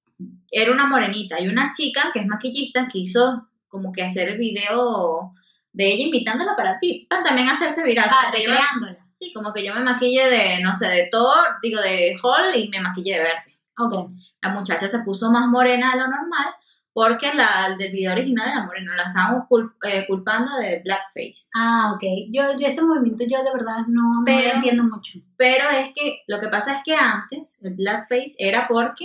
era 0.50 0.72
una 0.72 0.86
morenita 0.86 1.40
y 1.40 1.48
una 1.48 1.72
chica 1.72 2.10
que 2.12 2.20
es 2.20 2.26
maquillista 2.26 2.86
que 2.92 2.98
hizo 2.98 3.48
como 3.76 3.92
que 3.92 4.02
hacer 4.02 4.28
el 4.30 4.38
video 4.38 5.32
de 5.72 5.92
ella 5.92 6.04
invitándola 6.06 6.56
para 6.56 6.78
ti, 6.80 7.06
para 7.08 7.22
también 7.22 7.48
hacerse 7.48 7.82
viral. 7.84 8.08
Ah, 8.10 8.30
me- 8.32 8.38
recreándola. 8.38 8.98
sí, 9.12 9.32
como 9.34 9.52
que 9.52 9.64
yo 9.64 9.74
me 9.74 9.80
maquille 9.80 10.26
de, 10.28 10.60
no 10.62 10.74
sé, 10.74 10.86
de 10.88 11.08
Thor, 11.10 11.44
digo, 11.62 11.80
de 11.80 12.16
Hall 12.22 12.54
y 12.54 12.68
me 12.68 12.80
maquille 12.80 13.14
de 13.14 13.22
verde. 13.22 13.58
Ok. 13.78 14.10
La 14.42 14.50
muchacha 14.50 14.88
se 14.88 15.00
puso 15.00 15.30
más 15.30 15.48
morena 15.48 15.92
de 15.92 16.00
lo 16.00 16.08
normal 16.08 16.46
porque 16.92 17.34
la 17.34 17.76
del 17.76 17.92
video 17.92 18.12
original 18.12 18.48
era 18.48 18.64
morena, 18.64 18.96
la 18.96 19.02
estaban 19.08 19.46
eh, 19.86 20.06
culpando 20.06 20.56
de 20.56 20.80
blackface. 20.82 21.48
Ah, 21.54 21.92
ok. 21.94 22.02
Yo, 22.30 22.58
yo 22.58 22.66
ese 22.66 22.80
movimiento 22.82 23.24
yo 23.28 23.42
de 23.44 23.52
verdad 23.52 23.80
no, 23.86 24.22
no 24.22 24.40
lo 24.40 24.50
entiendo 24.54 24.82
mucho. 24.84 25.18
Pero 25.36 25.68
es 25.68 25.90
que 25.94 26.22
lo 26.26 26.40
que 26.40 26.48
pasa 26.48 26.76
es 26.78 26.82
que 26.84 26.94
antes 26.96 27.62
el 27.62 27.74
blackface 27.74 28.34
era 28.38 28.66
porque 28.66 29.04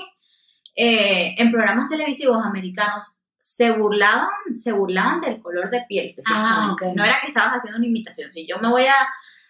eh, 0.76 1.36
en 1.38 1.52
programas 1.52 1.90
televisivos 1.90 2.42
americanos 2.46 3.21
se 3.52 3.70
burlaban, 3.70 4.30
se 4.56 4.72
burlaban 4.72 5.20
del 5.20 5.42
color 5.42 5.70
de 5.70 5.84
piel. 5.86 6.16
Ah. 6.26 6.74
No 6.96 7.04
era 7.04 7.20
que 7.20 7.28
estabas 7.28 7.58
haciendo 7.58 7.80
una 7.80 7.88
imitación. 7.88 8.32
Si 8.32 8.48
yo 8.48 8.58
me 8.60 8.70
voy 8.70 8.86
a, 8.86 8.96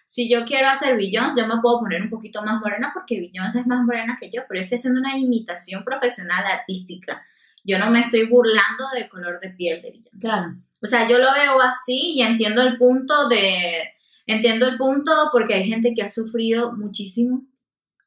si 0.06 0.28
yo 0.28 0.44
quiero 0.44 0.68
hacer 0.70 0.96
Beyoncé, 0.96 1.40
yo 1.40 1.46
me 1.46 1.60
puedo 1.62 1.78
poner 1.78 2.02
un 2.02 2.10
poquito 2.10 2.42
más 2.42 2.60
morena 2.60 2.90
porque 2.92 3.20
Beyoncé 3.20 3.60
es 3.60 3.66
más 3.68 3.84
morena 3.84 4.18
que 4.20 4.28
yo, 4.28 4.42
pero 4.48 4.58
yo 4.58 4.64
estoy 4.64 4.78
haciendo 4.78 4.98
una 4.98 5.16
imitación 5.16 5.84
profesional 5.84 6.44
artística. 6.44 7.24
Yo 7.62 7.78
no 7.78 7.92
me 7.92 8.00
estoy 8.00 8.26
burlando 8.26 8.88
del 8.92 9.08
color 9.08 9.38
de 9.38 9.50
piel 9.50 9.80
de 9.80 9.92
Beyoncé. 9.92 10.18
Claro. 10.18 10.56
O 10.82 10.86
sea, 10.88 11.08
yo 11.08 11.18
lo 11.18 11.32
veo 11.32 11.60
así 11.60 12.14
y 12.16 12.22
entiendo 12.22 12.60
el 12.62 12.78
punto 12.78 13.28
de, 13.28 13.84
entiendo 14.26 14.66
el 14.66 14.78
punto 14.78 15.12
porque 15.30 15.54
hay 15.54 15.68
gente 15.68 15.92
que 15.94 16.02
ha 16.02 16.08
sufrido 16.08 16.72
muchísimo 16.72 17.44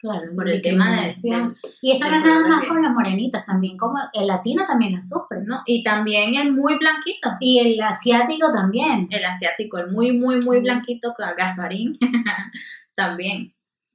Claro, 0.06 0.36
por 0.36 0.48
el 0.48 0.62
tema 0.62 0.92
de, 1.02 1.02
del- 1.08 1.56
Y 1.82 1.92
eso 1.94 2.08
no 2.10 2.16
es 2.18 2.24
nada 2.24 2.48
más 2.48 2.68
con 2.68 2.82
las 2.84 2.94
morenitas, 2.94 3.44
también 3.46 3.76
como 3.76 3.98
el 4.14 4.28
latino 4.28 4.64
también 4.68 4.94
la 4.94 5.04
sufre, 5.04 5.40
¿no? 5.46 5.62
Y 5.66 5.84
también 5.84 6.36
el 6.36 6.52
muy 6.54 6.78
blanquito, 6.78 7.32
Y 7.40 7.58
el 7.60 7.82
asiático 7.82 8.52
también. 8.54 9.08
el 9.10 9.26
asiático, 9.26 9.80
el 9.80 9.92
muy, 9.92 10.12
muy, 10.12 10.42
muy 10.42 10.60
blanquito, 10.60 11.16
Gasparín, 11.18 11.98
también. 12.96 13.52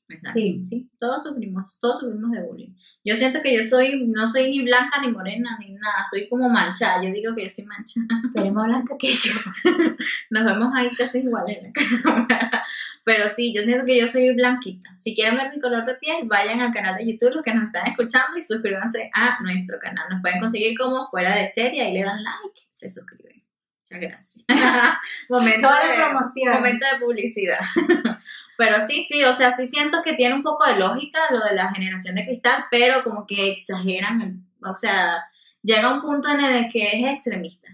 Exacto. 0.09 0.41
Sí. 0.41 0.65
Sí. 0.69 0.91
todos 0.99 1.23
sufrimos, 1.23 1.79
todos 1.81 2.01
sufrimos 2.01 2.33
de 2.33 2.43
bullying. 2.43 2.75
Yo 3.05 3.15
siento 3.17 3.39
que 3.43 3.57
yo 3.57 3.65
soy, 3.65 4.07
no 4.09 4.29
soy 4.29 4.51
ni 4.51 4.61
blanca, 4.65 5.01
ni 5.01 5.13
morena, 5.13 5.57
ni 5.61 5.71
nada, 5.75 6.05
soy 6.11 6.29
como 6.29 6.49
manchada, 6.51 7.01
yo 7.05 7.13
digo 7.13 7.33
que 7.37 7.45
yo 7.45 7.49
soy 7.51 7.65
manchada. 7.67 8.07
Más 8.51 8.67
blanca 8.67 8.97
que 8.99 9.15
yo. 9.15 9.33
Nos 10.31 10.45
vemos 10.45 10.73
ahí 10.75 10.91
casi 10.97 11.19
iguales 11.21 11.59
en 11.59 11.65
la 11.67 11.73
cámara. 12.03 12.65
Pero 13.05 13.29
sí, 13.31 13.53
yo 13.55 13.63
siento 13.63 13.85
que 13.87 13.99
yo 13.99 14.09
soy 14.09 14.33
blanquita. 14.35 14.91
Si 14.99 15.15
quieren 15.15 15.37
ver 15.37 15.51
mi 15.53 15.61
color 15.61 15.85
de 15.87 15.95
piel, 15.95 16.27
vayan 16.29 16.61
al 16.61 16.73
canal 16.73 16.97
de 16.97 17.11
YouTube, 17.11 17.35
los 17.37 17.45
que 17.45 17.55
nos 17.55 17.65
están 17.65 17.87
escuchando, 17.87 18.39
y 18.39 18.43
suscríbanse 18.45 19.11
a 19.15 19.39
nuestro 19.43 19.79
canal. 19.79 20.07
Nos 20.11 20.21
pueden 20.21 20.41
conseguir 20.41 20.77
como 20.79 21.09
fuera 21.09 21.35
de 21.35 21.49
serie, 21.49 21.83
ahí 21.83 21.95
le 21.95 22.05
dan 22.05 22.23
like, 22.23 22.61
se 22.73 22.91
suscriben. 22.91 23.43
Muchas 23.83 24.01
gracias. 24.01 24.45
momento, 25.29 25.69
Toda 25.69 25.87
de, 25.89 25.95
promoción. 25.97 26.55
momento 26.55 26.87
de 26.93 27.05
publicidad. 27.05 27.61
Pero 28.57 28.81
sí, 28.83 29.05
sí, 29.09 29.25
o 29.25 29.33
sea, 29.33 29.53
sí 29.53 29.67
siento 29.67 30.03
que 30.03 30.13
tiene 30.13 30.35
un 30.35 30.43
poco 30.43 30.67
de 30.67 30.77
lógica 30.77 31.19
lo 31.31 31.41
de 31.43 31.55
la 31.55 31.73
generación 31.73 32.15
de 32.15 32.27
cristal, 32.27 32.65
pero 32.71 33.03
como 33.03 33.27
que 33.27 33.51
exageran, 33.53 34.21
el- 34.21 34.37
o 34.69 34.75
sea, 34.75 35.25
llega 35.63 35.95
un 35.95 36.03
punto 36.03 36.29
en 36.29 36.41
el 36.45 36.71
que 36.71 36.89
es 36.89 37.07
extremista. 37.15 37.69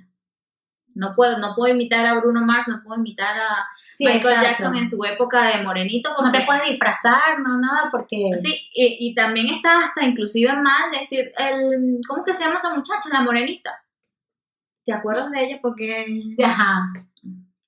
No 0.94 1.14
puedo, 1.16 1.38
no 1.38 1.54
puedo 1.56 1.74
imitar 1.74 2.06
a 2.06 2.14
Bruno 2.14 2.42
Mars, 2.46 2.68
no 2.68 2.82
puedo 2.84 3.00
imitar 3.00 3.36
a 3.36 3.66
Sí, 3.96 4.04
Michael 4.04 4.34
exacto. 4.34 4.42
Jackson 4.42 4.76
en 4.76 4.88
su 4.88 5.02
época 5.04 5.56
de 5.56 5.64
morenito. 5.64 6.10
No 6.22 6.30
te 6.30 6.42
puedes 6.42 6.64
disfrazar, 6.66 7.40
no 7.40 7.58
nada, 7.58 7.88
porque... 7.90 8.30
Sí, 8.36 8.68
y, 8.74 8.98
y 9.00 9.14
también 9.14 9.46
está 9.46 9.86
hasta 9.86 10.04
inclusive 10.04 10.52
mal 10.52 10.90
decir, 10.92 11.32
el, 11.38 11.98
¿cómo 12.06 12.22
que 12.22 12.34
se 12.34 12.44
llama 12.44 12.58
esa 12.58 12.74
muchacha? 12.74 13.08
La 13.10 13.22
morenita. 13.22 13.70
¿Te 14.84 14.92
acuerdas 14.92 15.30
de 15.30 15.44
ella? 15.44 15.58
Porque... 15.62 16.04
Ajá. 16.44 16.92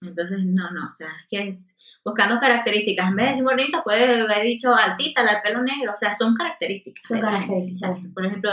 Entonces, 0.02 0.44
no, 0.44 0.70
no, 0.70 0.90
o 0.90 0.92
sea, 0.92 1.08
es 1.08 1.26
que 1.30 1.48
es 1.48 1.74
buscando 2.04 2.38
características. 2.38 3.08
En 3.08 3.16
vez 3.16 3.24
de 3.24 3.30
decir 3.30 3.44
morenita, 3.44 3.82
puede 3.82 4.20
haber 4.20 4.42
dicho 4.42 4.74
altita, 4.74 5.22
la 5.22 5.36
de 5.36 5.40
pelo 5.42 5.62
negro, 5.62 5.92
o 5.92 5.96
sea, 5.96 6.14
son 6.14 6.34
características. 6.34 7.04
Son 7.08 7.20
características. 7.20 7.98
Por 8.14 8.26
ejemplo, 8.26 8.52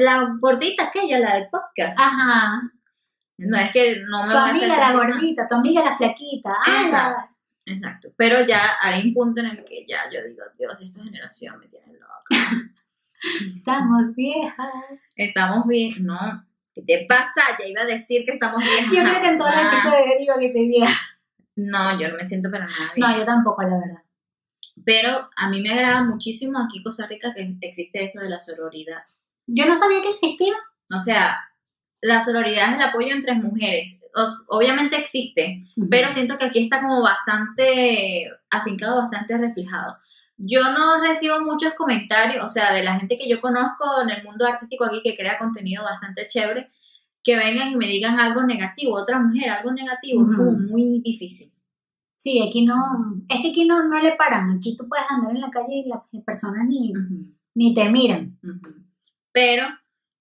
la 0.00 0.36
gordita 0.38 0.84
aquella, 0.84 1.18
la 1.18 1.34
del 1.36 1.48
podcast. 1.48 1.98
Ajá. 1.98 2.60
No 3.38 3.58
es 3.58 3.70
que 3.72 4.00
no 4.08 4.22
me 4.26 4.32
Tu 4.32 4.38
voy 4.40 4.48
a 4.50 4.52
hacer 4.54 4.68
la 4.68 4.92
gordita, 4.92 5.48
tu 5.48 5.54
amiga 5.56 5.84
la 5.84 5.96
flaquita. 5.96 6.54
Ah, 6.66 6.88
la- 6.90 7.30
Exacto. 7.68 8.08
Pero 8.16 8.44
ya 8.46 8.76
hay 8.80 9.08
un 9.08 9.14
punto 9.14 9.40
en 9.40 9.46
el 9.48 9.64
que 9.64 9.84
ya 9.86 10.08
yo 10.12 10.20
digo, 10.26 10.42
Dios, 10.58 10.76
esta 10.80 11.02
generación 11.02 11.58
me 11.58 11.66
tiene 11.68 11.92
loca. 11.94 12.30
Estamos 13.56 14.14
viejas. 14.14 14.70
Estamos 15.16 15.66
bien, 15.66 15.92
no. 16.04 16.44
¿Qué 16.74 16.82
te 16.82 17.06
pasa? 17.08 17.42
Ya 17.58 17.66
iba 17.66 17.82
a 17.82 17.86
decir 17.86 18.24
que 18.24 18.32
estamos 18.32 18.62
bien. 18.62 18.84
Yo 18.92 19.02
creo 19.02 19.20
que 19.22 19.28
en 19.28 19.38
todas 19.38 19.54
las 19.56 19.64
Ah, 19.66 19.78
episodios 19.78 20.18
digo 20.18 20.34
que 20.38 20.46
estoy 20.46 20.68
vieja. 20.68 21.00
No, 21.56 21.98
yo 21.98 22.08
no 22.08 22.16
me 22.16 22.24
siento 22.24 22.50
para 22.50 22.66
nada 22.66 22.92
bien. 22.94 23.08
No, 23.10 23.18
yo 23.18 23.24
tampoco, 23.24 23.62
la 23.62 23.78
verdad. 23.78 24.02
Pero 24.84 25.30
a 25.34 25.48
mí 25.48 25.60
me 25.62 25.72
agrada 25.72 26.02
muchísimo 26.04 26.58
aquí 26.60 26.78
en 26.78 26.84
Costa 26.84 27.06
Rica 27.06 27.32
que 27.34 27.56
existe 27.62 28.04
eso 28.04 28.20
de 28.20 28.28
la 28.28 28.38
sororidad. 28.40 29.02
Yo 29.46 29.66
no 29.66 29.76
sabía 29.78 30.02
que 30.02 30.10
existía. 30.10 30.52
O 30.94 31.00
sea, 31.00 31.38
la 32.06 32.20
sororidad 32.20 32.70
es 32.70 32.76
el 32.76 32.82
apoyo 32.82 33.08
entre 33.12 33.34
mujeres. 33.34 34.04
Obviamente 34.48 34.96
existe, 34.96 35.64
pero 35.90 36.10
siento 36.12 36.38
que 36.38 36.46
aquí 36.46 36.64
está 36.64 36.80
como 36.80 37.02
bastante 37.02 38.30
afincado, 38.48 39.02
bastante 39.02 39.36
reflejado. 39.36 39.96
Yo 40.38 40.62
no 40.70 41.00
recibo 41.00 41.40
muchos 41.40 41.74
comentarios, 41.74 42.44
o 42.44 42.48
sea, 42.48 42.72
de 42.72 42.84
la 42.84 42.98
gente 42.98 43.16
que 43.16 43.28
yo 43.28 43.40
conozco 43.40 44.02
en 44.02 44.10
el 44.10 44.22
mundo 44.22 44.46
artístico 44.46 44.84
aquí 44.84 45.00
que 45.02 45.16
crea 45.16 45.38
contenido 45.38 45.82
bastante 45.82 46.28
chévere, 46.28 46.70
que 47.24 47.36
vengan 47.36 47.72
y 47.72 47.76
me 47.76 47.88
digan 47.88 48.20
algo 48.20 48.42
negativo, 48.44 48.94
otra 48.94 49.18
mujer, 49.18 49.50
algo 49.50 49.72
negativo, 49.72 50.22
es 50.30 50.36
como 50.36 50.52
muy 50.52 51.00
difícil. 51.00 51.48
Sí, 52.18 52.40
aquí 52.40 52.64
no, 52.64 52.76
es 53.28 53.40
que 53.40 53.50
aquí 53.50 53.64
no, 53.66 53.88
no 53.88 54.00
le 54.00 54.12
paran. 54.12 54.58
Aquí 54.58 54.76
tú 54.76 54.88
puedes 54.88 55.06
andar 55.10 55.34
en 55.34 55.40
la 55.40 55.50
calle 55.50 55.82
y 55.84 55.88
las 55.88 56.02
personas 56.24 56.66
ni, 56.68 56.92
ni 57.54 57.74
te 57.74 57.88
miran. 57.88 58.38
Pero 59.32 59.66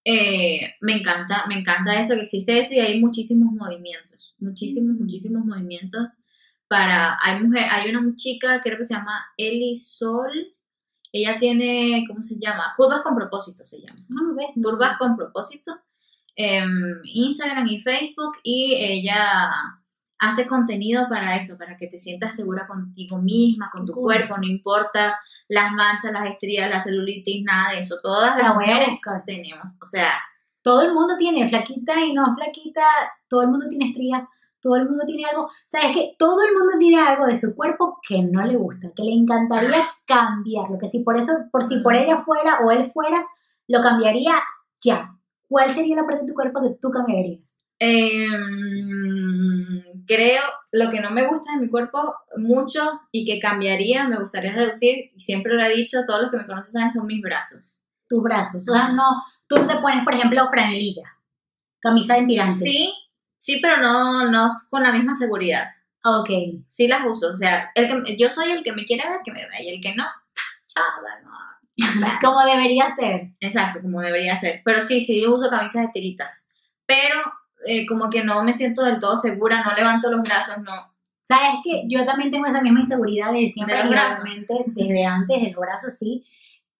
eh, 0.05 0.75
me 0.81 0.99
encanta, 0.99 1.45
me 1.47 1.59
encanta 1.59 1.99
eso, 1.99 2.13
que 2.13 2.21
existe 2.21 2.59
eso 2.59 2.75
y 2.75 2.79
hay 2.79 2.99
muchísimos 3.01 3.51
movimientos, 3.53 4.35
muchísimos, 4.37 4.97
muchísimos 4.97 5.43
movimientos 5.43 6.11
para, 6.67 7.17
hay 7.23 7.43
mujer, 7.43 7.65
hay 7.71 7.89
una 7.89 8.15
chica, 8.15 8.61
creo 8.63 8.77
que 8.77 8.83
se 8.83 8.93
llama 8.93 9.25
Eli 9.35 9.75
Sol, 9.75 10.31
ella 11.11 11.39
tiene, 11.39 12.05
¿cómo 12.07 12.21
se 12.21 12.35
llama? 12.39 12.73
Curvas 12.77 13.01
con 13.01 13.15
propósito 13.15 13.65
se 13.65 13.81
llama. 13.81 13.99
No, 14.09 14.35
¿ves? 14.35 14.47
Curvas 14.53 14.97
con 14.97 15.15
propósito, 15.17 15.75
en 16.35 17.01
Instagram 17.05 17.67
y 17.67 17.81
Facebook 17.81 18.37
y 18.43 18.75
ella 18.75 19.49
hace 20.19 20.47
contenido 20.47 21.07
para 21.09 21.37
eso, 21.37 21.57
para 21.57 21.77
que 21.77 21.87
te 21.87 21.97
sientas 21.97 22.35
segura 22.35 22.67
contigo 22.67 23.17
misma, 23.17 23.69
con 23.71 23.85
tu 23.85 23.93
Cool. 23.93 24.03
cuerpo, 24.03 24.37
no 24.37 24.45
importa 24.45 25.17
las 25.47 25.71
manchas, 25.73 26.11
las 26.11 26.27
estrías, 26.29 26.69
la 26.69 26.81
celulitis, 26.81 27.43
nada 27.43 27.71
de 27.73 27.79
eso. 27.79 27.97
Todas 28.01 28.35
La 28.37 28.43
las 28.43 28.55
mujeres 28.55 28.99
tenemos, 29.25 29.65
o 29.81 29.87
sea, 29.87 30.13
Todo 30.63 30.81
el 30.81 30.93
mundo 30.93 31.15
tiene 31.17 31.47
flaquita 31.49 31.99
y 32.01 32.13
no 32.13 32.35
flaquita, 32.35 32.83
todo 33.29 33.43
el 33.43 33.49
mundo 33.49 33.67
tiene 33.69 33.89
estrías, 33.89 34.23
todo 34.61 34.75
el 34.77 34.85
mundo 34.89 35.05
tiene 35.05 35.25
algo. 35.25 35.49
¿Sabes 35.67 35.93
que 35.95 36.15
Todo 36.17 36.41
el 36.43 36.53
mundo 36.57 36.73
tiene 36.79 36.99
algo 37.01 37.25
de 37.27 37.37
su 37.39 37.55
cuerpo 37.55 37.99
que 38.07 38.21
no 38.23 38.43
le 38.45 38.57
gusta, 38.57 38.89
que 38.95 39.03
le 39.03 39.13
encantaría 39.13 39.85
cambiarlo, 40.07 40.77
que 40.79 40.87
si 40.87 40.99
por 41.03 41.17
eso, 41.17 41.33
por 41.51 41.67
si 41.67 41.79
por 41.81 41.95
ella 41.95 42.23
fuera 42.23 42.59
o 42.65 42.71
él 42.71 42.91
fuera, 42.91 43.25
lo 43.67 43.81
cambiaría 43.81 44.33
ya. 44.81 45.11
¿Cuál 45.47 45.73
sería 45.75 45.95
la 45.97 46.05
parte 46.05 46.21
de 46.23 46.27
tu 46.27 46.33
cuerpo 46.33 46.61
que 46.61 46.75
tú 46.81 46.89
cambiarías? 46.91 47.41
em, 47.79 49.04
creo 50.05 50.43
lo 50.71 50.89
que 50.89 50.99
no 50.99 51.11
me 51.11 51.27
gusta 51.27 51.53
de 51.53 51.61
mi 51.61 51.69
cuerpo 51.69 52.15
mucho 52.37 53.01
y 53.11 53.25
que 53.25 53.39
cambiaría, 53.39 54.07
me 54.07 54.19
gustaría 54.19 54.53
reducir, 54.53 55.11
y 55.15 55.19
siempre 55.19 55.53
lo 55.53 55.63
he 55.63 55.75
dicho, 55.75 56.05
todos 56.05 56.21
los 56.23 56.31
que 56.31 56.37
me 56.37 56.45
conocen 56.45 56.71
saben, 56.71 56.93
son 56.93 57.07
mis 57.07 57.21
brazos. 57.21 57.83
Tus 58.07 58.21
brazos. 58.21 58.67
O 58.67 58.73
sea, 58.73 58.89
no, 58.89 59.23
tú 59.47 59.65
te 59.65 59.75
pones, 59.77 60.03
por 60.03 60.13
ejemplo, 60.13 60.47
franelilla, 60.49 61.17
camisa 61.79 62.15
de 62.15 62.25
tirantes. 62.25 62.59
Sí, 62.59 62.93
sí, 63.37 63.59
pero 63.61 63.77
no, 63.77 64.29
no 64.29 64.49
con 64.69 64.83
la 64.83 64.91
misma 64.91 65.15
seguridad. 65.15 65.67
Ok. 66.03 66.29
Sí 66.67 66.87
las 66.87 67.05
uso, 67.05 67.31
o 67.31 67.35
sea, 67.35 67.71
el 67.73 68.03
que, 68.03 68.17
yo 68.17 68.29
soy 68.29 68.51
el 68.51 68.63
que 68.63 68.73
me 68.73 68.85
quiere 68.85 69.09
ver, 69.09 69.21
que 69.25 69.31
me 69.31 69.47
vea, 69.47 69.63
y 69.63 69.69
el 69.69 69.81
que 69.81 69.95
no, 69.95 70.05
chaval, 70.67 71.23
no. 71.23 71.35
Como 72.21 72.45
debería 72.45 72.95
ser. 72.95 73.31
Exacto, 73.39 73.81
como 73.81 74.01
debería 74.01 74.37
ser. 74.37 74.61
Pero 74.63 74.81
sí, 74.81 75.03
sí, 75.03 75.21
yo 75.21 75.35
uso 75.35 75.49
camisas 75.49 75.81
de 75.81 75.91
tiritas. 75.93 76.47
Pero 76.85 77.19
eh, 77.65 77.85
como 77.85 78.09
que 78.09 78.23
no 78.23 78.43
me 78.43 78.53
siento 78.53 78.83
del 78.83 78.99
todo 78.99 79.17
segura, 79.17 79.63
no 79.63 79.73
levanto 79.73 80.09
los 80.11 80.21
brazos, 80.27 80.63
no. 80.63 80.71
¿Sabes 81.23 81.59
que 81.63 81.83
Yo 81.89 82.05
también 82.05 82.29
tengo 82.31 82.45
esa 82.45 82.61
misma 82.61 82.81
inseguridad 82.81 83.31
de 83.33 83.49
siempre, 83.49 83.75
De 83.75 83.89
realmente, 83.89 84.53
desde 84.67 85.05
antes, 85.05 85.41
del 85.41 85.55
brazo, 85.55 85.87
sí. 85.89 86.23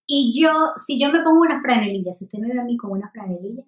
Y 0.07 0.39
yo, 0.39 0.51
si 0.85 0.99
yo 0.99 1.11
me 1.11 1.21
pongo 1.23 1.41
una 1.41 1.61
franelilla, 1.61 2.13
si 2.13 2.25
usted 2.25 2.37
me 2.39 2.53
ve 2.53 2.59
a 2.59 2.63
mí 2.63 2.77
con 2.77 2.91
una 2.91 3.09
franelilla, 3.09 3.63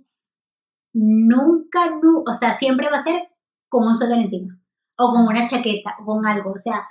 nunca, 0.93 1.89
nu- 2.01 2.23
o 2.27 2.33
sea, 2.33 2.53
siempre 2.57 2.89
va 2.89 2.97
a 2.97 3.03
ser 3.03 3.21
con 3.69 3.87
un 3.87 3.97
suéter 3.97 4.17
encima, 4.19 4.59
o 4.97 5.11
con 5.11 5.27
una 5.27 5.47
chaqueta, 5.47 5.95
o 5.99 6.05
con 6.05 6.25
algo, 6.25 6.51
o 6.51 6.59
sea, 6.59 6.85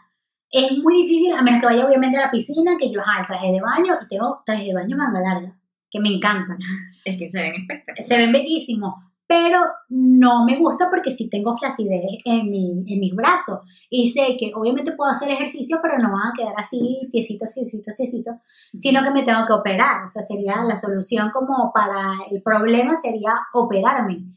es 0.50 0.78
muy 0.78 1.02
difícil, 1.02 1.32
a 1.32 1.42
menos 1.42 1.60
que 1.60 1.66
vaya 1.66 1.86
obviamente 1.86 2.16
a 2.18 2.22
la 2.26 2.30
piscina, 2.30 2.76
que 2.78 2.90
yo, 2.92 3.00
ajá, 3.00 3.20
el 3.20 3.26
traje 3.26 3.52
de 3.52 3.60
baño, 3.60 3.94
y 4.02 4.08
tengo 4.08 4.42
traje 4.44 4.64
de 4.66 4.74
baño 4.74 4.96
manga 4.96 5.20
larga, 5.20 5.56
que 5.90 6.00
me 6.00 6.08
encantan. 6.14 6.58
Es 7.04 7.18
que 7.18 7.28
se 7.28 7.40
ven 7.42 7.54
espectaculares. 7.54 8.06
se 8.06 8.16
ven 8.16 8.32
bellísimos, 8.32 8.94
pero 9.26 9.60
no 9.88 10.44
me 10.44 10.56
gusta 10.56 10.88
porque 10.88 11.10
sí 11.10 11.28
tengo 11.28 11.56
flacidez 11.58 12.02
en, 12.24 12.50
mi, 12.50 12.84
en 12.86 13.00
mis 13.00 13.14
brazos 13.14 13.60
y 13.90 14.10
sé 14.10 14.36
que 14.38 14.52
obviamente 14.54 14.92
puedo 14.92 15.10
hacer 15.10 15.30
ejercicio, 15.30 15.78
pero 15.82 15.98
no 15.98 16.12
van 16.12 16.28
a 16.28 16.32
quedar 16.36 16.54
así, 16.56 17.08
tiesitos, 17.10 17.52
tiesitos, 17.52 17.96
tiesitos, 17.96 18.36
sino 18.78 19.02
que 19.02 19.10
me 19.10 19.24
tengo 19.24 19.44
que 19.46 19.52
operar, 19.52 20.04
o 20.04 20.08
sea, 20.08 20.22
sería 20.22 20.62
la 20.62 20.76
solución 20.76 21.30
como 21.32 21.72
para 21.72 22.12
el 22.30 22.42
problema 22.42 23.00
sería 23.00 23.34
operarme. 23.52 24.32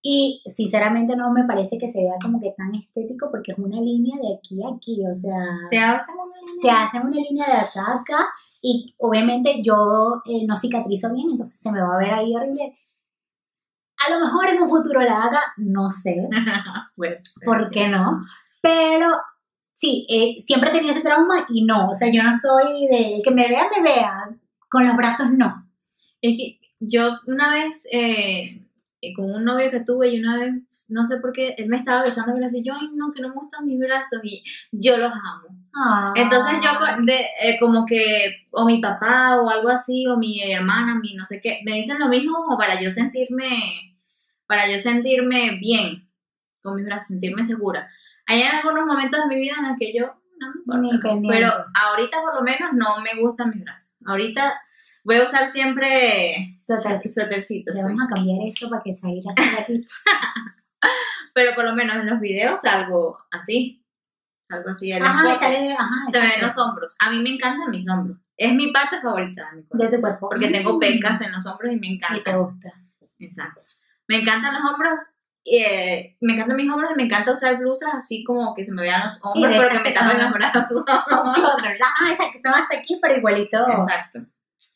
Y 0.00 0.42
sinceramente 0.54 1.16
no 1.16 1.32
me 1.32 1.44
parece 1.44 1.76
que 1.76 1.90
se 1.90 2.00
vea 2.00 2.14
como 2.22 2.40
que 2.40 2.54
tan 2.56 2.72
estético 2.74 3.30
porque 3.30 3.52
es 3.52 3.58
una 3.58 3.80
línea 3.80 4.16
de 4.16 4.36
aquí 4.36 4.62
a 4.62 4.74
aquí, 4.74 5.02
o 5.04 5.16
sea 5.16 5.34
Te 5.70 5.78
hacen 5.78 6.14
una 6.14 6.36
línea. 6.36 6.62
te 6.62 6.70
hacen 6.70 7.02
una 7.02 7.16
línea 7.16 7.46
de 7.46 7.52
acá 7.52 7.92
a 7.92 8.00
acá 8.00 8.28
y 8.62 8.94
obviamente 8.98 9.60
yo 9.62 10.22
eh, 10.24 10.46
no 10.46 10.56
cicatrizo 10.56 11.12
bien, 11.12 11.30
entonces 11.30 11.60
se 11.60 11.72
me 11.72 11.80
va 11.80 11.96
a 11.96 11.98
ver 11.98 12.14
ahí 12.14 12.34
horrible. 12.34 12.76
A 14.06 14.10
lo 14.10 14.20
mejor 14.20 14.48
en 14.48 14.62
un 14.62 14.68
futuro 14.68 15.00
la 15.00 15.22
haga, 15.22 15.42
no 15.56 15.90
sé, 15.90 16.28
Pues, 16.96 17.34
¿por 17.44 17.70
qué 17.70 17.88
no? 17.88 18.24
Pero 18.60 19.10
sí, 19.74 20.06
eh, 20.08 20.40
siempre 20.42 20.70
he 20.70 20.72
tenido 20.72 20.92
ese 20.92 21.02
trauma 21.02 21.46
y 21.48 21.64
no, 21.64 21.90
o 21.90 21.96
sea, 21.96 22.10
yo 22.12 22.22
no 22.22 22.36
soy 22.36 22.86
de 22.88 23.22
que 23.24 23.30
me 23.30 23.48
vea, 23.48 23.66
me 23.74 23.82
vea, 23.82 24.30
con 24.68 24.86
los 24.86 24.96
brazos 24.96 25.30
no. 25.30 25.66
Es 26.20 26.36
que 26.36 26.60
yo 26.80 27.18
una 27.26 27.52
vez, 27.52 27.86
eh, 27.92 28.62
eh, 29.00 29.14
con 29.14 29.32
un 29.32 29.44
novio 29.44 29.70
que 29.70 29.80
tuve, 29.80 30.10
y 30.10 30.20
una 30.20 30.38
vez, 30.38 30.54
no 30.88 31.06
sé 31.06 31.18
por 31.18 31.32
qué, 31.32 31.54
él 31.58 31.68
me 31.68 31.78
estaba 31.78 32.02
besando 32.02 32.32
el 32.32 32.38
brazo 32.38 32.56
y 32.58 32.64
yo, 32.64 32.72
ay, 32.78 32.88
no, 32.96 33.12
que 33.12 33.22
no 33.22 33.28
me 33.28 33.34
gustan 33.34 33.66
mis 33.66 33.78
brazos, 33.78 34.20
y 34.22 34.42
yo 34.72 34.96
los 34.96 35.12
amo. 35.12 35.58
Ah. 35.78 36.12
Entonces 36.16 36.54
yo 36.62 36.70
de, 37.04 37.26
eh, 37.40 37.58
como 37.60 37.86
que 37.86 38.46
o 38.50 38.64
mi 38.64 38.80
papá 38.80 39.36
o 39.40 39.48
algo 39.48 39.68
así 39.68 40.06
o 40.06 40.16
mi 40.16 40.40
hermana, 40.52 40.98
mi 41.00 41.14
no 41.14 41.24
sé 41.24 41.40
qué, 41.40 41.60
me 41.64 41.74
dicen 41.74 41.98
lo 41.98 42.08
mismo 42.08 42.38
como 42.38 42.58
para 42.58 42.80
yo 42.80 42.90
sentirme 42.90 43.96
para 44.46 44.68
yo 44.70 44.78
sentirme 44.80 45.58
bien 45.60 46.08
con 46.62 46.76
mis 46.76 46.86
brazos, 46.86 47.08
sentirme 47.08 47.44
segura. 47.44 47.88
Hay 48.26 48.42
algunos 48.42 48.86
momentos 48.86 49.20
de 49.20 49.34
mi 49.34 49.40
vida 49.40 49.54
en 49.58 49.68
los 49.68 49.78
que 49.78 49.92
yo 49.92 50.14
no 50.66 50.78
me 50.78 50.88
importa, 50.88 51.28
pero 51.28 51.52
ahorita 51.74 52.20
por 52.22 52.34
lo 52.34 52.42
menos 52.42 52.72
no 52.72 53.00
me 53.00 53.20
gustan 53.20 53.50
mis 53.50 53.62
brazos. 53.62 53.96
Ahorita 54.06 54.60
voy 55.04 55.16
a 55.16 55.24
usar 55.24 55.48
siempre 55.48 56.58
Suétercito. 56.60 57.20
suétercitos, 57.20 57.74
Le 57.74 57.82
vamos 57.82 58.02
a 58.04 58.14
cambiar 58.14 58.46
eso 58.46 58.68
para 58.68 58.82
que 58.82 58.92
salga 58.92 59.30
así 59.30 59.84
pero 61.34 61.54
por 61.54 61.64
lo 61.64 61.74
menos 61.74 61.96
en 61.96 62.06
los 62.06 62.20
videos 62.20 62.60
salgo 62.60 63.18
así, 63.30 63.77
salgo 64.48 64.70
así 64.70 64.92
Ajá, 64.92 65.28
escote. 65.32 65.44
sale, 65.44 65.72
ajá, 65.72 65.94
Se 66.10 66.18
ven 66.20 66.30
los 66.40 66.58
hombros. 66.58 66.96
A 67.00 67.10
mí 67.10 67.22
me 67.22 67.30
encantan 67.34 67.70
mis 67.70 67.88
hombros. 67.88 68.18
Es 68.36 68.52
mi 68.54 68.72
parte 68.72 69.00
favorita 69.00 69.48
de 69.50 69.56
mi 69.58 69.62
cuerpo. 69.64 69.84
de 69.90 69.96
tu 69.96 70.00
cuerpo. 70.00 70.28
Porque 70.30 70.48
tengo 70.48 70.76
Mm. 70.76 70.80
pecas 70.80 71.20
en 71.20 71.32
los 71.32 71.44
hombros 71.46 71.72
y 71.72 71.76
me 71.78 71.86
Y 71.88 71.98
te 71.98 72.06
encanta. 72.06 72.36
gusta. 72.36 72.72
Exacto. 73.18 73.60
Me 74.08 74.20
encantan 74.20 74.54
los 74.54 74.72
hombros. 74.72 75.00
eh, 75.50 76.16
me 76.20 76.34
encantan 76.34 76.56
mis 76.58 76.68
hombros 76.70 76.90
y 76.92 76.96
me 76.96 77.04
encanta 77.04 77.32
usar 77.32 77.56
blusas 77.56 77.94
así 77.94 78.22
como 78.22 78.54
que 78.54 78.66
se 78.66 78.72
me 78.72 78.82
vean 78.82 79.06
los 79.06 79.18
hombros, 79.22 79.50
de 79.50 79.56
pero 79.58 79.70
esas 79.70 79.82
que 79.82 79.88
me 79.88 79.94
tapen 79.94 80.22
los 80.22 80.32
brazos. 80.32 80.84
Off 80.86 81.36
shoulders. 81.38 81.80
Ah, 81.82 82.12
esa 82.12 82.24
que 82.30 82.38
son 82.42 82.52
hasta 82.52 82.76
aquí, 82.76 82.98
pero 83.00 83.16
igualito. 83.16 83.56
Exacto. 83.66 84.18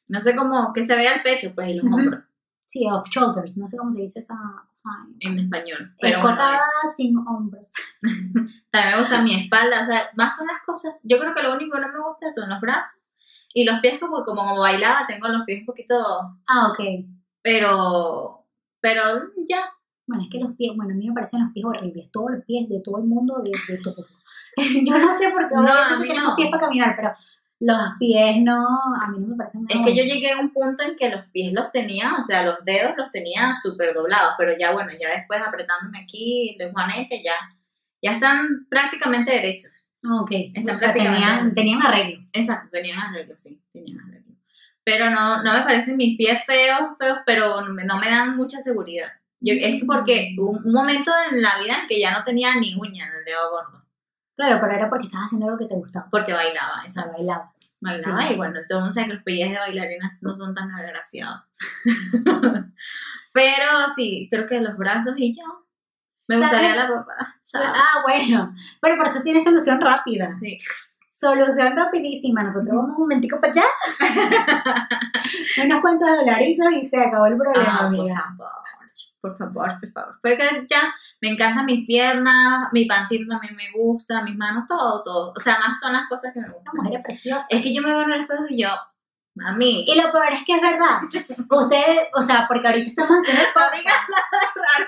No 0.08 0.20
sé 0.22 0.34
cómo, 0.34 0.72
que 0.72 0.82
se 0.82 0.96
vea 0.96 1.12
el 1.16 1.22
pecho, 1.22 1.52
pues, 1.54 1.68
y 1.68 1.74
los 1.74 1.84
Ujú. 1.84 1.94
hombros 1.94 2.22
Sí, 2.68 2.86
off 2.90 3.06
shoulders. 3.10 3.54
No 3.58 3.68
sé 3.68 3.76
cómo 3.76 3.92
se 3.92 4.00
dice 4.00 4.20
esa. 4.20 4.34
Ay. 4.84 5.14
en 5.20 5.38
español. 5.38 5.94
Pero 6.00 6.18
Escotada 6.18 6.58
es- 6.86 6.94
sin 6.96 7.16
hombros. 7.18 7.68
también 8.70 8.94
me 8.94 8.98
gusta 8.98 9.22
mi 9.22 9.34
espalda, 9.34 9.82
o 9.82 9.84
sea, 9.86 10.02
más 10.16 10.36
son 10.36 10.46
las 10.46 10.62
cosas. 10.64 10.98
Yo 11.02 11.18
creo 11.18 11.34
que 11.34 11.42
lo 11.42 11.54
único 11.54 11.76
que 11.76 11.82
no 11.82 11.92
me 11.92 12.00
gusta 12.00 12.30
son 12.32 12.48
los 12.50 12.60
brazos 12.60 13.00
y 13.54 13.64
los 13.64 13.80
pies, 13.80 14.00
como, 14.00 14.24
como, 14.24 14.58
bailaba, 14.58 15.06
tengo 15.06 15.28
los 15.28 15.42
pies 15.44 15.60
un 15.60 15.66
poquito, 15.66 15.94
Ah, 16.48 16.68
ok. 16.70 16.80
pero, 17.42 18.46
pero 18.80 19.02
ya, 19.48 19.64
Bueno, 20.06 20.24
es 20.24 20.30
que 20.30 20.38
los 20.40 20.54
pies, 20.56 20.74
bueno, 20.76 20.92
a 20.94 20.96
mí 20.96 21.08
me 21.08 21.14
parecen 21.14 21.42
los 21.44 21.52
pies 21.52 21.64
horribles. 21.64 22.10
Todos 22.12 22.30
los 22.32 22.44
pies 22.44 22.68
de 22.68 22.80
todo 22.82 22.98
el 22.98 23.04
mundo, 23.04 23.40
de, 23.42 23.50
de 23.72 23.80
todo. 23.82 24.04
Yo 24.56 24.98
no 24.98 25.18
sé 25.18 25.30
por 25.30 25.48
qué 25.48 25.54
No, 25.54 25.72
a 25.72 25.98
mí 25.98 26.08
no. 26.08 26.34
pies 26.36 26.50
para 26.50 26.62
caminar, 26.62 26.94
pero 26.96 27.12
los 27.62 27.78
pies 28.00 28.38
no, 28.42 28.66
a 29.00 29.06
mí 29.12 29.18
no 29.20 29.28
me 29.28 29.36
parecen 29.36 29.62
nada 29.62 29.80
Es 29.80 29.86
que 29.86 29.96
yo 29.96 30.02
llegué 30.02 30.32
a 30.32 30.40
un 30.40 30.52
punto 30.52 30.82
en 30.82 30.96
que 30.96 31.10
los 31.10 31.24
pies 31.26 31.52
los 31.52 31.70
tenía, 31.70 32.16
o 32.18 32.24
sea, 32.24 32.44
los 32.44 32.64
dedos 32.64 32.96
los 32.96 33.10
tenía 33.12 33.54
súper 33.62 33.94
doblados, 33.94 34.34
pero 34.36 34.52
ya 34.58 34.72
bueno, 34.72 34.90
ya 35.00 35.10
después 35.10 35.40
apretándome 35.40 36.00
aquí 36.00 36.56
de 36.58 36.72
Juanete, 36.72 37.22
ya, 37.22 37.34
ya 38.02 38.14
están 38.14 38.66
prácticamente 38.68 39.30
derechos. 39.30 39.70
Ah, 40.02 40.22
ok. 40.22 40.32
O 40.72 40.74
sea, 40.74 40.92
tenían, 40.92 41.54
tenían 41.54 41.80
arreglo. 41.82 42.26
Exacto, 42.32 42.68
tenían 42.72 42.98
arreglo, 42.98 43.38
sí, 43.38 43.62
tenían 43.72 44.00
arreglo. 44.00 44.34
Pero 44.82 45.10
no, 45.10 45.44
no 45.44 45.52
me 45.52 45.62
parecen 45.62 45.96
mis 45.96 46.16
pies 46.18 46.44
feos, 46.44 46.96
feos, 46.98 47.18
pero 47.24 47.60
no 47.60 47.98
me 48.00 48.10
dan 48.10 48.36
mucha 48.36 48.60
seguridad. 48.60 49.08
Yo, 49.38 49.54
es 49.54 49.80
que 49.80 49.86
porque 49.86 50.34
hubo 50.36 50.50
un, 50.50 50.66
un 50.66 50.72
momento 50.72 51.12
en 51.30 51.40
la 51.40 51.60
vida 51.60 51.78
en 51.82 51.88
que 51.88 52.00
ya 52.00 52.10
no 52.10 52.24
tenía 52.24 52.56
ni 52.56 52.74
uña 52.74 53.06
en 53.06 53.14
el 53.18 53.24
dedo 53.24 53.50
gordo. 53.50 53.81
Claro, 54.42 54.58
pero 54.60 54.72
era 54.74 54.90
porque 54.90 55.06
estabas 55.06 55.26
haciendo 55.26 55.46
algo 55.46 55.58
que 55.58 55.66
te 55.66 55.74
gustaba. 55.76 56.08
Porque 56.10 56.32
bailaba, 56.32 56.82
exacto. 56.84 57.12
bailaba. 57.16 57.52
Bailaba 57.80 58.26
Sí. 58.26 58.34
y 58.34 58.36
bueno, 58.36 58.58
que 58.68 59.06
los 59.06 59.22
pellejos 59.22 59.52
de 59.52 59.58
bailarinas 59.60 60.18
no 60.22 60.34
son 60.34 60.52
tan 60.52 60.68
agraciados. 60.68 61.42
Pero 63.32 63.88
sí, 63.94 64.26
creo 64.30 64.46
que 64.46 64.60
los 64.60 64.76
brazos 64.76 65.14
y 65.16 65.32
ya. 65.32 65.44
Me 66.26 66.38
¿Sabes? 66.38 66.50
gustaría 66.50 66.74
la 66.76 66.86
ropa. 66.88 67.12
¿sabes? 67.44 67.68
Ah, 67.72 68.02
bueno. 68.02 68.52
Pero 68.80 68.96
por 68.96 69.06
eso 69.06 69.22
tiene 69.22 69.44
solución 69.44 69.80
rápida. 69.80 70.34
Sí. 70.34 70.58
Solución 71.12 71.76
rapidísima. 71.76 72.42
Nosotros 72.42 72.68
vamos 72.74 72.96
un 72.96 73.02
momentico 73.02 73.40
para 73.40 73.52
allá. 73.52 73.64
Unos 75.64 75.80
cuantos 75.80 76.08
dolaritos 76.08 76.66
y 76.72 76.84
se 76.84 77.00
acabó 77.00 77.26
el 77.26 77.36
problema, 77.36 77.74
Ah, 77.74 77.78
por 77.78 77.86
amiga. 77.86 78.34
Por 79.20 79.36
favor, 79.38 79.78
por 79.80 79.92
favor. 79.92 80.18
Porque 80.22 80.66
ya 80.68 80.94
me 81.20 81.30
encantan 81.30 81.66
mis 81.66 81.86
piernas, 81.86 82.68
mi 82.72 82.84
pancito 82.86 83.28
también 83.28 83.54
me 83.56 83.70
gusta, 83.72 84.22
mis 84.22 84.36
manos, 84.36 84.64
todo, 84.66 85.02
todo. 85.04 85.32
O 85.36 85.40
sea, 85.40 85.58
más 85.58 85.78
son 85.80 85.92
las 85.92 86.08
cosas 86.08 86.32
que 86.32 86.40
me 86.40 86.46
Esta 86.46 86.56
gustan. 86.58 86.74
mujer 86.76 86.98
es 86.98 87.04
preciosa. 87.04 87.46
Es 87.48 87.62
que 87.62 87.74
yo 87.74 87.82
me 87.82 87.90
veo 87.90 88.02
en 88.02 88.12
el 88.12 88.20
espejo 88.22 88.44
y 88.48 88.62
yo, 88.62 88.68
mami, 89.34 89.84
Y 89.88 89.94
lo 89.94 90.10
peor 90.10 90.32
es 90.32 90.44
que 90.44 90.54
es 90.54 90.62
verdad. 90.62 91.00
Ustedes, 91.50 92.08
o 92.14 92.22
sea, 92.22 92.46
porque 92.48 92.66
ahorita 92.66 92.88
estamos 92.88 93.18
haciendo 93.22 93.42
el 93.42 93.52
podcast, 93.54 94.08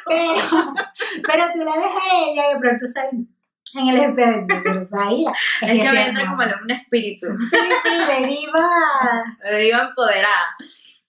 pero, 0.07 0.75
pero 1.27 1.45
tú 1.53 1.59
la 1.61 1.77
ves 1.77 1.95
a 1.95 2.17
ella 2.17 2.51
y 2.51 2.55
de 2.55 2.61
pronto 2.61 2.87
sale 2.93 3.11
en 3.77 3.89
el 3.89 3.97
espejo 3.97 4.31
y 4.31 4.41
dices, 4.43 4.61
pero 4.65 4.85
Zaira, 4.87 5.33
es 5.63 5.71
que 5.71 5.79
que 5.81 5.87
sí 5.87 5.93
me 5.93 6.03
es 6.03 6.09
entra 6.09 6.27
como 6.31 6.43
un 6.63 6.71
espíritu. 6.71 7.27
Sí, 7.51 7.57
sí, 7.85 7.97
de 8.07 8.27
diva. 8.27 8.69
Me 9.43 9.59
digo 9.59 9.79
empoderada. 9.79 10.57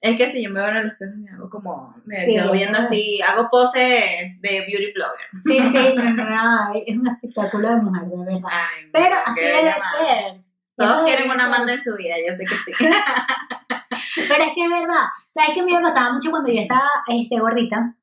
Es 0.05 0.17
que 0.17 0.29
si 0.29 0.43
yo 0.43 0.51
me 0.51 0.59
veo 0.59 0.69
en 0.69 0.77
el 0.77 0.87
espejo 0.91 1.13
me 1.17 1.31
hago 1.31 1.49
como, 1.49 1.95
me 2.05 2.25
Sí, 2.27 2.35
quedo 2.35 2.51
viendo 2.51 2.77
así, 2.77 3.19
hago 3.23 3.49
poses 3.49 4.39
de 4.39 4.59
beauty 4.67 4.93
blogger. 4.93 5.27
Sí, 5.43 5.57
sí, 5.57 5.95
no, 5.97 6.73
es 6.75 6.95
un 6.95 7.07
espectáculo 7.07 7.69
de 7.69 7.75
mujer, 7.77 8.03
de 8.05 8.17
verdad. 8.17 8.49
Ay, 8.51 8.89
Pero 8.93 9.15
así 9.25 9.41
debe 9.41 9.63
ser. 9.63 10.41
Todos 10.75 10.91
Eso 10.91 11.05
quieren 11.05 11.31
una. 11.31 11.45
Amanda 11.47 11.73
en 11.73 11.81
su 11.81 11.95
vida, 11.95 12.15
yo 12.27 12.35
sé 12.35 12.45
que 12.45 12.53
sí. 12.55 12.71
Pero 14.27 14.43
es 14.43 14.53
que 14.53 14.63
es 14.63 14.69
verdad. 14.69 15.05
¿Sabes 15.31 15.57
a 15.57 15.63
mí 15.63 15.73
me 15.73 15.81
pasaba 15.81 16.13
mucho 16.13 16.29
cuando 16.29 16.51
yo 16.51 16.61
estaba 16.61 16.89
este, 17.07 17.39
gordita? 17.39 17.95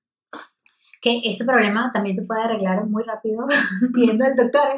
Que 1.00 1.20
ese 1.24 1.44
problema 1.44 1.92
también 1.94 2.16
se 2.16 2.22
puede 2.22 2.42
arreglar 2.42 2.84
muy 2.86 3.04
rápido 3.04 3.46
viendo 3.92 4.24
al 4.24 4.34
doctor. 4.34 4.74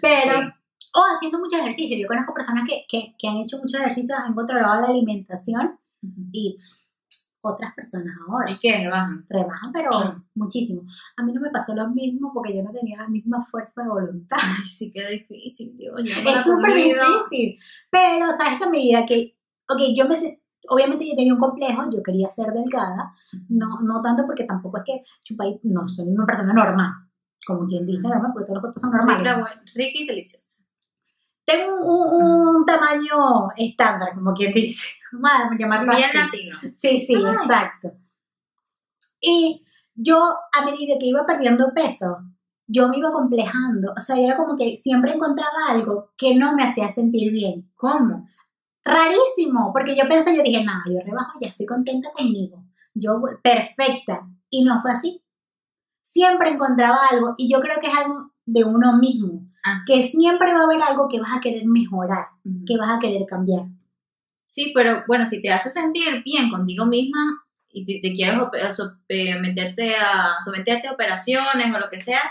Pero, 0.00 0.40
Sí. 0.80 0.90
o 0.94 1.04
haciendo 1.14 1.38
mucho 1.38 1.58
ejercicio. 1.58 1.98
Yo 1.98 2.06
conozco 2.08 2.32
personas 2.32 2.64
que, 2.66 2.86
que, 2.88 3.14
que 3.18 3.28
han 3.28 3.36
hecho 3.36 3.58
mucho 3.58 3.76
ejercicio, 3.76 4.14
han 4.16 4.34
controlado 4.34 4.80
la 4.80 4.88
alimentación 4.88 5.78
y 6.32 6.58
otras 7.40 7.72
personas 7.74 8.14
ahora 8.26 8.50
¿Y 8.50 8.58
qué? 8.58 8.88
Bajan. 8.88 9.24
rebajan, 9.28 9.72
pero 9.72 9.90
Sí. 9.92 10.08
muchísimo. 10.34 10.82
A 11.16 11.22
mí 11.22 11.32
no 11.32 11.40
me 11.40 11.50
pasó 11.50 11.74
lo 11.74 11.88
mismo 11.88 12.32
porque 12.34 12.56
yo 12.56 12.62
no 12.62 12.72
tenía 12.72 12.98
la 12.98 13.08
misma 13.08 13.44
fuerza 13.44 13.82
de 13.84 13.88
voluntad. 13.88 14.36
Ay, 14.40 14.64
sí, 14.66 14.90
qué 14.92 15.06
difícil, 15.08 15.76
Dios. 15.76 16.00
Es 16.04 16.44
súper 16.44 16.74
difícil. 16.74 17.58
Pero, 17.90 18.26
¿sabes 18.36 18.58
que 18.58 18.64
a 18.64 18.68
medida 18.68 19.06
que, 19.06 19.36
ok, 19.68 19.78
yo 19.96 20.08
me, 20.08 20.40
obviamente 20.68 21.08
yo 21.08 21.14
tenía 21.14 21.32
un 21.32 21.40
complejo, 21.40 21.90
yo 21.90 22.02
quería 22.02 22.28
ser 22.32 22.52
delgada, 22.52 23.12
no, 23.48 23.80
no 23.82 24.02
tanto 24.02 24.26
porque 24.26 24.44
tampoco 24.44 24.78
es 24.78 24.84
que 24.84 25.02
chupay, 25.24 25.60
no 25.62 25.88
soy 25.88 26.08
una 26.08 26.26
persona 26.26 26.52
normal, 26.52 26.90
como 27.46 27.66
quien 27.66 27.86
dice 27.86 28.08
normal, 28.08 28.32
porque 28.34 28.46
todos 28.46 28.56
los 28.56 28.62
cuerpos 28.62 28.82
son 28.82 28.90
normales. 28.90 29.26
Rica 29.74 29.98
y 30.00 30.06
deliciosa. 30.06 30.47
Tengo 31.48 31.76
un, 31.82 32.22
un- 32.22 32.56
un 32.56 32.66
tamaño 32.66 33.48
estándar, 33.56 34.10
como 34.14 34.34
quien 34.34 34.52
dice, 34.52 34.84
vamos 35.12 35.52
a 35.52 35.58
llamarlo 35.58 35.96
Bien 35.96 36.08
así. 36.10 36.18
latino. 36.18 36.58
Sí, 36.76 37.00
sí, 37.06 37.14
Ay. 37.16 37.22
exacto. 37.34 37.92
Y 39.20 39.64
yo, 39.94 40.18
a 40.52 40.64
medida 40.64 40.96
que 40.98 41.06
iba 41.06 41.26
perdiendo 41.26 41.72
peso, 41.74 42.18
yo 42.66 42.88
me 42.88 42.98
iba 42.98 43.10
complejando, 43.12 43.92
o 43.96 44.00
sea, 44.02 44.16
era 44.18 44.36
como 44.36 44.56
que 44.56 44.76
siempre 44.76 45.12
encontraba 45.12 45.68
algo 45.70 46.10
que 46.16 46.34
no 46.36 46.54
me 46.54 46.64
hacía 46.64 46.90
sentir 46.92 47.32
bien. 47.32 47.70
¿Cómo? 47.76 48.28
rarísimo, 48.84 49.70
porque 49.74 49.94
yo 49.94 50.08
pensé, 50.08 50.34
yo 50.34 50.42
dije, 50.42 50.64
nada, 50.64 50.82
yo 50.86 50.98
rebajo, 51.04 51.38
ya 51.42 51.48
estoy 51.48 51.66
contenta 51.66 52.08
conmigo, 52.16 52.64
yo 52.94 53.20
perfecta, 53.42 54.26
y 54.48 54.64
no 54.64 54.80
fue 54.80 54.92
así. 54.92 55.22
Siempre 56.04 56.48
encontraba 56.50 57.00
algo, 57.10 57.34
y 57.36 57.52
yo 57.52 57.60
creo 57.60 57.80
que 57.82 57.88
es 57.88 57.94
algo 57.94 58.30
de 58.50 58.64
uno 58.64 58.96
mismo, 58.96 59.44
Así. 59.62 59.84
que 59.92 60.08
siempre 60.08 60.52
va 60.54 60.60
a 60.60 60.64
haber 60.64 60.80
algo 60.82 61.08
que 61.08 61.20
vas 61.20 61.36
a 61.36 61.40
querer 61.40 61.64
mejorar, 61.66 62.28
Ujú. 62.44 62.64
que 62.66 62.76
vas 62.78 62.96
a 62.96 62.98
querer 62.98 63.26
cambiar. 63.26 63.64
Sí, 64.46 64.72
pero 64.74 65.04
bueno, 65.06 65.26
si 65.26 65.42
te 65.42 65.50
hace 65.52 65.68
sentir 65.68 66.22
bien 66.24 66.50
contigo 66.50 66.86
misma 66.86 67.44
y 67.70 67.84
te, 67.84 68.00
te 68.08 68.14
quieres 68.14 68.38
ope- 68.40 68.70
so- 68.70 68.94
eh, 69.08 69.38
meterte 69.38 69.94
a, 69.96 70.38
someterte 70.42 70.88
a 70.88 70.92
operaciones 70.92 71.74
o 71.74 71.78
lo 71.78 71.90
que 71.90 72.00
sea, 72.00 72.22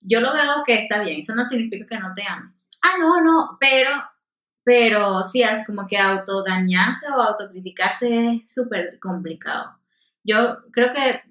yo 0.00 0.20
lo 0.20 0.34
veo 0.34 0.62
que 0.66 0.74
está 0.74 1.02
bien. 1.02 1.20
Eso 1.20 1.34
no 1.34 1.44
significa 1.46 1.86
que 1.86 1.98
no 1.98 2.12
te 2.14 2.22
ames. 2.28 2.68
Ah, 2.82 2.98
no, 3.00 3.22
no, 3.22 3.56
Pero, 3.58 3.90
pero 4.64 5.24
sí, 5.24 5.42
es 5.42 5.66
como 5.66 5.86
que 5.86 5.96
autodañarse 5.96 7.06
o 7.10 7.22
autocriticarse 7.22 8.34
es 8.34 8.52
súper 8.52 8.98
complicado. 9.00 9.76
Yo 10.24 10.58
creo 10.72 10.92
que 10.92 11.22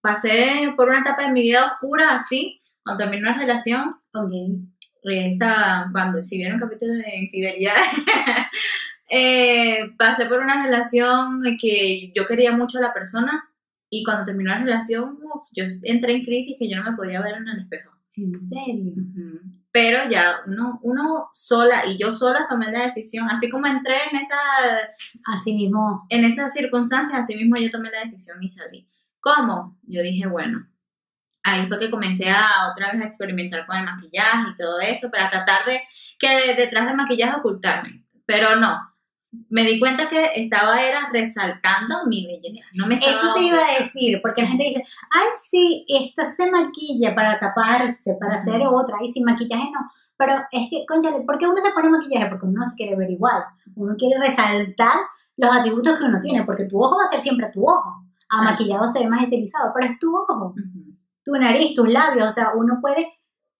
pasé 0.00 0.72
por 0.76 0.88
una 0.88 1.00
etapa 1.00 1.22
de 1.22 1.32
mi 1.32 1.42
vida 1.42 1.66
oscura 1.72 2.14
así, 2.14 2.60
cuando 2.88 3.04
terminé 3.04 3.28
una 3.28 3.38
relación, 3.38 3.96
ok, 4.14 4.32
esta, 5.04 5.88
cuando 5.92 6.22
si 6.22 6.38
vieron 6.38 6.58
capítulo 6.58 6.94
de 6.94 7.18
infidelidad, 7.18 7.74
eh, 9.10 9.90
pasé 9.98 10.24
por 10.24 10.38
una 10.38 10.64
relación 10.64 11.42
que 11.60 12.10
yo 12.16 12.26
quería 12.26 12.52
mucho 12.52 12.78
a 12.78 12.82
la 12.82 12.94
persona 12.94 13.44
y 13.90 14.04
cuando 14.04 14.24
terminó 14.24 14.52
la 14.52 14.60
relación, 14.60 15.18
uf, 15.22 15.46
yo 15.54 15.64
entré 15.82 16.14
en 16.14 16.24
crisis 16.24 16.56
que 16.58 16.70
yo 16.70 16.78
no 16.78 16.90
me 16.90 16.96
podía 16.96 17.20
ver 17.20 17.36
en 17.36 17.48
el 17.48 17.60
espejo. 17.60 17.90
en 18.16 18.40
serio. 18.40 18.94
Pero 19.70 20.10
ya 20.10 20.36
uno, 20.46 20.80
uno 20.82 21.28
sola 21.34 21.84
y 21.86 21.98
yo 21.98 22.14
sola 22.14 22.46
tomé 22.48 22.72
la 22.72 22.84
decisión, 22.84 23.28
así 23.28 23.50
como 23.50 23.66
entré 23.66 23.96
en 24.10 24.18
esa, 24.18 24.36
Así 25.26 25.52
mismo, 25.52 26.06
en 26.08 26.24
esas 26.24 26.54
circunstancias, 26.54 27.20
así 27.20 27.36
mismo 27.36 27.56
yo 27.56 27.70
tomé 27.70 27.90
la 27.90 28.00
decisión 28.00 28.42
y 28.42 28.48
salí. 28.48 28.88
¿Cómo? 29.20 29.76
Yo 29.82 30.00
dije, 30.00 30.26
bueno, 30.26 30.66
ahí 31.52 31.66
fue 31.66 31.78
que 31.78 31.90
comencé 31.90 32.30
a 32.30 32.70
otra 32.72 32.92
vez 32.92 33.00
a 33.02 33.04
experimentar 33.06 33.66
con 33.66 33.76
el 33.76 33.84
maquillaje 33.84 34.50
y 34.50 34.56
todo 34.56 34.80
eso 34.80 35.10
para 35.10 35.30
tratar 35.30 35.64
de 35.66 35.80
que 36.18 36.54
detrás 36.54 36.86
del 36.86 36.96
maquillaje 36.96 37.36
ocultarme. 37.36 38.04
Pero 38.26 38.56
no, 38.56 38.78
me 39.50 39.62
di 39.62 39.78
cuenta 39.78 40.08
que 40.08 40.30
estaba 40.36 40.80
era 40.82 41.08
resaltando 41.12 42.06
mi 42.06 42.26
belleza. 42.26 42.66
No 42.74 42.86
me 42.86 42.96
eso 42.96 43.34
te 43.34 43.42
iba 43.42 43.58
a 43.58 43.82
decir, 43.82 44.20
porque 44.22 44.42
la 44.42 44.48
gente 44.48 44.64
dice, 44.64 44.84
ay, 45.10 45.26
sí, 45.50 45.84
esta 45.88 46.24
se 46.34 46.50
maquilla 46.50 47.14
para 47.14 47.38
taparse, 47.38 48.14
para 48.18 48.36
hacer 48.36 48.60
Ujú. 48.60 48.76
otra, 48.76 48.96
y 49.02 49.08
sin 49.12 49.24
maquillaje 49.24 49.70
no. 49.72 49.80
Pero 50.16 50.34
es 50.50 50.68
que, 50.70 50.84
conchale, 50.86 51.20
¿por 51.24 51.38
qué 51.38 51.46
uno 51.46 51.60
se 51.60 51.70
pone 51.70 51.90
maquillaje? 51.90 52.26
Porque 52.26 52.46
uno 52.46 52.60
no 52.64 52.68
se 52.68 52.74
quiere 52.76 52.96
ver 52.96 53.10
igual. 53.10 53.44
Uno 53.76 53.94
quiere 53.96 54.18
resaltar 54.20 54.96
los 55.36 55.54
atributos 55.54 55.96
que 55.98 56.04
uno 56.04 56.20
tiene, 56.20 56.44
porque 56.44 56.64
tu 56.64 56.82
ojo 56.82 56.96
va 56.98 57.04
a 57.04 57.08
ser 57.10 57.20
siempre 57.20 57.50
tu 57.52 57.62
ojo. 57.64 58.04
A 58.30 58.38
Sí. 58.40 58.44
maquillado 58.44 58.92
se 58.92 58.98
ve 58.98 59.08
más 59.08 59.22
estilizado, 59.22 59.72
pero 59.74 59.92
es 59.92 59.98
tu 60.00 60.14
ojo. 60.14 60.54
Tu 61.28 61.36
nariz, 61.36 61.74
tus 61.74 61.88
labios, 61.88 62.30
o 62.30 62.32
sea, 62.32 62.52
uno 62.54 62.78
puede 62.80 63.06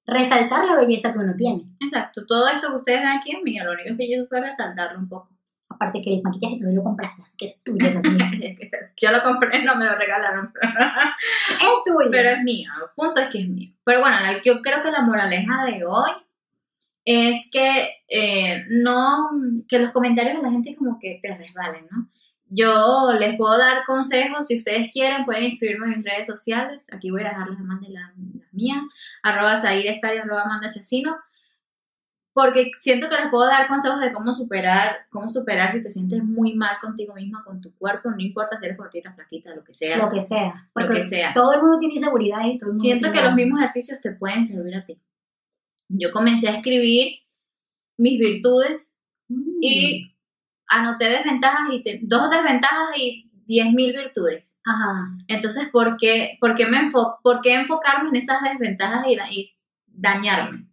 resaltar 0.07 0.65
la 0.65 0.77
belleza 0.77 1.13
que 1.13 1.19
uno 1.19 1.35
tiene. 1.37 1.65
Exacto, 1.81 2.25
todo 2.27 2.49
esto 2.49 2.69
que 2.69 2.77
ustedes 2.77 3.01
ven 3.01 3.09
aquí 3.11 3.37
es 3.37 3.43
mío, 3.43 3.63
lo 3.65 3.73
único 3.73 3.95
que 3.95 4.11
yo 4.11 4.25
fue 4.27 4.41
resaltarlo 4.41 4.99
un 4.99 5.09
poco. 5.09 5.29
Aparte 5.69 6.01
que 6.01 6.15
el 6.15 6.23
maquillaje 6.23 6.59
tú 6.59 6.65
lo 6.73 6.83
compraste, 6.83 7.23
así 7.23 7.37
que 7.37 7.47
es 7.47 7.63
tuyo 7.63 7.93
también. 7.93 8.59
Yo 8.97 9.13
lo 9.13 9.23
compré, 9.23 9.63
no 9.63 9.77
me 9.77 9.85
lo 9.85 9.95
regalaron, 9.97 10.51
es 10.63 11.85
tuyo. 11.85 12.11
pero 12.11 12.31
es 12.31 12.43
mío, 12.43 12.71
el 12.83 12.89
punto 12.97 13.21
es 13.21 13.29
que 13.29 13.43
es 13.43 13.49
mío. 13.49 13.71
Pero 13.85 14.01
bueno, 14.01 14.17
yo 14.45 14.61
creo 14.61 14.83
que 14.83 14.91
la 14.91 15.03
moraleja 15.03 15.67
de 15.67 15.85
hoy 15.85 16.11
es 17.05 17.49
que 17.53 17.91
eh, 18.09 18.65
no, 18.71 19.29
que 19.69 19.79
los 19.79 19.93
comentarios 19.93 20.39
de 20.39 20.43
la 20.43 20.51
gente 20.51 20.75
como 20.75 20.99
que 20.99 21.21
te 21.23 21.37
resbalen, 21.37 21.87
¿no? 21.91 22.09
Yo 22.51 23.13
les 23.13 23.37
puedo 23.37 23.59
dar 23.59 23.85
consejos, 23.85 24.47
si 24.47 24.59
ustedes 24.59 24.91
quieren 24.93 25.25
pueden 25.25 25.45
escribirme 25.45 25.87
en 25.87 25.99
mis 25.99 26.05
redes 26.05 26.27
sociales, 26.27 26.87
aquí 26.93 27.11
voy 27.11 27.23
a 27.23 27.29
dejar 27.29 27.49
las 27.49 27.59
demás 27.59 27.81
de 27.81 27.91
las, 27.91 28.11
las 28.17 28.53
mías, 28.55 28.83
arroba 29.23 29.55
Estari, 29.55 30.19
arroba 30.19 30.43
Amanda 30.43 30.71
Chacino, 30.71 31.17
porque 32.33 32.71
siento 32.79 33.09
que 33.09 33.17
les 33.17 33.31
puedo 33.31 33.47
dar 33.47 33.69
consejos 33.69 34.01
de 34.01 34.13
cómo 34.13 34.33
superar, 34.33 35.07
cómo 35.11 35.29
superar 35.29 35.73
si 35.73 35.83
te 35.83 35.91
sientes 35.91 36.23
muy 36.23 36.55
mal 36.55 36.77
contigo 36.81 37.15
misma, 37.15 37.43
con 37.45 37.61
tu 37.61 37.75
cuerpo, 37.77 38.11
no 38.11 38.21
importa 38.21 38.59
si 38.59 38.67
eres 38.67 38.79
cortita, 38.79 39.13
flaquita, 39.13 39.55
lo 39.55 39.65
que 39.65 39.75
sea. 39.75 39.97
lo 39.99 40.09
que 40.09 40.23
sea. 40.23 40.69
Porque 40.73 40.95
que 40.95 41.03
sea. 41.05 41.35
todo 41.35 41.53
el 41.53 41.61
mundo 41.61 41.79
tiene 41.81 41.95
inseguridad 41.95 42.45
y 42.45 42.59
todo 42.59 42.71
el 42.71 42.77
mundo 42.77 42.83
Siento 42.83 43.13
que 43.13 43.21
los 43.23 43.35
mismos 43.35 43.59
ejercicios 43.59 44.01
te 44.01 44.13
pueden 44.13 44.45
servir 44.45 44.77
a 44.77 44.85
ti. 44.87 44.99
Yo 45.89 46.13
comencé 46.13 46.49
a 46.49 46.57
escribir 46.57 47.19
mis 47.97 48.19
virtudes 48.21 48.99
Mm. 49.29 49.59
y 49.61 50.15
anoté 50.69 51.07
desventajas 51.07 51.69
y 51.73 51.83
te- 51.83 52.01
dos 52.03 52.31
desventajas 52.31 52.89
y 52.97 53.31
10.000 53.47 53.93
virtudes. 53.97 54.61
Ajá. 54.65 55.09
Entonces, 55.27 55.69
¿por 55.71 55.97
qué, 55.97 56.37
por 56.41 56.55
qué 56.55 56.67
me 56.67 56.79
enfo- 56.79 57.19
por 57.23 57.41
qué 57.41 57.55
enfocarme 57.55 58.11
en 58.11 58.17
esas 58.17 58.43
desventajas 58.43 59.07
y, 59.09 59.17
da- 59.17 59.31
y 59.33 59.49
dañarme? 59.87 60.67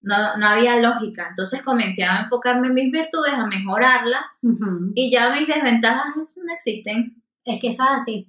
No, 0.00 0.36
no 0.36 0.46
había 0.48 0.76
lógica. 0.80 1.28
Entonces 1.30 1.62
comencé 1.62 2.02
a 2.04 2.22
enfocarme 2.22 2.68
en 2.68 2.74
mis 2.74 2.90
virtudes, 2.92 3.34
a 3.34 3.46
mejorarlas 3.46 4.38
Ujú. 4.42 4.90
y 4.96 5.12
ya 5.12 5.32
mis 5.32 5.46
desventajas 5.46 6.16
no 6.16 6.52
existen. 6.52 7.22
Es 7.44 7.60
que 7.60 7.68
eso 7.68 7.82
es 7.84 7.90
así. 8.02 8.26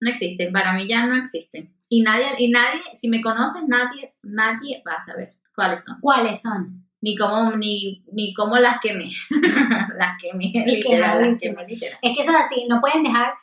No 0.00 0.10
existen. 0.10 0.52
Para 0.52 0.74
mí 0.74 0.86
ya 0.86 1.06
no 1.06 1.16
existen. 1.16 1.74
Y 1.88 2.02
nadie, 2.02 2.26
y 2.38 2.50
nadie, 2.50 2.82
si 2.96 3.08
me 3.08 3.22
conoces, 3.22 3.66
nadie, 3.66 4.14
nadie 4.22 4.82
va 4.86 4.96
a 4.96 5.00
saber 5.00 5.32
cuáles 5.54 5.82
son. 5.84 5.98
¿Cuáles 6.00 6.42
son? 6.42 6.84
Ni 7.00 7.16
cómo, 7.16 7.52
ni, 7.56 8.02
ni 8.12 8.34
cómo 8.34 8.56
las 8.56 8.80
quemé. 8.80 9.10
las 9.98 10.20
quemé, 10.20 10.52
literal, 10.66 11.30
las 11.30 11.40
quemé, 11.40 11.64
literal. 11.66 11.98
Es 12.02 12.16
que 12.16 12.22
eso 12.22 12.32
es 12.32 12.36
así, 12.36 12.66
no 12.68 12.80
pueden 12.80 13.04
dejar 13.04 13.34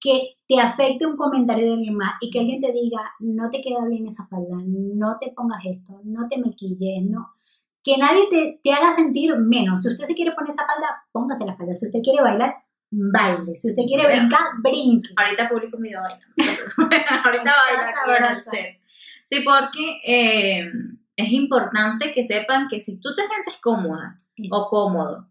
que 0.00 0.34
te 0.48 0.58
afecte 0.58 1.06
un 1.06 1.16
comentario 1.16 1.64
de 1.66 1.72
alguien 1.74 1.94
más 1.96 2.14
y 2.20 2.30
que 2.30 2.40
alguien 2.40 2.60
te 2.60 2.72
diga, 2.72 3.12
no 3.20 3.50
te 3.50 3.60
queda 3.62 3.86
bien 3.88 4.06
esa 4.06 4.26
falda, 4.26 4.56
no 4.66 5.16
te 5.20 5.30
pongas 5.30 5.60
esto, 5.64 6.00
no 6.04 6.28
te 6.28 6.38
maquilles, 6.38 7.04
no. 7.04 7.28
Que 7.84 7.96
nadie 7.98 8.24
te, 8.30 8.60
te 8.64 8.72
haga 8.72 8.94
sentir 8.94 9.34
menos. 9.36 9.82
Si 9.82 9.88
usted 9.88 10.04
se 10.04 10.14
quiere 10.14 10.32
poner 10.32 10.54
esa 10.54 10.66
falda, 10.66 11.04
póngase 11.12 11.44
la 11.44 11.56
falda. 11.56 11.74
Si 11.74 11.86
usted 11.86 12.00
quiere 12.02 12.22
bailar, 12.22 12.54
baile. 12.90 13.56
Si 13.56 13.70
usted 13.70 13.82
quiere 13.86 14.04
Bueno. 14.04 14.18
brincar, 14.20 14.40
brinque. 14.62 15.10
Ahorita 15.16 15.48
publico 15.48 15.76
un 15.76 15.82
video 15.82 16.00
bailando. 16.02 16.26
Ahorita 17.24 17.52
bailo 17.66 17.82
aquí 17.82 18.24
en 18.24 18.36
el 18.36 18.42
set. 18.42 18.80
Sí, 19.24 19.40
porque 19.44 20.00
eh, 20.04 20.70
es 21.16 21.30
importante 21.30 22.12
que 22.12 22.24
sepan 22.24 22.68
que 22.68 22.80
si 22.80 23.00
tú 23.00 23.14
te 23.14 23.24
sientes 23.24 23.54
cómoda 23.60 24.20
o 24.50 24.68
cómodo, 24.68 25.28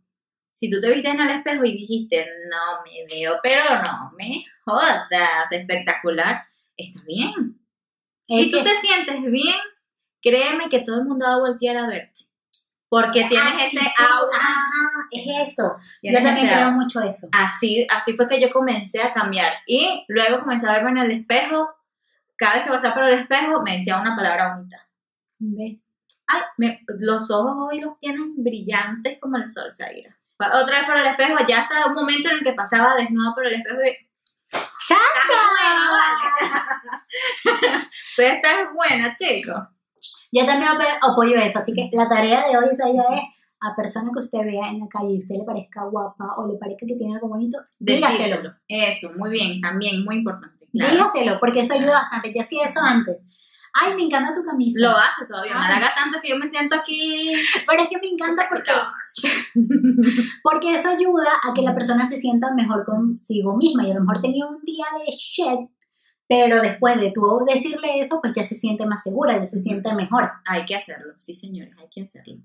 si 0.51 0.69
tú 0.69 0.79
te 0.79 0.93
viste 0.93 1.09
en 1.09 1.21
el 1.21 1.37
espejo 1.37 1.63
y 1.65 1.71
dijiste, 1.77 2.27
no 2.49 2.83
me 2.83 3.05
veo, 3.13 3.39
pero 3.41 3.81
no 3.81 4.11
me 4.17 4.43
jodas, 4.63 5.07
espectacular, 5.51 6.43
está 6.77 7.01
bien. 7.05 7.59
Es 8.27 8.39
Si 8.39 8.51
tú 8.51 8.63
te 8.63 8.75
sientes 8.75 9.23
bien, 9.23 9.55
créeme 10.21 10.69
que 10.69 10.81
todo 10.81 10.99
el 10.99 11.05
mundo 11.05 11.25
va 11.25 11.33
a 11.33 11.39
voltear 11.39 11.77
a 11.77 11.87
verte. 11.87 12.21
Porque 12.89 13.25
tienes 13.29 13.53
Ah, 13.53 13.65
ese 13.65 13.79
sí, 13.79 13.87
aura. 13.97 14.37
Ah, 14.37 15.07
es 15.11 15.51
eso. 15.51 15.77
Yo 16.03 16.11
tienes 16.11 16.23
también 16.23 16.45
ese 16.45 16.55
creo 16.55 16.71
mucho 16.71 17.01
eso. 17.01 17.27
Así, 17.31 17.87
así 17.89 18.13
fue 18.13 18.27
que 18.27 18.41
yo 18.41 18.51
comencé 18.51 19.01
a 19.01 19.13
cambiar. 19.13 19.53
Y 19.65 20.03
luego 20.09 20.41
comencé 20.41 20.67
a 20.67 20.73
verme 20.73 20.91
en 20.91 20.97
el 20.97 21.11
espejo. 21.11 21.69
Cada 22.35 22.55
vez 22.55 22.63
que 22.65 22.69
pasaba 22.69 22.93
por 22.93 23.03
el 23.05 23.19
espejo 23.19 23.61
me 23.61 23.77
decía 23.77 23.97
una 23.97 24.13
palabra 24.13 24.55
bonita. 24.55 24.90
¿Ves? 25.43 25.79
Ay, 26.27 26.41
me- 26.57 26.81
los 26.99 27.29
ojos 27.31 27.55
hoy 27.71 27.79
los 27.81 27.97
tienen 27.99 28.35
brillantes 28.37 29.17
como 29.19 29.37
el 29.37 29.47
sol, 29.47 29.71
Zaira. 29.73 30.15
Otra 30.39 30.79
vez 30.79 30.85
por 30.87 30.97
el 30.97 31.07
espejo, 31.07 31.35
ya 31.47 31.61
hasta 31.61 31.87
un 31.87 31.93
momento 31.95 32.29
en 32.29 32.37
el 32.37 32.43
que 32.43 32.53
pasaba 32.53 32.95
desnudo 32.95 33.33
por 33.35 33.45
el 33.47 33.53
espejo 33.55 33.79
y 33.83 33.97
¡Chacha! 34.87 34.99
tú 38.15 38.21
estás 38.21 38.73
buena, 38.73 39.13
chico. 39.13 39.51
Yo 40.31 40.45
también 40.45 40.71
apo- 40.71 41.11
apoyo 41.11 41.35
eso, 41.37 41.59
así 41.59 41.73
que 41.73 41.89
la 41.93 42.07
tarea 42.09 42.47
de 42.47 42.57
hoy 42.57 42.65
idea 42.65 43.03
es 43.15 43.21
a 43.61 43.75
persona 43.75 44.09
que 44.13 44.19
usted 44.19 44.39
vea 44.39 44.69
en 44.69 44.79
la 44.79 44.87
calle 44.87 45.13
y 45.13 45.19
usted 45.19 45.35
le 45.35 45.43
parezca 45.43 45.83
guapa 45.85 46.35
o 46.37 46.47
le 46.47 46.57
parezca 46.57 46.85
que 46.87 46.95
tiene 46.95 47.13
algo 47.15 47.27
bonito, 47.29 47.59
dígaselo. 47.79 48.53
Eso, 48.67 49.11
muy 49.17 49.29
bien, 49.29 49.61
también, 49.61 50.03
muy 50.03 50.17
importante. 50.17 50.67
Claro. 50.71 50.91
Dígaselo, 50.93 51.39
porque 51.39 51.59
eso 51.61 51.73
ayuda 51.73 51.93
bastante. 52.01 52.33
Yo 52.33 52.41
hacía 52.41 52.65
eso 52.65 52.79
antes. 52.81 53.17
Ay, 53.73 53.95
me 53.95 54.03
encanta 54.03 54.35
tu 54.35 54.43
camisa. 54.43 54.79
Lo 54.79 54.91
hace 54.91 55.25
todavía, 55.27 55.53
me 55.53 55.59
Ay. 55.59 55.71
halaga 55.71 55.91
tanto 55.95 56.19
que 56.21 56.29
yo 56.29 56.37
me 56.37 56.47
siento 56.47 56.75
aquí. 56.75 57.31
Pero 57.67 57.83
es 57.83 57.89
que 57.89 57.97
me 57.97 58.07
encanta 58.07 58.47
porque, 58.49 58.71
porque 60.43 60.75
eso 60.75 60.89
ayuda 60.89 61.31
a 61.43 61.53
que 61.53 61.61
la 61.61 61.73
persona 61.73 62.05
se 62.05 62.19
sienta 62.19 62.53
mejor 62.53 62.85
consigo 62.85 63.55
misma. 63.55 63.87
Y 63.87 63.91
a 63.91 63.95
lo 63.95 64.01
mejor 64.01 64.21
tenía 64.21 64.45
un 64.45 64.61
día 64.63 64.85
de 64.99 65.11
shit, 65.11 65.69
pero 66.27 66.61
después 66.61 66.99
de 66.99 67.11
tú 67.11 67.45
decirle 67.47 67.99
eso, 67.99 68.19
pues 68.21 68.33
ya 68.33 68.43
se 68.43 68.55
siente 68.55 68.85
más 68.85 69.03
segura, 69.03 69.37
ya 69.37 69.47
se 69.47 69.59
siente 69.59 69.93
mejor. 69.93 70.31
Hay 70.45 70.65
que 70.65 70.75
hacerlo, 70.75 71.13
sí 71.17 71.33
señores, 71.33 71.73
hay 71.77 71.87
que 71.89 72.03
hacerlo. 72.03 72.35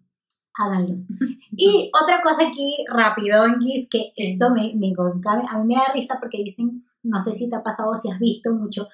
Háganlos. 0.55 1.03
Y 1.59 1.91
otra 2.03 2.20
cosa 2.22 2.49
aquí, 2.49 2.85
rápido, 2.93 3.47
Guis, 3.59 3.89
que 3.89 4.12
esto 4.14 4.51
me, 4.51 4.74
me 4.74 4.93
a 5.49 5.59
mí 5.59 5.64
me 5.64 5.74
da 5.74 5.93
risa 5.95 6.18
porque 6.20 6.43
dicen, 6.45 6.85
no 7.03 7.22
sé 7.22 7.35
si 7.35 7.49
te 7.49 7.57
ha 7.57 7.62
pasado 7.62 7.95
si 7.95 8.11
has 8.11 8.18
visto 8.18 8.53
mucho, 8.53 8.89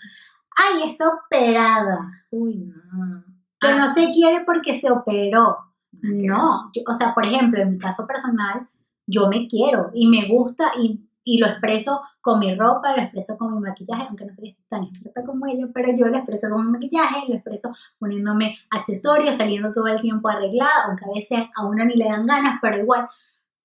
ay, 0.56 0.88
es 0.90 0.98
operada, 1.00 2.12
Uy, 2.30 2.72
no. 2.92 3.24
que 3.60 3.68
Ah, 3.68 3.76
no 3.76 3.94
se 3.94 4.10
quiere 4.12 4.44
porque 4.44 4.78
se 4.78 4.90
operó. 4.90 5.58
que 6.00 6.08
No, 6.08 6.70
yo- 6.74 6.82
o 6.88 6.94
sea, 6.94 7.14
por 7.14 7.24
ejemplo, 7.26 7.60
en 7.62 7.72
mi 7.72 7.78
caso 7.78 8.06
personal, 8.06 8.68
yo 9.06 9.28
me 9.28 9.46
quiero 9.48 9.90
y 9.94 10.08
me 10.08 10.26
gusta 10.28 10.72
y, 10.80 11.08
y 11.24 11.38
lo 11.38 11.46
expreso 11.46 12.02
con 12.20 12.38
mi 12.40 12.54
ropa, 12.54 12.94
lo 12.96 13.02
expreso 13.02 13.36
con 13.36 13.54
mi 13.54 13.60
maquillaje, 13.60 14.06
aunque 14.08 14.24
no 14.26 14.34
soy 14.34 14.56
tan 14.68 14.84
experta 14.84 15.24
como 15.24 15.46
ellos, 15.46 15.70
pero 15.74 15.90
yo 15.96 16.06
lo 16.06 16.16
expreso 16.16 16.48
con 16.50 16.66
mi 16.66 16.72
maquillaje, 16.72 17.26
lo 17.28 17.34
expreso 17.34 17.74
poniéndome 17.98 18.58
accesorios, 18.70 19.36
saliendo 19.36 19.72
todo 19.72 19.86
el 19.88 20.00
tiempo 20.00 20.28
arreglada, 20.28 20.84
aunque 20.86 21.04
a 21.04 21.14
veces 21.14 21.48
a 21.56 21.66
uno 21.66 21.84
ni 21.84 21.94
le 21.94 22.06
dan 22.06 22.26
ganas, 22.26 22.58
pero 22.62 22.78
igual. 22.78 23.08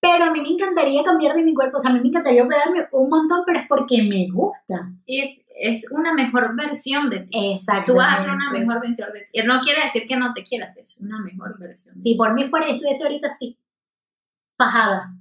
Pero 0.09 0.25
a 0.25 0.31
mí 0.31 0.41
me 0.41 0.49
encantaría 0.49 1.03
cambiar 1.03 1.35
de 1.35 1.43
mi 1.43 1.53
cuerpo, 1.53 1.77
o 1.77 1.81
sea, 1.81 1.91
a 1.91 1.93
mí 1.93 1.99
me 1.99 2.07
encantaría 2.07 2.43
operarme 2.43 2.87
un 2.91 3.09
montón, 3.09 3.43
pero 3.45 3.59
es 3.59 3.67
porque 3.67 4.01
me 4.03 4.27
gusta. 4.31 4.89
Y 5.05 5.43
es 5.59 5.91
una 5.91 6.13
mejor 6.13 6.55
versión 6.55 7.09
de 7.09 7.21
ti. 7.21 7.53
Exacto. 7.53 7.91
Tú 7.93 7.97
vas 7.97 8.09
a 8.09 8.21
hacer 8.21 8.31
una 8.31 8.51
mejor 8.51 8.79
versión 8.79 9.11
de 9.11 9.27
ti. 9.31 9.41
No 9.45 9.59
quiere 9.61 9.83
decir 9.83 10.07
que 10.07 10.15
no 10.15 10.33
te 10.33 10.43
quieras, 10.43 10.77
es 10.77 10.99
una 10.99 11.19
mejor 11.19 11.59
versión. 11.59 11.99
Si 12.01 12.15
por 12.15 12.33
mí 12.33 12.47
fuera, 12.47 12.67
estuviese 12.67 13.03
ahorita 13.03 13.27
así, 13.27 13.57
fajada. 14.57 15.13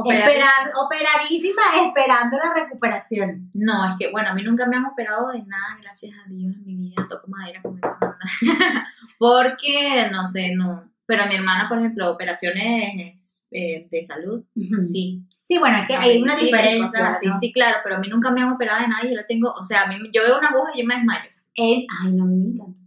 Operadísima. 0.00 0.44
Esperar- 0.44 0.72
operadísima, 0.76 1.62
esperando 1.86 2.38
la 2.38 2.54
recuperación. 2.54 3.50
No, 3.54 3.88
es 3.90 3.96
que, 3.98 4.10
bueno, 4.10 4.28
a 4.30 4.34
mí 4.34 4.42
nunca 4.44 4.66
me 4.66 4.76
han 4.76 4.86
operado 4.86 5.30
de 5.32 5.42
nada, 5.44 5.76
gracias 5.80 6.12
a 6.14 6.28
Dios, 6.28 6.54
en 6.54 6.64
mi 6.64 6.76
vida. 6.76 7.06
Toco 7.08 7.26
madera 7.28 7.60
como 7.62 7.78
esa. 7.78 7.98
Porque, 9.18 10.08
no 10.12 10.24
sé, 10.24 10.54
no. 10.54 10.84
Pero 11.06 11.24
a 11.24 11.26
mi 11.26 11.34
hermana, 11.34 11.68
por 11.68 11.78
ejemplo, 11.78 12.12
operaciones 12.12 13.37
eh, 13.50 13.88
de 13.90 14.02
salud, 14.02 14.44
sí. 14.82 15.22
Sí, 15.44 15.56
bueno, 15.58 15.78
es 15.78 15.86
que 15.86 15.94
hay 15.96 16.20
una 16.22 16.36
Sí, 16.36 16.44
diferencia. 16.46 16.84
cosas 16.86 17.16
así, 17.16 17.26
¿no? 17.26 17.38
sí, 17.38 17.52
claro, 17.52 17.78
pero 17.82 17.96
a 17.96 17.98
mí 17.98 18.08
nunca 18.08 18.30
me 18.30 18.42
han 18.42 18.52
operado 18.52 18.82
de 18.82 18.88
nada 18.88 19.04
y 19.06 19.10
yo 19.10 19.16
la 19.16 19.26
tengo, 19.26 19.50
o 19.52 19.64
sea, 19.64 19.82
a 19.84 19.86
mí, 19.86 19.96
yo 20.12 20.22
veo 20.22 20.38
una 20.38 20.48
aguja 20.48 20.70
y 20.74 20.82
yo 20.82 20.86
me 20.86 20.96
desmayo. 20.96 21.30
Él- 21.54 21.86
ay, 22.02 22.12
no, 22.12 22.26
me 22.26 22.34
encanta. 22.34 22.78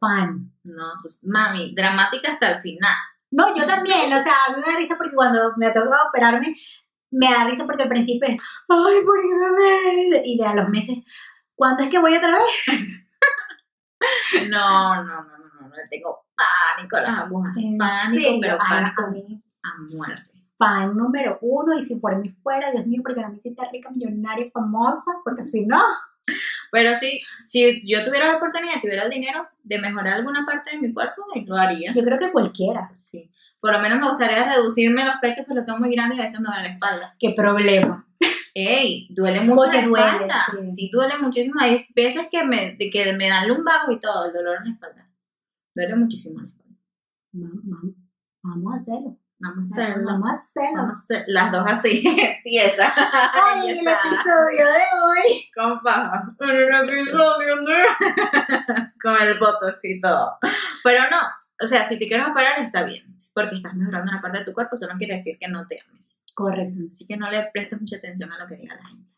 Fan. 0.00 0.50
No, 0.64 0.92
entonces, 0.94 1.24
mami, 1.24 1.74
dramática 1.74 2.32
hasta 2.32 2.52
el 2.56 2.60
final. 2.60 2.94
No, 3.30 3.56
yo 3.56 3.66
también, 3.66 4.12
o 4.12 4.22
sea, 4.22 4.34
a 4.48 4.52
mí 4.54 4.62
me 4.64 4.72
da 4.72 4.78
risa 4.78 4.96
porque 4.96 5.14
cuando 5.14 5.52
me 5.56 5.70
toca 5.72 6.04
operarme, 6.08 6.54
me 7.10 7.30
da 7.30 7.44
risa 7.44 7.64
porque 7.66 7.82
al 7.84 7.88
principio 7.88 8.28
es, 8.28 8.40
ay, 8.68 8.96
¿por 9.04 9.20
qué 9.20 9.28
me 9.28 10.10
ves? 10.10 10.22
Y 10.24 10.38
de 10.38 10.46
a 10.46 10.54
los 10.54 10.68
meses, 10.68 10.98
¿cuándo 11.54 11.82
es 11.82 11.90
que 11.90 11.98
voy 11.98 12.16
otra 12.16 12.38
vez? 12.38 12.46
No, 14.50 14.96
no, 14.96 15.04
no, 15.04 15.22
no, 15.22 15.38
no, 15.38 15.68
no, 15.68 15.74
le 15.76 15.88
tengo 15.88 16.23
pánico 16.36 16.96
a 16.96 17.00
las 17.02 17.18
agujas. 17.20 17.56
¿En 17.56 17.78
Pánico, 17.78 18.22
serio? 18.22 18.38
pero 18.40 18.58
pánico 18.58 19.02
a 19.02 19.10
mí, 19.10 19.42
a 19.62 19.68
muerte. 19.96 20.22
fan 20.58 20.96
número 20.96 21.38
uno, 21.40 21.76
y 21.78 21.82
si 21.82 21.96
por 21.96 22.16
mí 22.16 22.30
fuera, 22.42 22.70
Dios 22.70 22.86
mío, 22.86 23.00
porque 23.04 23.24
mí 23.26 23.38
sí 23.40 23.50
está 23.50 23.68
rica, 23.70 23.90
millonaria, 23.90 24.50
famosa, 24.52 25.10
porque 25.24 25.42
si 25.44 25.64
no, 25.66 25.82
Pero 26.72 26.94
sí, 26.94 27.20
si 27.46 27.82
yo 27.86 28.04
tuviera 28.04 28.28
la 28.28 28.36
oportunidad, 28.36 28.80
tuviera 28.80 29.02
el 29.04 29.10
dinero 29.10 29.46
de 29.62 29.78
mejorar 29.78 30.14
alguna 30.14 30.44
parte 30.46 30.70
de 30.70 30.78
mi 30.78 30.92
cuerpo, 30.92 31.22
lo 31.46 31.56
haría. 31.56 31.92
yo 31.94 32.02
creo 32.02 32.18
que 32.18 32.32
cualquiera. 32.32 32.90
Sí. 32.98 33.30
Por 33.60 33.72
lo 33.72 33.80
menos 33.80 33.98
me 34.00 34.08
gustaría 34.08 34.44
reducirme 34.54 35.04
los 35.04 35.16
pechos, 35.20 35.46
que 35.46 35.54
los 35.54 35.64
tengo 35.66 35.78
muy 35.78 35.90
grandes 35.94 36.16
y 36.18 36.20
a 36.20 36.24
veces 36.24 36.40
me 36.40 36.46
duele 36.48 36.62
la 36.62 36.68
espalda. 36.74 37.14
¿Qué 37.18 37.30
problema? 37.36 38.06
Ey, 38.54 39.08
duele 39.10 39.40
mucho 39.40 39.56
Porque 39.56 39.80
la 39.82 39.86
duele, 39.88 40.06
espalda. 40.26 40.46
sí. 40.52 40.70
Sí. 40.70 40.90
duele 40.92 41.18
muchísimo. 41.18 41.60
Hay 41.60 41.86
veces 41.94 42.28
que 42.30 42.44
me, 42.44 42.76
que 42.78 43.12
me 43.14 43.28
dan 43.28 43.48
lumbago 43.48 43.90
y 43.92 43.98
todo, 44.00 44.26
el 44.26 44.32
dolor 44.32 44.58
en 44.58 44.64
la 44.64 44.70
espalda. 44.74 45.03
Duele 45.74 45.96
muchísimo 45.96 46.40
la 46.40 46.48
espalda. 46.48 46.78
Vamos 48.42 48.72
a 48.72 48.76
hacerlo. 48.76 49.18
Vamos 49.40 49.70
a 49.70 49.82
hacerlo. 49.82 50.06
Vamos 50.06 50.30
a 50.30 50.34
hacerlo. 50.34 50.76
Vamos 50.76 50.98
a 50.98 51.02
hacer 51.02 51.24
las 51.26 51.52
dos 51.52 51.64
así, 51.66 52.04
tiesas. 52.44 52.92
Ay, 52.96 53.70
el 53.70 53.78
episodio 53.78 54.66
de 54.66 54.84
hoy. 55.02 55.50
Con 55.54 55.80
paja. 55.82 56.34
En 56.40 56.50
el 56.50 57.00
episodio 57.00 57.56
de... 57.56 58.92
Con 59.02 59.22
el 59.22 59.38
botox 59.38 59.78
y 59.82 60.00
todo. 60.00 60.38
Pero 60.84 61.02
no, 61.10 61.18
o 61.60 61.66
sea, 61.66 61.84
si 61.84 61.98
te 61.98 62.06
quieres 62.06 62.26
operar 62.28 62.60
está 62.60 62.84
bien, 62.84 63.16
porque 63.34 63.56
estás 63.56 63.74
mejorando 63.74 64.12
una 64.12 64.22
parte 64.22 64.38
de 64.38 64.44
tu 64.44 64.52
cuerpo, 64.52 64.76
eso 64.76 64.86
no 64.86 64.96
quiere 64.96 65.14
decir 65.14 65.38
que 65.38 65.48
no 65.48 65.66
te 65.66 65.80
ames. 65.88 66.24
Correcto. 66.34 66.80
Así 66.90 67.06
que 67.06 67.16
no 67.16 67.30
le 67.30 67.48
prestes 67.52 67.80
mucha 67.80 67.96
atención 67.96 68.30
a 68.32 68.38
lo 68.38 68.46
que 68.46 68.56
diga 68.56 68.76
la 68.76 68.86
gente. 68.86 69.10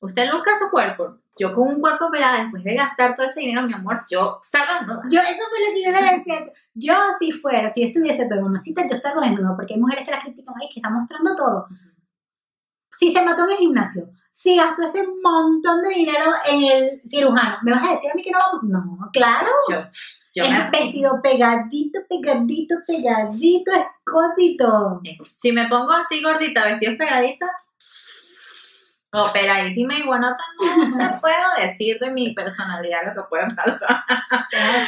Usted 0.00 0.32
busca 0.32 0.56
su 0.56 0.70
cuerpo. 0.70 1.18
Yo 1.40 1.54
con 1.54 1.68
un 1.68 1.80
cuerpo 1.80 2.04
operado, 2.06 2.42
después 2.42 2.62
de 2.62 2.74
gastar 2.74 3.16
todo 3.16 3.26
ese 3.26 3.40
dinero, 3.40 3.62
mi 3.66 3.72
amor, 3.72 4.04
yo 4.10 4.40
salgo 4.44 4.74
desnuda. 4.78 5.02
Yo, 5.10 5.20
eso 5.22 5.42
fue 5.48 5.58
lo 5.66 5.74
que 5.74 5.82
yo 5.84 5.90
le 5.90 6.18
decía. 6.18 6.52
Yo, 6.74 6.94
si 7.18 7.32
fuera, 7.32 7.72
si 7.72 7.80
yo 7.80 7.86
estuviese 7.86 8.28
tu 8.28 8.34
mamacita, 8.40 8.86
yo 8.86 8.96
salgo 8.96 9.22
desnudo, 9.22 9.56
porque 9.56 9.72
hay 9.74 9.80
mujeres 9.80 10.04
que 10.04 10.10
la 10.10 10.20
critican, 10.20 10.54
ay, 10.60 10.68
que 10.68 10.80
está 10.80 10.90
mostrando 10.90 11.34
todo. 11.36 11.66
Si 12.98 13.10
se 13.10 13.22
mató 13.24 13.44
en 13.44 13.50
el 13.52 13.56
gimnasio, 13.56 14.10
si 14.30 14.56
gastó 14.56 14.82
ese 14.82 15.02
montón 15.22 15.82
de 15.82 15.88
dinero 15.90 16.26
en 16.48 16.62
el 16.64 17.00
cirujano, 17.08 17.56
¿me 17.62 17.72
vas 17.72 17.88
a 17.88 17.92
decir 17.92 18.10
a 18.10 18.14
mí 18.14 18.22
que 18.22 18.30
no 18.30 18.38
vamos? 18.38 18.62
No, 18.64 19.10
claro. 19.12 19.48
Yo, 19.70 19.76
yo 20.34 20.44
el 20.44 20.50
me- 20.52 20.70
vestido 20.70 21.20
pegadito, 21.22 22.00
pegadito, 22.08 22.74
pegadito, 22.86 23.72
escotito. 23.72 25.00
Si 25.32 25.52
me 25.52 25.68
pongo 25.68 25.92
así 25.92 26.22
gordita, 26.22 26.64
vestidos 26.64 26.96
pegaditos, 26.96 27.48
operadísima 29.12 29.98
y 29.98 30.06
buenota, 30.06 30.42
no 30.96 30.98
te 31.14 31.18
puedo 31.20 31.36
decir 31.60 31.98
de 31.98 32.10
mi 32.10 32.32
personalidad 32.34 33.00
lo 33.06 33.22
que 33.22 33.28
puede 33.28 33.54
pasar. 33.54 34.04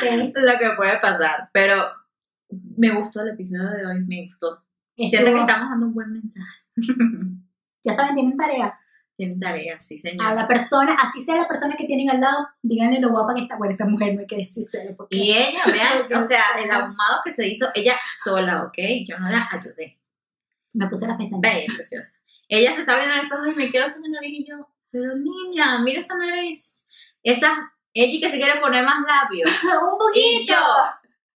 Fíjate, 0.01 0.33
Lo 0.41 0.59
que 0.59 0.70
puede 0.77 0.99
pasar. 0.99 1.49
Pero 1.53 1.91
me 2.77 2.95
gustó 2.95 3.23
el 3.23 3.31
episodio 3.31 3.70
de 3.70 3.87
hoy, 3.87 4.01
me 4.07 4.25
gustó. 4.27 4.62
Siento 4.97 5.16
que 5.18 5.25
estuvo- 5.25 5.41
estamos 5.41 5.70
dando 5.70 5.87
un 5.87 5.95
buen 5.95 6.12
mensaje. 6.12 6.59
Ya 7.85 7.95
saben, 7.95 8.14
tienen 8.14 8.37
tarea. 8.37 8.79
Tienen 9.16 9.41
tarea, 9.41 9.81
sí, 9.81 9.99
A 9.99 10.01
señor. 10.03 10.35
la 10.37 10.47
persona, 10.47 10.95
así 11.03 11.20
sea 11.20 11.37
la 11.37 11.49
persona 11.49 11.75
que 11.77 11.85
tienen 11.85 12.09
al 12.11 12.20
lado, 12.20 12.49
díganle 12.62 13.01
lo 13.01 13.11
guapa 13.11 13.35
que 13.35 13.41
está. 13.43 13.57
Bueno, 13.57 13.73
esta 13.73 13.87
mujer 13.87 14.14
no 14.14 14.20
hay 14.20 14.27
que 14.29 14.37
decírselo 14.37 14.95
porque 14.97 15.16
Y 15.16 15.33
ella, 15.33 15.64
vean, 15.66 16.03
o 16.16 16.23
sea, 16.23 16.45
el 16.62 16.70
ahumado 16.70 17.20
que 17.25 17.33
se 17.33 17.49
hizo 17.49 17.66
ella 17.75 17.97
sola, 18.23 18.62
¿ok? 18.62 18.79
Yo 19.05 19.18
no 19.18 19.29
la 19.31 19.49
ayudé. 19.51 19.99
me 20.75 20.87
puse 20.89 21.09
las 21.09 21.16
pestañas. 21.16 21.41
Bella, 21.41 21.73
preciosa. 21.77 22.20
Ella 22.53 22.75
se 22.75 22.81
está 22.83 22.97
viendo 22.97 23.15
en 23.15 23.21
el 23.21 23.25
espejo 23.25 23.47
y 23.47 23.55
me 23.55 23.71
quiero 23.71 23.87
hacer 23.87 24.03
una 24.03 24.21
nariz 24.21 24.41
y 24.41 24.45
yo, 24.45 24.69
pero 24.91 25.17
niña, 25.17 25.79
mira 25.79 26.01
esa 26.01 26.19
nariz. 26.19 26.87
Esa, 27.23 27.73
ella 27.95 28.21
que 28.21 28.31
se 28.31 28.37
quiere 28.37 28.61
poner 28.61 28.85
más 28.85 29.07
labios. 29.07 29.51
Un 29.65 29.99
poquito. 29.99 30.53
yo, 30.53 30.59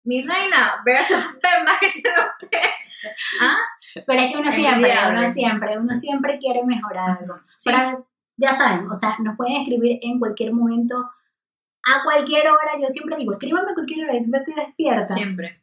mi 0.05 0.23
reina, 0.23 0.81
ve 0.83 0.93
esas 0.93 1.25
bembas 1.33 1.77
que 1.79 1.91
tiene 1.91 2.09
usted. 2.41 2.57
¿Ah? 3.41 3.57
Pero 3.93 4.19
es 4.19 4.31
que 4.31 4.37
uno 4.39 4.51
siempre, 4.53 4.91
uno 5.07 5.33
siempre, 5.33 5.77
uno 5.77 5.97
siempre 5.97 6.39
quiere 6.39 6.63
mejorar 6.63 7.19
algo. 7.19 7.35
Sí. 7.59 7.69
Pero 7.69 8.07
ya 8.37 8.55
saben, 8.55 8.89
o 8.89 8.95
sea, 8.95 9.15
nos 9.19 9.37
pueden 9.37 9.57
escribir 9.57 9.99
en 10.01 10.17
cualquier 10.17 10.51
momento, 10.51 10.97
a 10.97 12.03
cualquier 12.03 12.47
hora. 12.47 12.71
Yo 12.81 12.87
siempre 12.87 13.17
digo, 13.17 13.33
escríbanme 13.33 13.69
a 13.69 13.75
cualquier 13.75 14.05
hora, 14.05 14.17
siempre 14.17 14.39
estoy 14.39 14.55
despierta. 14.55 15.13
Siempre. 15.13 15.61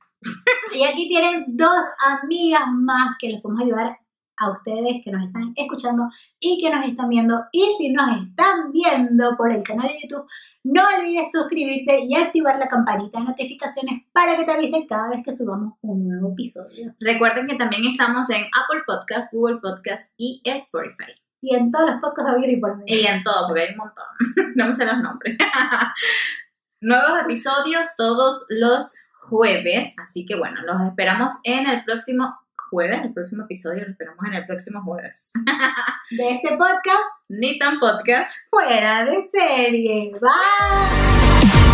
Y 0.74 0.84
aquí 0.84 1.08
tienen 1.08 1.56
dos 1.56 1.82
amigas 2.06 2.68
más 2.68 3.16
que 3.18 3.30
les 3.30 3.40
podemos 3.40 3.64
ayudar 3.64 3.98
a 4.40 4.50
ustedes 4.50 5.04
que 5.04 5.12
nos 5.12 5.26
están 5.26 5.52
escuchando 5.54 6.08
y 6.40 6.60
que 6.60 6.70
nos 6.74 6.84
están 6.86 7.08
viendo. 7.08 7.44
Y 7.52 7.64
si 7.78 7.92
nos 7.92 8.22
están 8.22 8.72
viendo 8.72 9.36
por 9.36 9.52
el 9.52 9.62
canal 9.62 9.88
de 9.88 10.00
YouTube, 10.02 10.26
no 10.64 10.82
olvides 10.96 11.30
suscribirte 11.32 12.00
y 12.00 12.14
activar 12.16 12.58
la 12.58 12.68
campanita 12.68 13.18
de 13.18 13.26
notificaciones 13.26 14.02
para 14.12 14.36
que 14.36 14.44
te 14.44 14.52
avisen 14.52 14.86
cada 14.86 15.10
vez 15.10 15.20
que 15.24 15.34
subamos 15.34 15.74
un 15.82 16.08
nuevo 16.08 16.32
episodio. 16.32 16.94
Recuerden 17.00 17.46
que 17.46 17.56
también 17.56 17.84
estamos 17.86 18.28
en 18.30 18.42
Apple 18.44 18.82
Podcast, 18.86 19.32
Google 19.32 19.58
Podcast 19.58 20.14
y 20.18 20.42
Spotify. 20.44 21.12
Y 21.42 21.54
en 21.54 21.70
todos 21.70 21.90
los 21.90 22.00
podcasts 22.00 22.32
habidos 22.32 22.52
y 22.52 22.56
por. 22.56 22.82
Y 22.86 23.06
en 23.06 23.22
todo, 23.22 23.48
porque 23.48 23.62
hay 23.62 23.70
un 23.70 23.78
montón. 23.78 24.04
no 24.56 24.66
me 24.66 24.74
sé 24.74 24.84
los 24.84 24.98
nombres. 24.98 25.38
Nuevos 26.82 27.22
episodios 27.22 27.96
todos 27.96 28.46
los 28.50 28.94
jueves. 29.28 29.94
Así 29.98 30.26
que 30.26 30.36
bueno, 30.36 30.60
los 30.66 30.88
esperamos 30.88 31.32
en 31.44 31.66
el 31.66 31.84
próximo 31.84 32.34
jueves. 32.70 33.02
El 33.04 33.12
próximo 33.12 33.44
episodio 33.44 33.84
lo 33.84 33.90
esperamos 33.90 34.24
en 34.26 34.34
el 34.34 34.46
próximo 34.46 34.82
jueves. 34.82 35.32
De 36.10 36.30
este 36.30 36.48
podcast, 36.50 37.04
Ni 37.28 37.58
tan 37.58 37.78
podcast. 37.78 38.32
fuera 38.50 39.04
de 39.04 39.28
serie. 39.32 40.12
Bye. 40.20 41.69